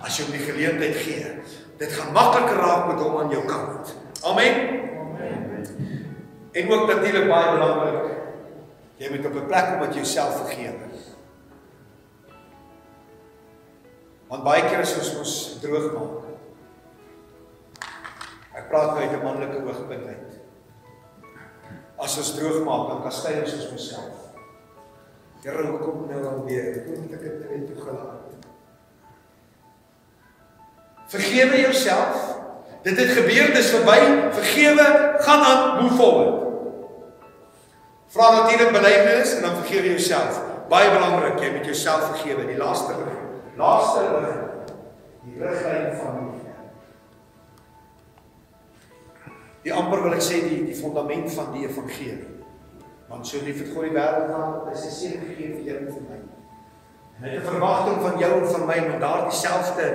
As 0.07 0.17
jy 0.17 0.25
hom 0.25 0.37
die 0.39 0.47
geleentheid 0.47 1.01
gee, 1.03 1.33
dit 1.83 1.97
gaan 1.99 2.14
makliker 2.14 2.62
raak 2.62 2.87
met 2.93 3.03
hom 3.03 3.19
aan 3.21 3.35
jou 3.35 3.43
kant. 3.49 3.93
Amen. 4.31 4.62
Amen. 5.19 5.67
En 6.57 6.71
ook 6.73 6.87
natuurlik 6.89 7.29
baie 7.29 7.51
belangrik, 7.59 8.14
jy 9.03 9.11
moet 9.12 9.27
op 9.29 9.37
'n 9.43 9.47
plek 9.51 9.67
kom 9.69 9.85
wat 9.85 9.95
jouself 9.95 10.41
vergewe. 10.47 10.95
Want 14.29 14.43
baie 14.47 14.64
keer 14.66 14.83
is 14.83 14.95
ons 14.99 15.12
mos 15.18 15.35
droog 15.62 15.93
maak. 15.95 16.22
Ek 18.57 18.68
praat 18.70 18.95
nou 18.95 19.03
uit 19.03 19.12
'n 19.12 19.22
manlike 19.22 19.62
oogpunt 19.62 20.07
uit. 20.07 20.31
As 21.97 22.16
ons 22.18 22.35
droog 22.35 22.64
maak, 22.64 22.89
dan 22.89 23.03
kastei 23.03 23.41
ons 23.41 23.55
ons 23.55 23.70
myself. 23.70 24.16
Here, 25.43 25.62
hoekom 25.62 26.09
nou 26.11 26.24
al 26.27 26.45
weer? 26.45 26.83
Hoe 26.87 26.99
moet 26.99 27.12
ek 27.12 27.22
dit 27.22 27.51
net 27.51 27.66
toegelaat? 27.66 28.35
Vergewe 31.07 31.61
jouself. 31.61 32.35
Dit 32.83 32.99
het 32.99 33.12
gebeur, 33.14 33.55
dis 33.55 33.70
verby. 33.70 34.01
Vergewe, 34.33 34.87
gaan 35.18 35.43
aan, 35.43 35.83
move 35.83 35.95
forward. 35.95 36.43
Vra 38.09 38.31
natuurlik 38.31 38.72
belydenis 38.72 39.35
en 39.35 39.43
dan 39.43 39.57
vergewe 39.57 39.89
jouself. 39.89 40.41
Baie 40.68 40.91
belangrik, 40.91 41.41
jy 41.41 41.53
moet 41.53 41.64
jouself 41.64 42.11
vergewe, 42.11 42.47
die 42.47 42.59
laaste 42.59 42.95
lig. 42.99 43.16
Laaste 43.57 44.00
lig. 44.14 44.34
Die 45.26 45.38
riglyn 45.42 45.94
van 46.00 46.18
die 46.20 46.36
Die 49.66 49.74
amper 49.74 50.04
wil 50.04 50.14
ek 50.14 50.22
sê 50.22 50.44
die 50.44 50.61
die 50.68 50.76
fondament 50.78 51.26
van 51.34 51.48
die 51.50 51.64
evangelie. 51.66 52.36
Want 53.09 53.26
so 53.26 53.40
lief 53.42 53.59
het 53.64 53.72
God 53.74 53.88
die 53.88 53.96
wêreld 53.96 54.28
gehad 54.30 54.61
dat 54.61 54.68
hy 54.70 54.78
sy 54.78 54.92
seun 54.94 55.24
gegee 55.24 55.48
het 55.48 55.57
vir 55.57 55.66
jou 55.66 55.78
en 55.80 55.88
vir 55.90 56.04
my. 56.07 56.18
Hy 57.16 57.32
het 57.32 57.40
'n 57.40 57.48
verwagting 57.48 57.98
van 58.04 58.18
jou 58.20 58.32
en 58.36 58.46
van 58.52 58.66
my 58.68 58.78
om 58.84 59.00
daardie 59.00 59.38
selfde 59.40 59.86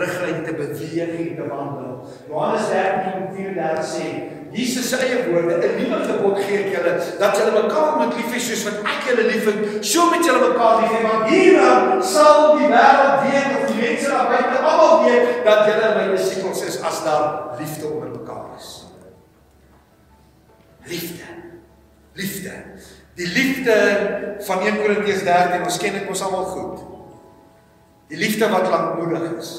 riglyn 0.00 0.44
te 0.44 0.54
beweeg 0.62 1.14
en 1.28 1.36
te 1.36 1.46
wandel. 1.46 1.94
Johannes 2.26 2.66
13:34 2.72 3.86
sê 3.94 4.06
Jesus 4.52 4.88
se 4.88 4.96
eie 4.96 5.30
woorde, 5.30 5.54
'n 5.62 5.76
nuwe 5.78 5.98
gebod 6.04 6.38
gee 6.42 6.58
ek 6.58 6.72
julle 6.74 6.92
dat 7.18 7.36
julle 7.38 7.62
mekaar 7.62 7.96
moet 7.96 8.14
lief 8.16 8.32
hê 8.34 8.40
soos 8.40 8.64
wat 8.66 8.82
ek 8.82 9.04
julle 9.08 9.24
liefhet, 9.30 9.84
so 9.86 10.10
moet 10.10 10.24
julle 10.26 10.48
mekaar 10.48 10.80
lief 10.80 10.90
hê 10.90 11.02
want 11.06 11.28
hieraan 11.30 12.02
sal 12.02 12.56
die 12.58 12.66
wêreld 12.66 13.22
weet 13.26 13.50
of 13.58 13.66
die 13.70 13.80
mense 13.80 14.08
daar 14.10 14.26
buite 14.26 14.58
almal 14.58 15.04
weet 15.04 15.44
dat 15.44 15.66
julle 15.70 15.90
my 15.94 16.16
disippels 16.16 16.62
is 16.66 16.80
as 16.82 17.04
daar 17.04 17.56
liefde 17.60 17.86
onder 17.86 18.08
mekaar 18.08 18.56
is. 18.58 18.70
Liefde. 20.84 21.26
Liefde. 22.12 22.52
Die 23.14 23.28
liefde 23.28 23.76
van 24.40 24.60
1 24.60 24.80
Korintiërs 24.82 25.22
13, 25.22 25.62
ons 25.62 25.78
ken 25.78 25.92
dit 25.92 26.08
mos 26.08 26.22
almal 26.22 26.44
goed. 26.44 26.80
Die 28.08 28.18
liefde 28.18 28.48
wat 28.48 28.68
lankmoedig 28.68 29.38
is. 29.38 29.52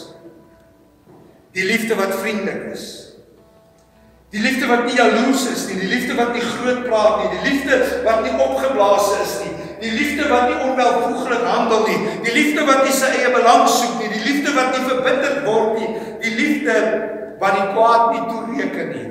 Die 1.52 1.64
liefde 1.64 1.96
wat 1.96 2.16
vriendelik 2.20 2.74
is. 2.74 3.11
Die 4.32 4.40
liefde 4.40 4.68
wat 4.68 4.86
nie 4.88 4.96
jaloers 4.96 5.44
is 5.52 5.66
nie, 5.68 5.76
die 5.82 5.90
liefde 5.92 6.16
wat 6.16 6.32
nie 6.32 6.44
groot 6.44 6.86
praat 6.88 7.18
nie, 7.20 7.30
die 7.36 7.50
liefde 7.50 7.80
wat 8.06 8.22
nie 8.24 8.32
opgeblaas 8.40 9.10
is 9.20 9.34
nie, 9.44 9.56
die 9.82 9.92
liefde 9.92 10.28
wat 10.30 10.46
nie 10.48 10.60
onwelvoeglik 10.70 11.42
handel 11.44 11.82
nie, 11.84 11.98
die 12.24 12.36
liefde 12.38 12.64
wat 12.64 12.86
nie 12.86 12.94
sy 12.96 13.10
eie 13.12 13.32
belang 13.34 13.66
soek 13.68 13.98
nie, 14.00 14.08
die 14.14 14.22
liefde 14.24 14.54
wat 14.56 14.72
nie 14.72 14.86
verbitter 14.86 15.42
word 15.44 15.82
nie, 15.82 15.90
die 16.24 16.32
liefde 16.38 16.76
wat 17.42 17.58
die 17.58 17.66
kwaad 17.74 18.14
nie 18.14 18.22
toereken 18.30 18.94
nie. 18.94 19.08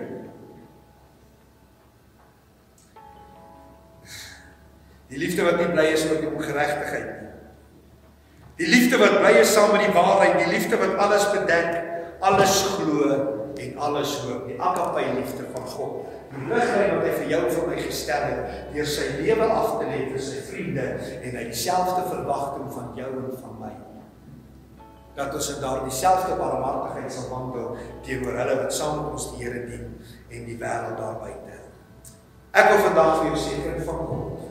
Die 5.11 5.21
liefde 5.21 5.45
wat 5.45 5.59
nie 5.61 5.69
bly 5.75 5.85
is 5.91 6.07
oor 6.07 6.23
die 6.23 6.31
ongeregtigheid 6.31 7.11
nie. 7.11 7.29
Die 8.63 8.71
liefde 8.73 9.03
wat 9.03 9.19
bly 9.21 9.35
is 9.43 9.53
saam 9.53 9.75
met 9.75 9.85
die 9.85 9.93
waarheid, 9.93 10.39
die 10.47 10.49
liefde 10.55 10.81
wat 10.81 10.97
alles 10.97 11.29
bedek, 11.35 11.77
alles 12.25 12.57
glo 12.79 13.40
en 13.61 13.77
alles 13.87 14.15
hoop. 14.25 14.47
Die 14.49 14.57
agape 14.61 15.05
liefde 15.17 15.47
van 15.55 15.69
God. 15.75 16.09
Die 16.31 16.47
liglyn 16.47 16.97
wat 16.97 17.07
hy 17.07 17.13
vir 17.19 17.31
jou 17.33 17.41
en 17.45 17.55
vir 17.57 17.69
my 17.69 17.79
gestel 17.85 18.27
het 18.29 18.59
deur 18.75 18.91
sy 18.91 19.07
lewe 19.19 19.47
af 19.51 19.71
te 19.81 19.89
lê 19.91 20.03
vir 20.13 20.25
sy 20.25 20.43
vriende 20.47 20.87
en 21.19 21.39
hy 21.41 21.47
dieselfde 21.49 22.05
verwagting 22.09 22.69
van 22.77 22.93
jou 22.99 23.09
en 23.21 23.33
van 23.43 23.57
my. 23.65 23.73
Dat 25.19 25.35
ons 25.37 25.51
in 25.55 25.59
daardie 25.65 25.95
selfde 25.95 26.37
barmhartigheid 26.39 27.13
sal 27.13 27.27
wandel 27.33 27.75
teenoor 28.07 28.39
hulle 28.41 28.61
wat 28.63 28.77
saam 28.77 29.03
met 29.03 29.19
ons 29.19 29.33
die 29.33 29.43
Here 29.43 29.65
dien 29.67 29.91
en 30.31 30.47
die 30.47 30.61
wêreld 30.61 31.01
daar 31.03 31.19
buite. 31.21 31.59
Ek 32.51 32.71
wil 32.71 32.87
vandag 32.89 33.21
vir 33.21 33.31
jou 33.31 33.59
kind 33.67 33.85
van 33.89 34.07
God 34.07 34.49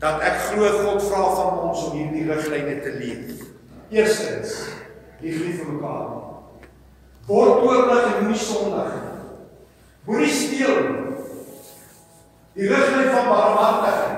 dat 0.00 0.22
ek 0.24 0.38
glo 0.48 0.68
God 0.80 1.02
vra 1.04 1.24
van 1.36 1.58
ons 1.68 1.82
om 1.90 1.96
hierdie 1.98 2.24
riglyne 2.24 2.78
te 2.80 2.92
leef. 2.96 3.44
Eerstens, 3.92 4.56
lief 5.20 5.60
vir 5.60 5.74
mekaar. 5.74 6.19
Word 7.26 7.62
oorlig 7.62 8.04
en 8.04 8.22
moenie 8.22 8.38
sondig 8.40 8.94
nie. 8.94 9.10
Moenie 10.08 10.32
steel 10.32 10.80
nie. 10.86 11.10
Die 12.54 12.68
riglyn 12.68 13.12
van 13.14 13.28
barmhartigheid. 13.28 14.16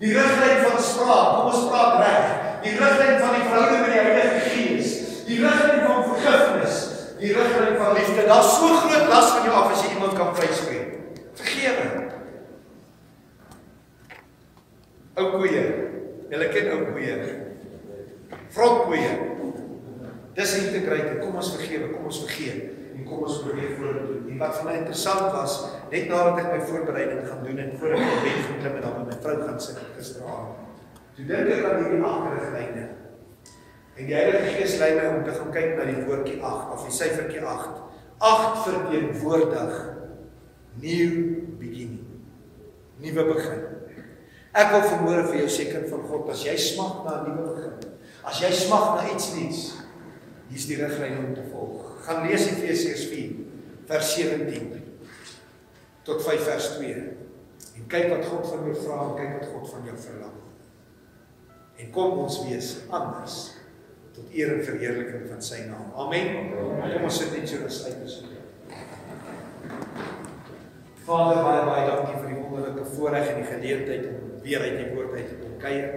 Die 0.00 0.12
riglyn 0.12 0.64
van 0.64 0.82
spraak, 0.82 1.28
kom 1.36 1.52
ons 1.52 1.68
praat 1.70 2.00
reg. 2.02 2.32
Die 2.64 2.74
riglyn 2.76 3.20
van 3.22 3.36
die 3.36 3.46
verhouding 3.46 3.84
met 3.84 3.92
die 3.92 4.00
Heilige 4.00 4.40
Gees. 4.50 4.90
Die 5.28 5.38
riglyn 5.44 5.84
van 5.86 6.02
vergifnis. 6.10 6.80
Die 7.20 7.32
riglyn 7.36 7.78
van 7.78 7.94
liefde. 7.94 8.26
Daar's 8.26 8.58
so 8.58 8.72
groot 8.82 9.08
las 9.08 9.30
van 9.36 9.46
jou 9.46 9.54
af 9.54 9.72
as 9.72 9.84
jy 9.84 9.94
iemand 9.94 10.18
kan 10.18 10.34
vryspreek. 10.36 11.22
Vergewe. 11.38 11.86
Ou 15.16 15.30
koeie. 15.36 15.64
Julle 16.32 16.50
ken 16.52 16.72
ou 16.74 16.82
koeie. 16.90 17.16
Vrot 18.56 18.84
koeie. 18.90 19.35
Dis 20.36 20.52
integriteite. 20.58 21.16
Kom 21.22 21.38
ons 21.40 21.54
vergewe, 21.56 21.88
kom 21.94 22.10
ons 22.10 22.20
vergeet 22.26 22.74
en 22.96 23.04
kom 23.08 23.24
ons 23.24 23.40
probeer 23.44 23.74
vorentoe. 23.78 24.18
En 24.32 24.38
wat 24.40 24.58
vir 24.58 24.68
my 24.68 24.74
interessant 24.82 25.32
was, 25.32 25.56
net 25.92 26.06
nadat 26.10 26.42
ek 26.42 26.52
my 26.52 26.60
voorbereiding 26.68 27.24
gaan 27.28 27.42
doen 27.44 27.60
en 27.62 27.74
voor 27.80 27.96
ek 27.96 28.04
op 28.04 28.22
bed 28.24 28.38
geklim 28.50 28.78
en 28.78 28.84
dan 28.86 28.94
met 28.98 29.10
my 29.10 29.18
vrou 29.24 29.36
gaan 29.42 29.58
sit 29.64 29.82
gisteraand. 29.96 30.62
Toe 31.16 31.26
dink 31.28 31.52
ek 31.52 31.64
aan 31.64 31.82
hierdie 31.82 32.04
agterliglyne. 32.04 32.86
En 33.96 34.08
die 34.10 34.16
Heilige 34.16 34.56
Gees 34.58 34.76
lei 34.80 34.90
my 34.96 35.06
om 35.14 35.22
te 35.24 35.36
gaan 35.36 35.52
kyk 35.54 35.76
na 35.78 35.86
die 35.88 36.02
woordjie 36.04 36.36
8 36.44 36.74
of 36.74 36.84
die 36.84 36.96
syfertjie 36.98 37.40
8. 37.40 37.78
8 38.28 38.58
verteenwoordig 38.66 39.78
new 40.82 41.14
beginning. 41.60 42.04
Nuwe 43.00 43.24
begin. 43.32 43.64
Ek 44.56 44.72
wil 44.72 44.84
vermoere 44.88 45.24
vir 45.30 45.42
jou 45.42 45.48
seker 45.52 45.88
van 45.88 46.04
God 46.10 46.28
as 46.32 46.44
jy 46.44 46.56
smag 46.60 47.04
na 47.04 47.22
'n 47.22 47.24
nuwe 47.28 47.54
begin. 47.54 47.96
As 48.24 48.40
jy 48.40 48.52
smag 48.52 48.96
na 48.96 49.08
iets 49.12 49.32
nuuts, 49.36 49.64
hier's 50.50 50.68
die 50.70 50.78
riglyne 50.80 51.20
om 51.24 51.34
te 51.34 51.44
volg. 51.50 51.92
Gaan 52.06 52.26
lees 52.28 52.46
Efesiërs 52.50 53.06
4 53.10 53.44
vers 53.86 54.14
17 54.14 54.72
tot 56.06 56.22
5 56.22 56.46
vers 56.46 56.70
2. 56.78 57.04
En 57.76 57.86
kyk 57.92 58.08
wat 58.12 58.26
God 58.30 58.48
van 58.52 58.64
jou 58.68 58.76
vra 58.84 59.02
en 59.04 59.16
kyk 59.18 59.36
wat 59.40 59.52
God 59.52 59.70
van 59.74 59.90
jou 59.90 59.96
verlang. 60.06 60.38
En 61.76 61.92
kom 61.92 62.22
ons 62.24 62.40
wees 62.46 62.72
anders 62.94 63.36
tot 64.16 64.32
eer 64.32 64.54
en 64.54 64.64
verheerliking 64.64 65.26
van 65.28 65.42
sy 65.44 65.66
naam. 65.68 65.90
Amen. 66.06 66.54
Kom 66.56 67.04
ons 67.10 67.18
sit 67.20 67.34
net 67.36 67.48
so 67.50 67.60
rus 67.60 67.82
uit 67.84 68.00
as 68.06 68.22
Vader, 71.06 71.36
baie 71.38 71.62
baie 71.68 71.82
dankie 71.86 72.16
vir 72.18 72.30
die 72.32 72.38
wonderlike 72.40 72.84
voorreg 72.96 73.28
en 73.30 73.36
die 73.38 73.46
geleentheid 73.46 74.06
om 74.10 74.40
weer 74.42 74.64
uit 74.64 74.78
die 74.80 74.88
woord 74.90 75.12
uit 75.14 75.28
te 75.30 75.36
kom 75.38 75.52
kuier. 75.62 75.92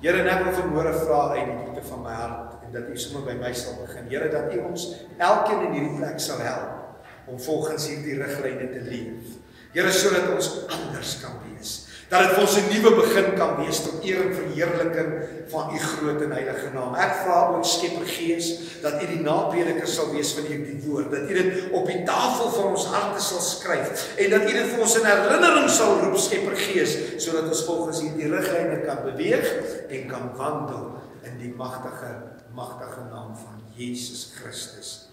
Here, 0.00 0.22
ek 0.24 0.46
wil 0.46 0.54
vanmôre 0.56 0.94
vra 1.02 1.18
uit 1.34 1.50
die 1.50 1.56
diepte 1.58 1.82
van 1.90 2.00
my 2.06 2.14
hart 2.16 2.51
en 2.51 2.51
dat 2.72 2.88
U 2.88 2.96
sommer 2.98 3.26
by 3.28 3.36
my 3.40 3.52
sal 3.54 3.76
begin. 3.84 4.08
Here, 4.08 4.30
dat 4.32 4.52
U 4.54 4.64
ons 4.70 4.88
elkeen 5.18 5.68
in 5.68 5.76
hierdie 5.76 5.96
plek 6.00 6.20
sal 6.20 6.40
help 6.44 7.30
om 7.30 7.38
volgens 7.40 7.86
hierdie 7.88 8.18
riglyne 8.18 8.68
te 8.72 8.82
leef. 8.88 9.38
Here, 9.72 9.92
sodat 9.92 10.32
ons 10.34 10.50
anders 10.72 11.16
kan 11.22 11.38
wees. 11.46 11.78
Dat 12.12 12.26
dit 12.26 12.34
vir 12.36 12.42
ons 12.44 12.56
'n 12.60 12.68
nuwe 12.68 12.90
begin 12.96 13.28
kan 13.40 13.56
wees 13.56 13.78
tot 13.80 14.04
eer 14.04 14.20
en 14.20 14.34
verheerliking 14.36 15.12
van 15.48 15.72
U 15.72 15.78
groot 15.78 16.20
en 16.22 16.32
heilige 16.32 16.68
naam. 16.74 16.94
Ek 16.94 17.14
vra 17.24 17.56
ook 17.56 17.64
Skepper 17.64 18.04
Gees 18.06 18.80
dat 18.82 19.02
U 19.02 19.06
die 19.06 19.20
naprediker 19.20 19.88
sal 19.88 20.12
wees 20.12 20.32
van 20.36 20.44
hierdie 20.44 20.76
woord, 20.84 21.10
dat 21.10 21.30
U 21.30 21.32
dit 21.32 21.72
op 21.72 21.86
die 21.86 22.02
tafel 22.04 22.50
van 22.50 22.64
ons 22.64 22.84
harte 22.84 23.20
sal 23.20 23.40
skryf 23.40 24.12
en 24.16 24.30
dat 24.30 24.42
U 24.42 24.52
dit 24.52 24.68
vir 24.74 24.80
ons 24.80 24.96
in 24.98 25.08
herinnering 25.08 25.70
sal 25.70 26.00
roep 26.00 26.18
Skepper 26.18 26.56
Gees 26.56 27.16
sodat 27.16 27.48
ons 27.48 27.64
volgens 27.64 28.00
hierdie 28.00 28.28
riglyne 28.28 28.84
kan 28.84 29.00
beweeg 29.04 29.48
en 29.88 30.08
kan 30.08 30.36
wandel 30.36 31.00
in 31.24 31.38
die 31.40 31.54
magtige 31.56 32.31
magtige 32.54 33.00
naam 33.10 33.36
van 33.36 33.62
Jesus 33.74 34.32
Christus. 34.34 35.10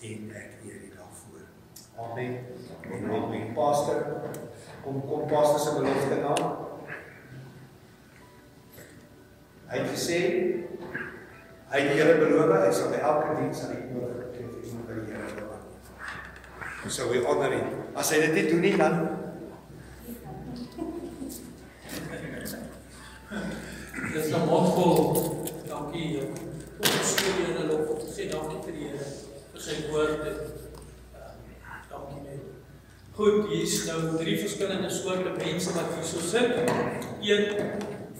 En 0.00 0.30
ek 0.34 0.58
eer 0.64 0.80
U 0.80 0.92
daarvoor. 0.96 1.44
Amen. 1.98 2.38
En 2.92 3.10
amen. 3.10 3.52
Pastor, 3.52 4.04
kom 4.82 5.00
kom 5.06 5.26
pastor 5.26 5.60
se 5.60 5.74
belofte 5.78 6.20
na. 6.20 6.34
Hy 9.66 9.80
het 9.80 9.90
gesê 9.90 10.18
hy 11.72 11.80
het 11.80 11.90
die 11.90 11.98
Here 11.98 12.18
beloof 12.20 12.52
hy 12.60 12.72
sal 12.72 12.92
by 12.92 13.00
elke 13.02 13.36
diens 13.40 13.64
aan 13.64 13.74
die 13.74 13.86
nodige 13.90 14.28
vir 14.36 14.66
iemand 14.68 14.88
by 14.88 14.98
die 15.00 15.14
Here 15.14 15.30
beloof. 15.34 16.92
So 16.92 17.08
we 17.10 17.24
honor 17.24 17.54
him. 17.54 17.84
As 17.96 18.12
hy 18.12 18.20
dit 18.26 18.36
nie 18.36 18.48
doen 18.50 18.66
nie 18.68 18.76
dan 18.78 18.98
Dis 24.14 24.30
'n 24.30 24.46
mondvol. 24.46 24.96
Dankie. 25.66 26.20
Ons 26.22 26.43
sê 26.84 27.30
jy 27.30 27.46
hulle 27.48 27.64
lof. 27.70 28.04
Sê 28.14 28.28
dankie 28.32 28.60
vir 28.66 28.76
die 28.78 28.88
Here 28.90 29.08
vir 29.54 29.62
sy 29.66 29.80
woord. 29.90 30.26
Ehm, 30.26 31.44
Dankie 31.90 32.22
net. 32.24 32.42
Goed, 33.16 33.48
hier's 33.52 33.76
nou 33.86 34.16
drie 34.18 34.36
verskillende 34.40 34.90
soorte 34.90 35.34
mense 35.38 35.74
wat 35.76 35.92
hier 35.94 36.06
so 36.08 36.20
sit. 36.20 36.56
Een 37.22 37.44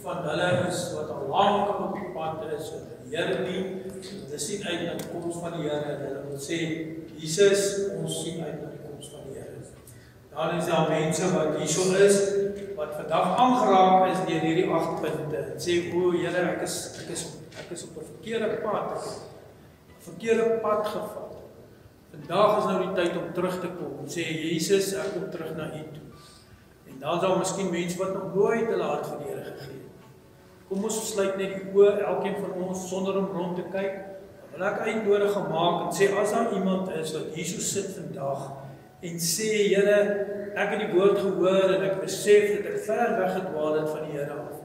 van 0.05 0.23
hulle 0.29 0.49
is 0.69 0.81
wat 0.95 1.09
al 1.09 1.27
lank 1.33 1.79
op 1.79 1.95
die 1.97 2.11
pad 2.15 2.45
is 2.57 2.71
om 2.77 2.85
die 3.03 3.17
Here 3.17 3.43
dien. 3.45 3.67
Hulle 4.05 4.39
sien 4.39 4.63
uit 4.65 4.85
na 4.85 4.95
die 4.99 5.09
koms 5.11 5.41
van 5.43 5.57
die 5.57 5.67
Here 5.67 5.95
en 5.95 6.03
hulle 6.07 6.25
wil 6.29 6.41
sê 6.41 6.59
Jesus, 7.15 7.65
ons 7.95 8.21
sien 8.23 8.41
uit 8.43 8.59
na 8.61 8.71
die 8.71 8.83
koms 8.85 9.11
van 9.13 9.29
die 9.29 9.39
Here. 9.39 9.63
Dan 10.35 10.59
is 10.59 10.69
daar 10.69 10.89
mense 10.91 11.31
wat 11.33 11.57
hierso 11.61 11.93
is 11.95 12.19
wat 12.75 12.97
vandag 12.97 13.37
aangeraak 13.39 14.09
is 14.11 14.25
deur 14.27 14.43
hierdie 14.43 14.67
agt 14.67 15.01
punte. 15.01 15.41
En 15.53 15.59
sê 15.63 15.79
o, 15.95 16.11
Here, 16.15 16.43
ek 16.55 16.65
is 16.67 16.79
ek 17.03 17.13
is 17.15 17.25
ek 17.61 17.71
is 17.71 17.83
op 17.87 18.01
'n 18.01 18.09
verkeerde 18.13 18.57
pad. 18.63 18.83
Ek 18.83 19.03
het 19.03 19.99
'n 19.99 20.03
verkeerde 20.09 20.59
pad 20.61 20.87
gevat. 20.87 21.33
Vandag 22.15 22.57
is 22.57 22.65
nou 22.65 22.77
die 22.81 22.93
tyd 22.95 23.17
om 23.17 23.33
terug 23.33 23.59
te 23.59 23.69
kom 23.75 23.99
en 23.99 24.07
sê 24.07 24.23
Jesus, 24.23 24.93
ek 24.93 25.13
kom 25.13 25.29
terug 25.31 25.55
na 25.55 25.67
U 25.67 25.83
toe. 25.93 26.05
En 26.87 26.99
dan 26.99 27.19
sal 27.19 27.37
miskien 27.37 27.71
mense 27.71 27.97
wat 27.97 28.13
nog 28.13 28.35
nooit 28.35 28.67
hulle 28.71 28.83
hart 28.83 29.07
vir 29.07 29.17
die 29.17 29.31
Here 29.31 29.43
gegee 29.43 29.81
het. 29.81 30.05
Kom 30.69 30.83
ons 30.83 30.99
sluit 31.11 31.37
net 31.37 31.55
die 31.55 31.73
oë, 31.75 31.99
elkeen 32.11 32.37
van 32.41 32.53
ons 32.67 32.89
sonder 32.89 33.17
om 33.19 33.33
rond 33.35 33.55
te 33.59 33.65
kyk. 33.73 33.97
Dan 34.51 34.59
wil 34.59 34.67
ek 34.69 34.79
uitnodig 34.87 35.33
gemaak 35.35 35.81
en 35.85 35.91
sê 35.97 36.07
as 36.15 36.31
daar 36.31 36.53
iemand 36.55 36.93
is 36.95 37.11
wat 37.17 37.35
hierso 37.35 37.59
sit 37.61 37.91
vandag 37.97 38.51
en 39.05 39.19
sê 39.21 39.49
Here, 39.73 39.97
ek 40.55 40.71
het 40.71 40.85
die 40.85 40.93
woord 40.95 41.19
gehoor 41.19 41.75
en 41.75 41.83
ek 41.89 41.99
besef 42.01 42.55
dat 42.55 42.71
ek 42.71 42.85
ver 42.87 43.17
weg 43.19 43.33
gedwaal 43.35 43.81
het 43.81 43.89
van 43.91 44.07
die 44.07 44.15
Here 44.17 44.39
af. 44.45 44.64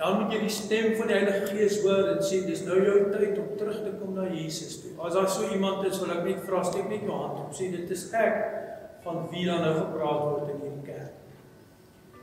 Dan 0.00 0.16
moet 0.16 0.32
jy 0.32 0.38
die 0.46 0.52
stem 0.52 0.94
van 0.96 1.10
die 1.10 1.16
Heilige 1.18 1.50
Gees 1.50 1.82
hoor 1.84 2.06
en 2.14 2.22
sê 2.24 2.40
dis 2.46 2.62
nou 2.64 2.78
jou 2.80 3.00
tyd 3.12 3.36
om 3.36 3.50
terug 3.60 3.82
te 3.84 3.92
kom 4.00 4.14
na 4.16 4.30
Jesus 4.32 4.78
toe. 4.80 4.94
As 4.96 5.12
daar 5.12 5.28
so 5.28 5.44
iemand 5.52 5.84
is, 5.84 5.98
wil 6.00 6.14
ek 6.14 6.24
net 6.24 6.40
vra 6.46 6.62
steek 6.64 6.88
net 6.88 7.04
jou 7.04 7.18
hand 7.18 7.42
op. 7.42 7.52
Sê 7.56 7.68
dit 7.74 7.92
is 7.92 8.06
ek 8.16 8.38
van 9.04 9.26
wie 9.32 9.44
dan 9.48 9.60
nou 9.64 9.74
gepraat 9.76 10.22
word 10.24 10.54
in 10.54 10.62
hierdie 10.64 10.86
kerk. 10.88 12.20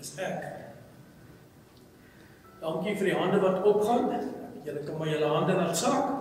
Dis 0.00 0.14
ek. 0.24 0.48
Dankie 2.60 2.96
vir 2.96 3.10
die 3.10 3.16
hande 3.16 3.40
wat 3.44 3.68
opgaan. 3.68 4.08
Julle 4.64 4.84
kan 4.84 4.98
maar 5.00 5.12
julle 5.12 5.30
hande 5.34 5.56
laat 5.60 5.76
sak. 5.76 6.16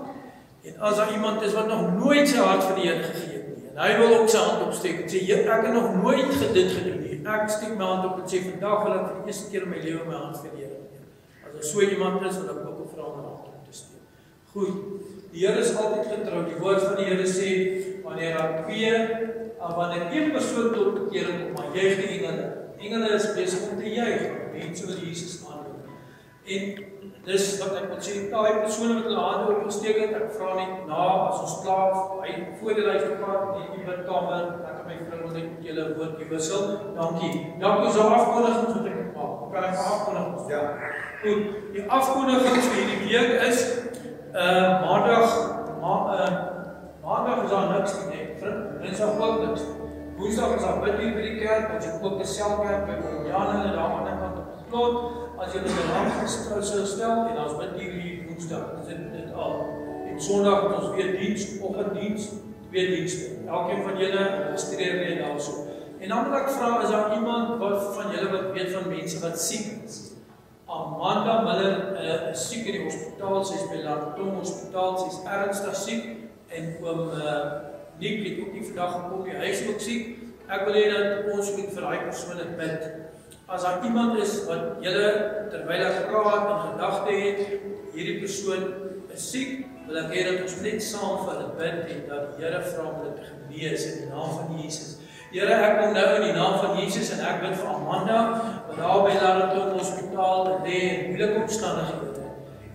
En 0.68 0.82
as 0.90 1.00
daar 1.00 1.12
iemand 1.16 1.42
is 1.48 1.56
wat 1.56 1.68
nog 1.68 1.94
nooit 1.96 2.28
sy 2.28 2.44
hart 2.44 2.64
vir 2.68 2.76
die 2.76 2.88
Here 2.90 3.04
gegee 3.04 3.38
het 3.38 3.48
nie, 3.56 3.70
en 3.72 3.80
hy 3.80 3.92
wil 4.02 4.18
ook 4.18 4.32
sy 4.32 4.42
hand 4.44 4.66
opsteek 4.68 5.04
en 5.04 5.08
sê, 5.08 5.24
"Heer, 5.24 5.48
ek 5.48 5.66
het 5.66 5.74
nog 5.74 5.96
nooit 6.04 6.34
gedit 6.42 6.72
gedoen 6.72 7.02
nie. 7.04 7.22
Ek 7.24 7.50
steek 7.50 7.78
my 7.78 7.86
hand 7.86 8.06
op 8.06 8.20
en 8.20 8.28
sê, 8.28 8.44
"Vandag 8.44 8.84
wil 8.84 8.94
ek 8.94 9.08
vir 9.08 9.16
die 9.16 9.28
eerste 9.28 9.52
keer 9.52 9.64
in 9.64 9.70
my 9.70 9.78
lewe 9.78 10.06
my 10.06 10.16
hand 10.16 10.38
vir 10.38 10.50
die 10.52 10.58
Here 10.58 10.69
gee." 10.69 10.69
As 10.69 10.69
daar 11.60 11.68
so 11.68 11.82
iemand 11.82 12.22
is, 12.26 12.38
wil 12.38 12.50
ek 12.50 12.68
ook 12.68 12.96
'n 12.96 13.00
hand 13.00 13.26
op 13.28 13.66
te 13.66 13.74
steek. 13.78 14.04
Goed. 14.52 14.74
Die 15.32 15.48
Here 15.48 15.60
is 15.60 15.76
altyd 15.76 16.06
getrou. 16.14 16.46
Die 16.46 16.60
woord 16.60 16.82
van 16.82 16.96
die 16.96 17.06
Here 17.06 17.28
sê, 17.28 17.50
wanneer 18.04 18.38
daar 18.38 18.64
twee 18.64 18.94
of 19.60 19.76
wanneer 19.76 20.08
een 20.12 20.32
persoon 20.32 20.74
tot 20.74 20.94
bekering 20.94 21.38
kom, 21.44 21.54
maar 21.54 21.76
juig 21.76 21.96
die 21.96 22.08
engele. 22.08 22.58
Engele 22.78 23.14
is 23.14 23.34
besig 23.34 23.70
om 23.72 23.78
te 23.78 23.94
juig. 23.94 24.22
Mense 24.54 24.86
wil 24.86 24.96
Jesus 24.96 25.44
aanroep. 25.48 25.86
En 26.46 26.84
dis 27.24 27.60
wat 27.60 27.76
ek 27.76 27.88
wil 27.90 28.00
sê, 28.00 28.30
daai 28.32 28.60
persone 28.62 28.94
wat 28.94 29.04
hulle 29.04 29.20
hande 29.20 29.56
opgesteek 29.56 30.00
het, 30.00 30.16
ek 30.22 30.32
vra 30.38 30.56
net 30.56 30.88
na 30.88 31.04
as 31.28 31.42
ons 31.44 31.60
klaar 31.62 31.94
hy 32.24 32.32
voordat 32.60 32.90
hy 32.94 32.98
gepraat 33.04 33.46
het 33.46 33.62
in 33.66 33.76
die 33.76 33.86
bidkamer, 33.86 34.48
ek 34.64 34.80
en 34.80 34.88
my 34.88 34.98
vrou 35.10 35.22
wil 35.24 35.36
net 35.36 35.52
met 35.52 35.68
julle 35.68 35.86
'n 35.90 35.98
woordjie 35.98 36.30
wissel. 36.30 36.66
Dankie. 36.96 37.34
Dankie 37.60 37.92
so 37.92 38.02
afkondigings 38.02 38.74
wat 38.74 38.86
ek 38.86 39.16
maak. 39.16 39.52
Kan 39.54 39.64
ek 39.64 39.78
afkondig? 39.78 40.50
Ja. 40.50 41.09
Goed. 41.20 41.48
Die 41.76 41.82
afkondigings 41.92 42.68
vir 42.72 42.78
hierdie 42.80 43.08
week 43.10 43.42
is 43.44 43.58
uh 44.32 44.80
maandag 44.86 45.34
ma 45.82 45.96
uh 46.16 46.28
maandag 47.04 47.42
is 47.44 47.50
daar 47.52 47.66
niks 47.74 47.96
nie. 48.08 48.28
Vriend, 48.40 48.78
Dinsdag 48.84 49.20
ook 49.20 49.42
niks. 49.42 49.66
Woensdag 50.16 50.54
is 50.56 50.64
daar 50.64 50.78
bid 50.84 50.96
hier 51.02 51.18
by 51.18 51.24
die 51.26 51.42
kerk, 51.42 51.74
ons 51.76 51.90
het 51.90 52.04
ook 52.04 52.22
'n 52.24 52.30
selkerk 52.36 52.86
by 52.88 52.96
Jan 53.28 53.52
en 53.52 53.76
daar 53.76 53.92
aan 53.98 54.08
die 54.08 54.16
kant 54.22 54.38
op 54.40 54.48
die 54.56 54.68
plot. 54.72 54.96
As 55.44 55.54
jy 55.54 55.60
'n 55.60 55.92
naam 55.92 56.08
gestel 56.22 56.64
sou 56.64 56.86
stel 56.86 57.28
en 57.28 57.44
ons 57.44 57.58
bid 57.60 57.74
hier 57.80 57.92
hier 58.00 58.28
Woensdag. 58.28 58.64
Dis 58.78 58.88
dit 58.88 59.12
dit 59.12 59.34
al. 59.36 59.56
En 60.08 60.22
Sondag 60.22 60.62
het 60.64 60.78
ons 60.80 60.96
weer 60.96 61.18
diens, 61.20 61.44
oggenddiens, 61.62 62.30
twee 62.70 62.88
dienste. 62.96 63.26
Elkeen 63.48 63.84
van 63.84 63.98
julle 63.98 64.24
registreer 64.46 64.96
net 64.96 65.20
daarso. 65.20 65.52
En 66.00 66.10
dan 66.10 66.24
wil 66.24 66.40
ek 66.40 66.50
vra 66.50 66.82
is 66.84 66.90
daar 66.90 67.14
iemand 67.16 67.60
wat 67.60 67.96
van 67.96 68.12
julle 68.12 68.32
wat 68.32 68.52
weet 68.54 68.72
van 68.72 68.88
mense 68.88 69.20
wat 69.20 69.40
siek 69.40 69.84
is? 69.84 70.09
Amanda 70.70 71.42
Miller 71.42 71.96
uh, 71.98 72.32
is 72.32 72.44
siek 72.46 72.68
in 72.70 72.76
die 72.78 72.84
hospitaal, 72.86 73.42
sy's 73.48 73.66
by 73.72 73.80
Lantom 73.82 74.36
Hospitaal, 74.38 75.00
sy's 75.02 75.24
ernstig 75.26 75.78
siek 75.80 76.04
en 76.54 76.68
oom 76.86 77.08
uh, 77.10 77.40
Nick 78.00 78.22
het 78.24 78.38
ook 78.44 78.54
nie 78.54 78.66
vandag 78.68 78.94
gekom 78.96 79.24
nie, 79.26 79.34
hy 79.36 79.50
is 79.50 79.64
ook 79.66 79.82
siek. 79.84 80.12
Ek 80.50 80.68
wil 80.68 80.78
hê 80.78 80.86
dat 80.94 81.32
ons 81.34 81.50
moet 81.58 81.74
vir 81.74 81.88
daai 81.88 82.06
persone 82.06 82.46
bid. 82.60 82.86
As 83.50 83.66
daar 83.66 83.84
iemand 83.86 84.22
is 84.22 84.36
wat 84.46 84.78
julle 84.86 85.10
terwyl 85.50 85.84
ek 85.88 86.06
praat 86.12 86.46
in 86.54 86.62
gedagte 86.68 87.18
het, 87.18 87.42
hierdie 87.98 88.16
persoon 88.22 88.64
is 89.10 89.26
siek, 89.34 89.66
wil 89.90 90.00
ek 90.04 90.14
hê 90.14 90.24
dat 90.30 90.46
ons 90.46 90.58
net 90.64 90.86
saam 90.86 91.26
vir 91.26 91.34
hulle 91.34 91.52
bid 91.58 91.94
en 91.96 92.08
dat 92.14 92.32
die 92.38 92.46
Here 92.46 92.62
vra 92.70 92.86
om 92.86 93.02
hulle 93.02 93.18
te 93.18 93.26
genees 93.26 93.90
in 93.90 94.02
die 94.04 94.10
naam 94.14 94.38
van 94.38 94.58
Jesus. 94.62 94.99
Here, 95.30 95.54
ek 95.54 95.76
kom 95.78 95.92
nou 95.94 96.06
in 96.18 96.24
die 96.26 96.34
naam 96.34 96.56
van 96.58 96.80
Jesus 96.80 97.12
en 97.14 97.20
ek 97.22 97.44
bid 97.44 97.60
vir 97.60 97.68
Amanda 97.70 98.22
wat 98.66 98.80
daar 98.80 99.04
by 99.06 99.12
Lantom 99.22 99.76
Hospitaal 99.78 100.48
lê 100.66 100.80
in 100.88 101.04
moeilike 101.12 101.44
omstandighede. 101.44 102.10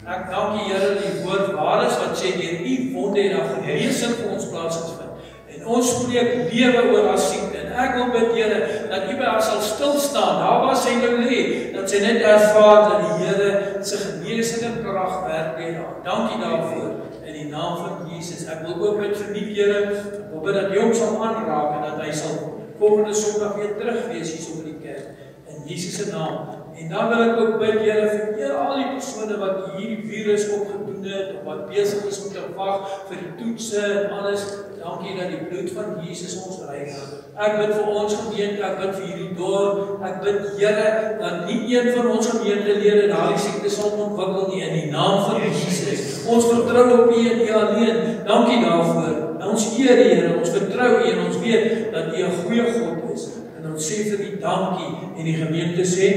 Ek 0.05 0.29
dank 0.31 0.61
U 0.61 0.67
Here 0.69 0.93
dat 0.93 1.01
die 1.03 1.25
woord 1.25 1.51
waar 1.57 1.83
is 1.83 1.97
wat 1.99 2.15
sê 2.15 2.31
deur 2.39 2.63
U 2.63 2.75
wonde 2.95 3.25
en 3.25 3.35
daar 3.35 3.51
genesing 3.57 4.15
vir 4.21 4.37
ons 4.37 4.47
plaasgevind. 4.53 5.27
En 5.55 5.67
ons 5.75 5.91
spreek 5.97 6.31
lewe 6.53 6.83
oor 6.93 7.09
haar 7.09 7.21
siekte. 7.25 7.65
En 7.65 7.75
ek 7.87 7.99
wil 7.99 8.15
bid 8.15 8.31
Here 8.37 8.59
dat 8.93 9.11
U 9.11 9.17
by 9.19 9.27
haar 9.33 9.43
sal 9.43 9.59
stil 9.65 9.99
staan. 10.05 10.39
Daar 10.45 10.63
waar 10.63 10.79
sy 10.79 10.95
nou 11.01 11.15
lê, 11.25 11.41
dat 11.75 11.91
sy 11.91 12.05
net 12.05 12.23
ervaar 12.23 12.85
dat 12.87 13.09
die 13.09 13.19
Here 13.25 13.51
se 13.83 13.99
genesende 14.05 14.85
krag 14.85 15.25
werk 15.27 15.59
deur 15.59 15.81
haar. 15.81 15.99
Dankie 16.07 16.39
daarvoor 16.39 16.93
in 17.25 17.35
die 17.41 17.49
naam 17.51 17.81
van 17.81 18.13
Jesus. 18.13 18.45
Ek 18.47 18.63
wil 18.69 18.77
ook 18.79 19.01
bid 19.03 19.17
vir 19.19 19.35
die 19.35 19.47
Here, 19.57 19.87
wil 20.31 20.45
bid 20.45 20.61
dat 20.61 20.71
U 20.71 20.83
hom 20.85 20.95
sal 20.95 21.17
aanraak 21.19 21.81
en 21.81 21.89
dat 21.89 22.05
hy 22.05 22.13
sal 22.13 22.44
volgende 22.79 23.15
Sondag 23.15 23.57
weer 23.57 23.77
terug 23.79 24.07
wees 24.13 24.33
hier 24.33 24.43
so 24.43 24.61
by 24.61 24.69
die 24.71 24.81
kerk 24.83 25.25
in 25.49 25.63
Jesus 25.69 25.97
se 25.97 26.11
naam. 26.11 26.65
En 26.75 26.89
dan 26.89 27.09
wil 27.09 27.23
ek 27.23 27.41
ook 27.41 27.59
bid 27.59 27.81
Here 27.85 28.07
vir 28.11 28.39
eer 28.39 28.55
al 28.59 28.79
die 28.81 28.93
persone 28.97 29.37
wat 29.39 29.75
hierdie 29.77 30.03
virus 30.09 30.49
opgedoen 30.57 31.05
het 31.07 31.35
of 31.37 31.45
wat 31.47 31.67
besig 31.71 32.07
is 32.11 32.19
om 32.25 32.33
te 32.35 32.43
wag 32.57 32.89
vir 33.11 33.21
die 33.21 33.33
toetse 33.39 33.83
en 33.83 34.17
alles. 34.19 34.47
Dankie 34.85 35.15
dat 35.17 35.31
die 35.33 35.45
bloed 35.49 35.71
van 35.73 35.95
Jesus 36.05 36.35
ons 36.45 36.65
reinig. 36.69 37.13
Ek 37.41 37.55
bid 37.61 37.71
vir 37.77 37.87
ons 38.03 38.17
gemeente, 38.19 38.65
ek 38.67 38.81
bid 38.83 38.97
vir 38.99 39.07
hierdie 39.07 39.37
dorp. 39.39 40.03
Ek 40.05 40.19
bid 40.25 40.51
Here 40.59 40.89
dat 41.23 41.47
nie 41.47 41.61
een 41.73 41.93
van 41.95 42.11
ons 42.17 42.33
gemeentelede 42.35 43.07
daardie 43.13 43.41
siekte 43.47 43.71
sal 43.73 43.95
ontwikkel 43.95 44.51
nie 44.51 44.65
in 44.67 44.75
die 44.81 44.91
naam 44.91 45.23
van 45.29 45.41
Jesus. 45.47 46.25
Ons 46.27 46.51
vertrou 46.51 46.89
op 46.99 47.15
U 47.15 47.23
en 47.31 47.47
U 47.47 47.53
alleen. 47.63 48.03
Dankie 48.27 48.61
daarvoor. 48.67 49.24
Ons 49.55 49.69
eer 49.79 49.95
U 49.95 50.07
Here, 50.11 50.31
ons 50.35 50.51
vertrou 50.51 50.89
U 50.99 51.11
en 51.13 51.21
ons 51.29 51.37
weet 51.45 51.93
dat 51.95 52.11
U 52.11 52.23
'n 52.27 52.39
goeie 52.43 52.65
God 52.75 53.13
is. 53.15 53.29
En 53.59 53.71
ons 53.71 53.87
sê 53.89 53.97
vir 54.11 54.25
U 54.27 54.31
dankie 54.43 54.95
en 55.19 55.25
die 55.25 55.37
gemeente 55.39 55.85
sê 55.87 56.09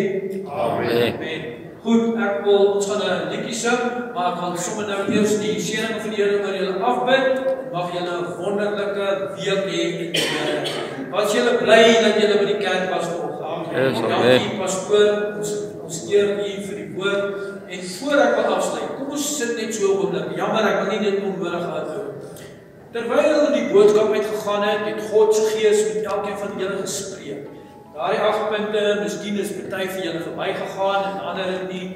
Amen. 0.47 1.13
Amen. 1.13 1.43
Goed, 1.83 2.17
ek 2.17 2.41
wil 2.45 2.73
ons 2.75 2.87
gaan 2.89 3.03
'n 3.05 3.29
liedjie 3.31 3.53
sing, 3.53 3.83
maar 4.13 4.33
ek 4.33 4.39
wil 4.41 4.57
sommer 4.57 4.87
nou 4.89 5.01
eers 5.13 5.37
die 5.39 5.61
seëning 5.61 6.01
van 6.01 6.09
die 6.09 6.21
Here 6.23 6.41
oor 6.41 6.55
julle 6.59 6.81
afbid. 6.81 7.27
Mag 7.73 7.93
julle 7.93 8.13
'n 8.17 8.33
wonderlike 8.41 9.07
week 9.37 9.63
hê 9.69 9.81
in 9.85 10.11
die 10.11 10.21
Here. 10.33 10.57
Was 11.11 11.33
julle 11.33 11.53
bly 11.61 11.83
dat 12.05 12.17
julle 12.21 12.37
by 12.41 12.45
die 12.53 12.61
kerk 12.65 12.89
was 12.89 13.05
vanoggend? 13.05 13.65
Yes. 13.77 14.01
Dankie 14.01 14.57
pastoor, 14.57 15.37
ons 15.37 15.51
ons 15.85 15.97
eer 16.09 16.27
u 16.41 16.51
vir 16.67 16.75
die 16.75 16.91
woord 16.95 17.35
en 17.69 17.79
voor 17.99 18.17
ek 18.25 18.35
wil 18.35 18.55
afsluit, 18.55 18.89
kom 18.97 19.09
ons 19.11 19.37
sit 19.37 19.55
net 19.55 19.73
so 19.75 19.85
'n 19.85 19.97
oomblik. 19.97 20.35
Jammer, 20.35 20.63
ek 20.65 20.77
wil 20.81 20.91
nie 20.91 21.11
dit 21.11 21.23
onnodig 21.23 21.63
hou. 21.63 22.06
Terwyl 22.97 23.51
die 23.53 23.67
boodskap 23.69 24.09
uitgegaan 24.13 24.63
het, 24.65 24.85
het 24.85 25.09
God 25.11 25.35
se 25.35 25.41
gees 25.53 25.83
met 25.93 26.03
elkeen 26.03 26.37
van 26.37 26.53
julle 26.57 26.77
gespreek. 26.81 27.43
Daai 27.93 28.17
agt 28.25 28.47
punte, 28.49 28.83
miskien 29.03 29.37
is 29.41 29.51
party 29.53 29.85
vir 29.91 30.05
julle 30.07 30.21
verbygegaan 30.23 31.05
en 31.11 31.19
ander 31.29 31.51
nie. 31.69 31.89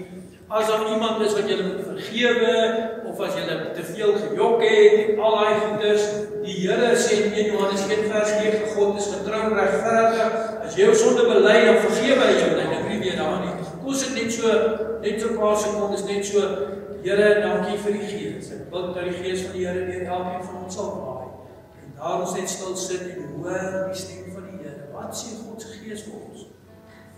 As 0.52 0.68
daar 0.70 0.84
iemand 0.92 1.24
is 1.26 1.34
wat 1.34 1.50
julle 1.50 1.66
moet 1.72 1.88
vergewe 1.88 2.54
of 3.10 3.22
as 3.26 3.34
julle 3.40 3.56
te 3.78 3.86
veel 3.88 4.14
gejok 4.20 4.62
het 4.68 5.00
en 5.00 5.24
al 5.26 5.38
daai 5.40 5.60
goeders, 5.64 6.06
die 6.44 6.58
Here 6.60 6.92
sê 6.98 7.18
in 7.24 7.34
1 7.34 7.50
Johannes 7.56 7.86
1 7.88 8.06
vers 8.12 8.34
9 8.38 8.70
God 8.76 9.00
is 9.02 9.10
getrou 9.16 9.42
en 9.48 9.58
regverdig. 9.58 10.38
As 10.68 10.78
jy 10.78 10.86
jou 10.86 10.98
sonde 11.02 11.26
bely, 11.32 11.56
dan 11.66 11.82
vergewe 11.88 12.28
hy 12.30 12.38
jou. 12.38 12.52
Dan 12.60 12.78
ek 12.78 12.86
nie 12.92 13.02
weer 13.08 13.18
daar 13.18 13.42
nie. 13.42 13.56
Kom 13.82 13.98
sit 13.98 14.14
net 14.18 14.30
so 14.38 14.54
net 15.02 15.18
so 15.18 15.34
'n 15.34 15.42
paar 15.42 15.58
sekondes 15.58 16.06
net 16.06 16.26
so 16.26 16.46
Here, 17.02 17.42
dankie 17.42 17.80
vir 17.82 17.96
die 17.98 18.08
gees. 18.12 18.52
Ek 18.54 18.68
bid 18.70 18.92
dat 18.94 19.08
die 19.08 19.22
gees 19.24 19.48
van 19.48 19.56
die 19.56 19.64
Here 19.66 19.86
deur 19.88 20.04
elkeen 20.06 20.44
van 20.46 20.60
ons 20.68 20.76
sal 20.78 20.92
waai. 21.02 21.32
En 21.82 21.96
daar 21.98 22.22
ons 22.22 22.36
net 22.38 22.52
stil 22.54 22.76
sit 22.78 23.08
en 23.10 23.32
hoor 23.40 23.88
die 23.88 23.98
stem 23.98 24.28
van 24.36 24.46
die 24.52 24.60
Here. 24.60 24.86
Wat 24.94 25.18
sê 25.18 25.34
God 25.40 25.66
se 25.66 25.80
gees 25.80 26.06
vir 26.06 26.20
ons? 26.20 26.46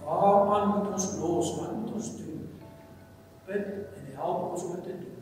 Waaraan 0.05 0.71
moet 0.71 0.93
ons 0.93 1.09
los? 1.19 1.51
Wat 1.59 1.75
moet 1.81 1.99
ons 1.99 2.09
doen? 2.21 2.47
Bid 3.49 3.67
en 3.99 4.09
help 4.21 4.47
ons 4.53 4.65
om 4.69 4.81
te 4.87 4.95
doen. 5.03 5.19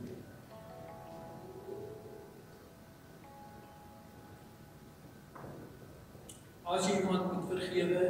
As 6.71 6.85
jy 6.87 7.01
iemand 7.01 7.33
moet 7.33 7.49
vergewe, 7.57 8.03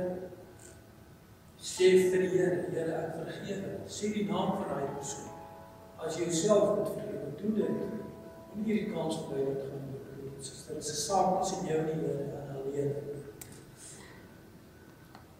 sê 1.58 1.96
vir 2.12 2.26
die 2.28 2.34
Here, 2.36 2.64
Here, 2.76 3.04
ek 3.08 3.22
vergewe. 3.24 3.78
Sê 3.88 4.12
die 4.20 4.28
naam 4.28 4.58
van 4.60 4.68
daai 4.68 4.98
persoon. 4.98 5.31
As 6.02 6.18
jy 6.18 6.26
jouself 6.26 6.78
moet 6.78 6.94
vergewe, 6.94 7.34
doen 7.42 7.54
dit. 7.54 7.82
Moenie 8.52 8.74
hierdie 8.74 8.94
kans 8.94 9.26
bly 9.28 9.44
wat 9.48 9.66
gaan 9.70 9.84
doen. 9.88 10.30
Dit 10.36 10.46
is 10.46 10.64
dit 10.68 10.78
is 10.78 10.92
'n 10.92 11.02
saak 11.08 11.42
tussen 11.42 11.66
jou 11.66 11.80
en 11.80 11.86
die 11.86 12.08
Here 12.08 12.24
en 12.24 12.56
alleen. 12.56 12.94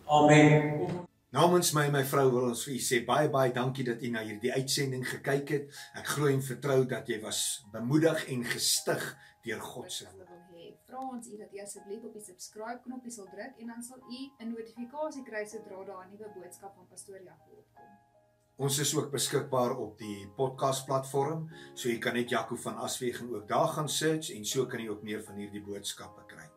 Amen. 0.06 0.78
Kom 0.88 1.02
Namens 1.32 1.70
my 1.72 1.86
en 1.88 1.94
my 1.96 2.02
vrou 2.04 2.26
wil 2.32 2.50
ons 2.50 2.62
vir 2.68 2.74
u 2.76 2.80
sê 2.84 2.98
baie 3.08 3.30
baie 3.32 3.54
dankie 3.56 3.86
dat 3.88 4.02
u 4.04 4.10
na 4.12 4.20
hierdie 4.28 4.52
uitsending 4.52 5.06
gekyk 5.08 5.54
het. 5.56 5.78
Ek 5.96 6.10
glo 6.14 6.28
en 6.28 6.44
vertrou 6.44 6.84
dat 6.94 7.08
jy 7.08 7.22
was 7.24 7.40
bemoedig 7.72 8.26
en 8.34 8.44
gestig 8.44 9.06
deur 9.46 9.62
God 9.70 9.88
se 9.92 10.10
wat 10.10 10.18
woord. 10.18 10.28
julle 10.28 10.42
wil 10.42 10.60
hê. 10.60 10.76
Vra 10.90 11.06
ons 11.08 11.32
u 11.32 11.38
dat 11.40 11.56
u 11.56 11.64
asseblief 11.64 12.04
op 12.04 12.20
die 12.20 12.26
subscribe 12.26 12.84
knoppie 12.84 13.16
sal 13.16 13.32
druk 13.32 13.64
en 13.64 13.72
dan 13.74 13.88
sal 13.90 14.04
u 14.04 14.20
'n 14.44 14.52
notifikasie 14.52 15.24
kry 15.24 15.46
sodra 15.46 15.86
daar 15.88 16.04
'n 16.04 16.12
nuwe 16.12 16.34
boodskap 16.36 16.76
van 16.76 16.88
pastoor 16.92 17.24
Jaco 17.24 17.64
opkom. 17.64 18.11
Ons 18.58 18.80
is 18.80 18.96
ook 18.96 19.12
beskikbaar 19.12 19.78
op 19.78 19.98
die 19.98 20.28
podcast 20.36 20.86
platform, 20.86 21.48
so 21.74 21.90
jy 21.90 22.00
kan 22.04 22.14
net 22.14 22.30
Jaco 22.30 22.56
van 22.56 22.78
Aswegen 22.84 23.30
ook 23.34 23.48
daar 23.48 23.68
gaan 23.68 23.90
search 23.90 24.32
en 24.36 24.46
so 24.46 24.66
kan 24.66 24.84
jy 24.84 24.90
ook 24.90 25.04
meer 25.04 25.24
van 25.24 25.40
hierdie 25.40 25.64
boodskappe 25.64 26.26
kry. 26.28 26.50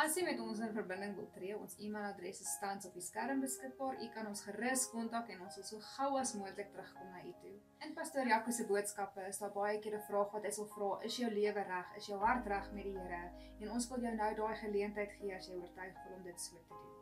As 0.00 0.14
jy 0.16 0.22
met 0.24 0.38
ons 0.40 0.62
in 0.64 0.70
verbinding 0.72 1.12
wil 1.18 1.26
tree, 1.34 1.52
ons 1.52 1.74
e-mailadres 1.76 2.40
is 2.40 2.52
tans 2.62 2.86
op 2.88 2.94
die 2.96 3.04
skerm 3.04 3.42
beskikbaar. 3.44 3.98
U 4.00 4.06
kan 4.14 4.30
ons 4.30 4.40
gerus 4.46 4.86
kontak 4.94 5.28
en 5.34 5.42
ons 5.44 5.58
sal 5.58 5.66
so 5.66 5.80
gou 5.90 6.14
as 6.20 6.32
moontlik 6.38 6.70
terugkom 6.72 7.10
na 7.12 7.20
u 7.20 7.34
toe. 7.42 7.56
In 7.84 7.92
pastoor 7.98 8.30
Jaco 8.30 8.54
se 8.54 8.64
boodskappe 8.70 9.26
is 9.28 9.42
daar 9.42 9.52
baie 9.52 9.76
keer 9.84 9.98
'n 9.98 10.06
vraag 10.08 10.32
wat 10.32 10.46
hy 10.48 10.54
sal 10.56 10.70
vra: 10.76 10.90
Is 11.04 11.18
jou 11.20 11.30
lewe 11.30 11.62
reg? 11.72 11.96
Is 11.96 12.06
jou 12.06 12.18
hart 12.18 12.46
reg 12.46 12.72
met 12.72 12.84
die 12.84 12.96
Here? 12.96 13.24
En 13.60 13.70
ons 13.70 13.88
wil 13.88 14.00
jou 14.00 14.14
nou 14.14 14.34
daai 14.34 14.56
geleentheid 14.56 15.12
gee 15.20 15.36
as 15.36 15.48
jy 15.48 15.56
oortuig 15.56 15.94
voel 16.02 16.16
om 16.16 16.24
dit 16.24 16.40
so 16.40 16.56
te 16.56 16.74
doen. 16.74 16.99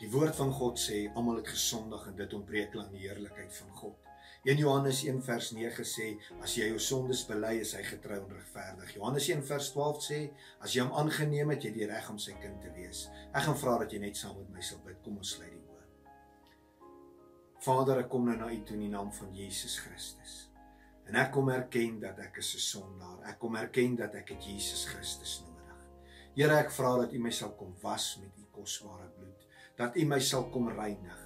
Die 0.00 0.08
woord 0.08 0.32
van 0.36 0.52
God 0.56 0.78
sê 0.80 1.02
almal 1.12 1.42
het 1.42 1.50
gesondig 1.52 2.06
en 2.08 2.14
dit 2.16 2.34
ontbreek 2.36 2.76
aan 2.80 2.88
die 2.94 3.02
heerlikheid 3.02 3.52
van 3.52 3.74
God. 3.76 3.98
1 4.48 4.56
Johannes 4.56 5.02
1 5.04 5.18
vers 5.26 5.50
9 5.52 5.84
sê 5.84 6.06
as 6.40 6.54
jy 6.56 6.70
jou 6.70 6.78
sondes 6.80 7.26
bely 7.28 7.58
is 7.60 7.74
hy 7.76 7.82
getrou 7.84 8.16
en 8.22 8.30
regverdig. 8.32 8.94
Johannes 8.96 9.26
1 9.28 9.44
vers 9.50 9.68
12 9.74 10.00
sê 10.06 10.20
as 10.64 10.72
jy 10.72 10.86
hom 10.86 10.96
aangeneem 11.02 11.52
het 11.52 11.66
jy 11.68 11.74
die 11.74 11.88
reg 11.90 12.08
om 12.08 12.16
sy 12.16 12.32
kind 12.40 12.56
te 12.64 12.72
wees. 12.72 13.02
Ek 13.34 13.44
gaan 13.44 13.58
vra 13.60 13.76
dat 13.82 13.92
jy 13.92 14.00
net 14.00 14.16
saam 14.16 14.38
met 14.38 14.48
my 14.54 14.64
sal 14.64 14.80
bid. 14.86 14.96
Kom 15.04 15.20
ons 15.20 15.34
sluit 15.36 15.52
die 15.52 15.60
oë. 15.60 15.84
Vader, 17.60 18.00
ek 18.00 18.08
kom 18.08 18.24
nou 18.30 18.38
na 18.40 18.48
U 18.48 18.62
toe 18.64 18.78
in 18.78 18.86
die 18.86 18.94
naam 18.96 19.12
van 19.12 19.36
Jesus 19.36 19.76
Christus. 19.84 20.38
En 21.04 21.20
ek 21.20 21.28
kom 21.36 21.52
erken 21.52 22.00
dat 22.00 22.24
ek 22.24 22.40
'n 22.40 22.42
sondaar. 22.64 23.20
Ek 23.28 23.38
kom 23.38 23.56
erken 23.56 23.96
dat 24.00 24.14
ek 24.14 24.32
Jesus 24.40 24.86
Christus 24.88 25.42
nodig. 25.44 25.84
Here, 26.34 26.56
ek 26.56 26.70
vra 26.70 26.96
dat 26.96 27.12
U 27.12 27.18
my 27.18 27.30
sal 27.30 27.52
kom 27.58 27.76
was 27.82 28.16
met 28.22 28.32
U 28.38 28.46
kosbare 28.50 29.10
bloed, 29.12 29.19
dat 29.80 29.96
U 29.96 30.04
my 30.04 30.20
sal 30.20 30.46
kom 30.52 30.68
reinig 30.68 31.18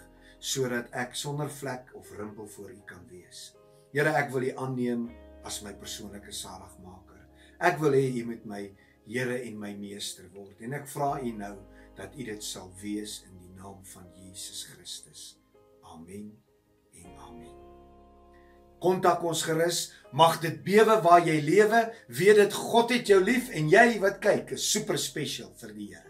sodat 0.45 0.93
ek 1.01 1.17
sonder 1.17 1.49
vlek 1.51 1.89
of 1.99 2.11
rimpel 2.19 2.47
voor 2.55 2.71
U 2.71 2.81
kan 2.87 3.03
wees. 3.09 3.55
Here, 3.95 4.13
ek 4.13 4.29
wil 4.35 4.45
U 4.45 4.51
aanneem 4.67 5.07
as 5.49 5.63
my 5.65 5.73
persoonlike 5.81 6.33
saligmaker. 6.35 7.23
Ek 7.65 7.81
wil 7.81 7.97
hê 7.97 8.05
U 8.21 8.27
moet 8.31 8.45
my 8.49 8.65
Here 9.05 9.37
en 9.45 9.59
my 9.61 9.75
meester 9.77 10.31
word 10.33 10.63
en 10.65 10.73
ek 10.79 10.87
vra 10.89 11.19
U 11.21 11.33
nou 11.37 11.57
dat 11.99 12.15
U 12.17 12.25
dit 12.25 12.45
sal 12.45 12.71
wees 12.81 13.19
in 13.27 13.35
die 13.43 13.53
naam 13.59 13.83
van 13.91 14.07
Jesus 14.17 14.65
Christus. 14.71 15.27
Amen 15.93 16.31
en 16.97 17.11
amen. 17.27 17.53
Kontak 18.85 19.25
ons 19.25 19.45
gerus. 19.45 19.91
Mag 20.13 20.41
dit 20.45 20.57
bewe 20.65 20.99
waar 21.05 21.25
jy 21.25 21.37
lewe. 21.45 21.85
Weet 22.09 22.41
dit 22.43 22.57
God 22.57 22.93
het 22.93 23.13
jou 23.13 23.21
lief 23.25 23.49
en 23.57 23.69
jy 23.73 23.87
wat 24.03 24.21
kyk 24.25 24.57
is 24.57 24.67
super 24.73 25.01
special 25.01 25.53
vir 25.61 25.73
die 25.77 25.93
Here. 25.93 26.04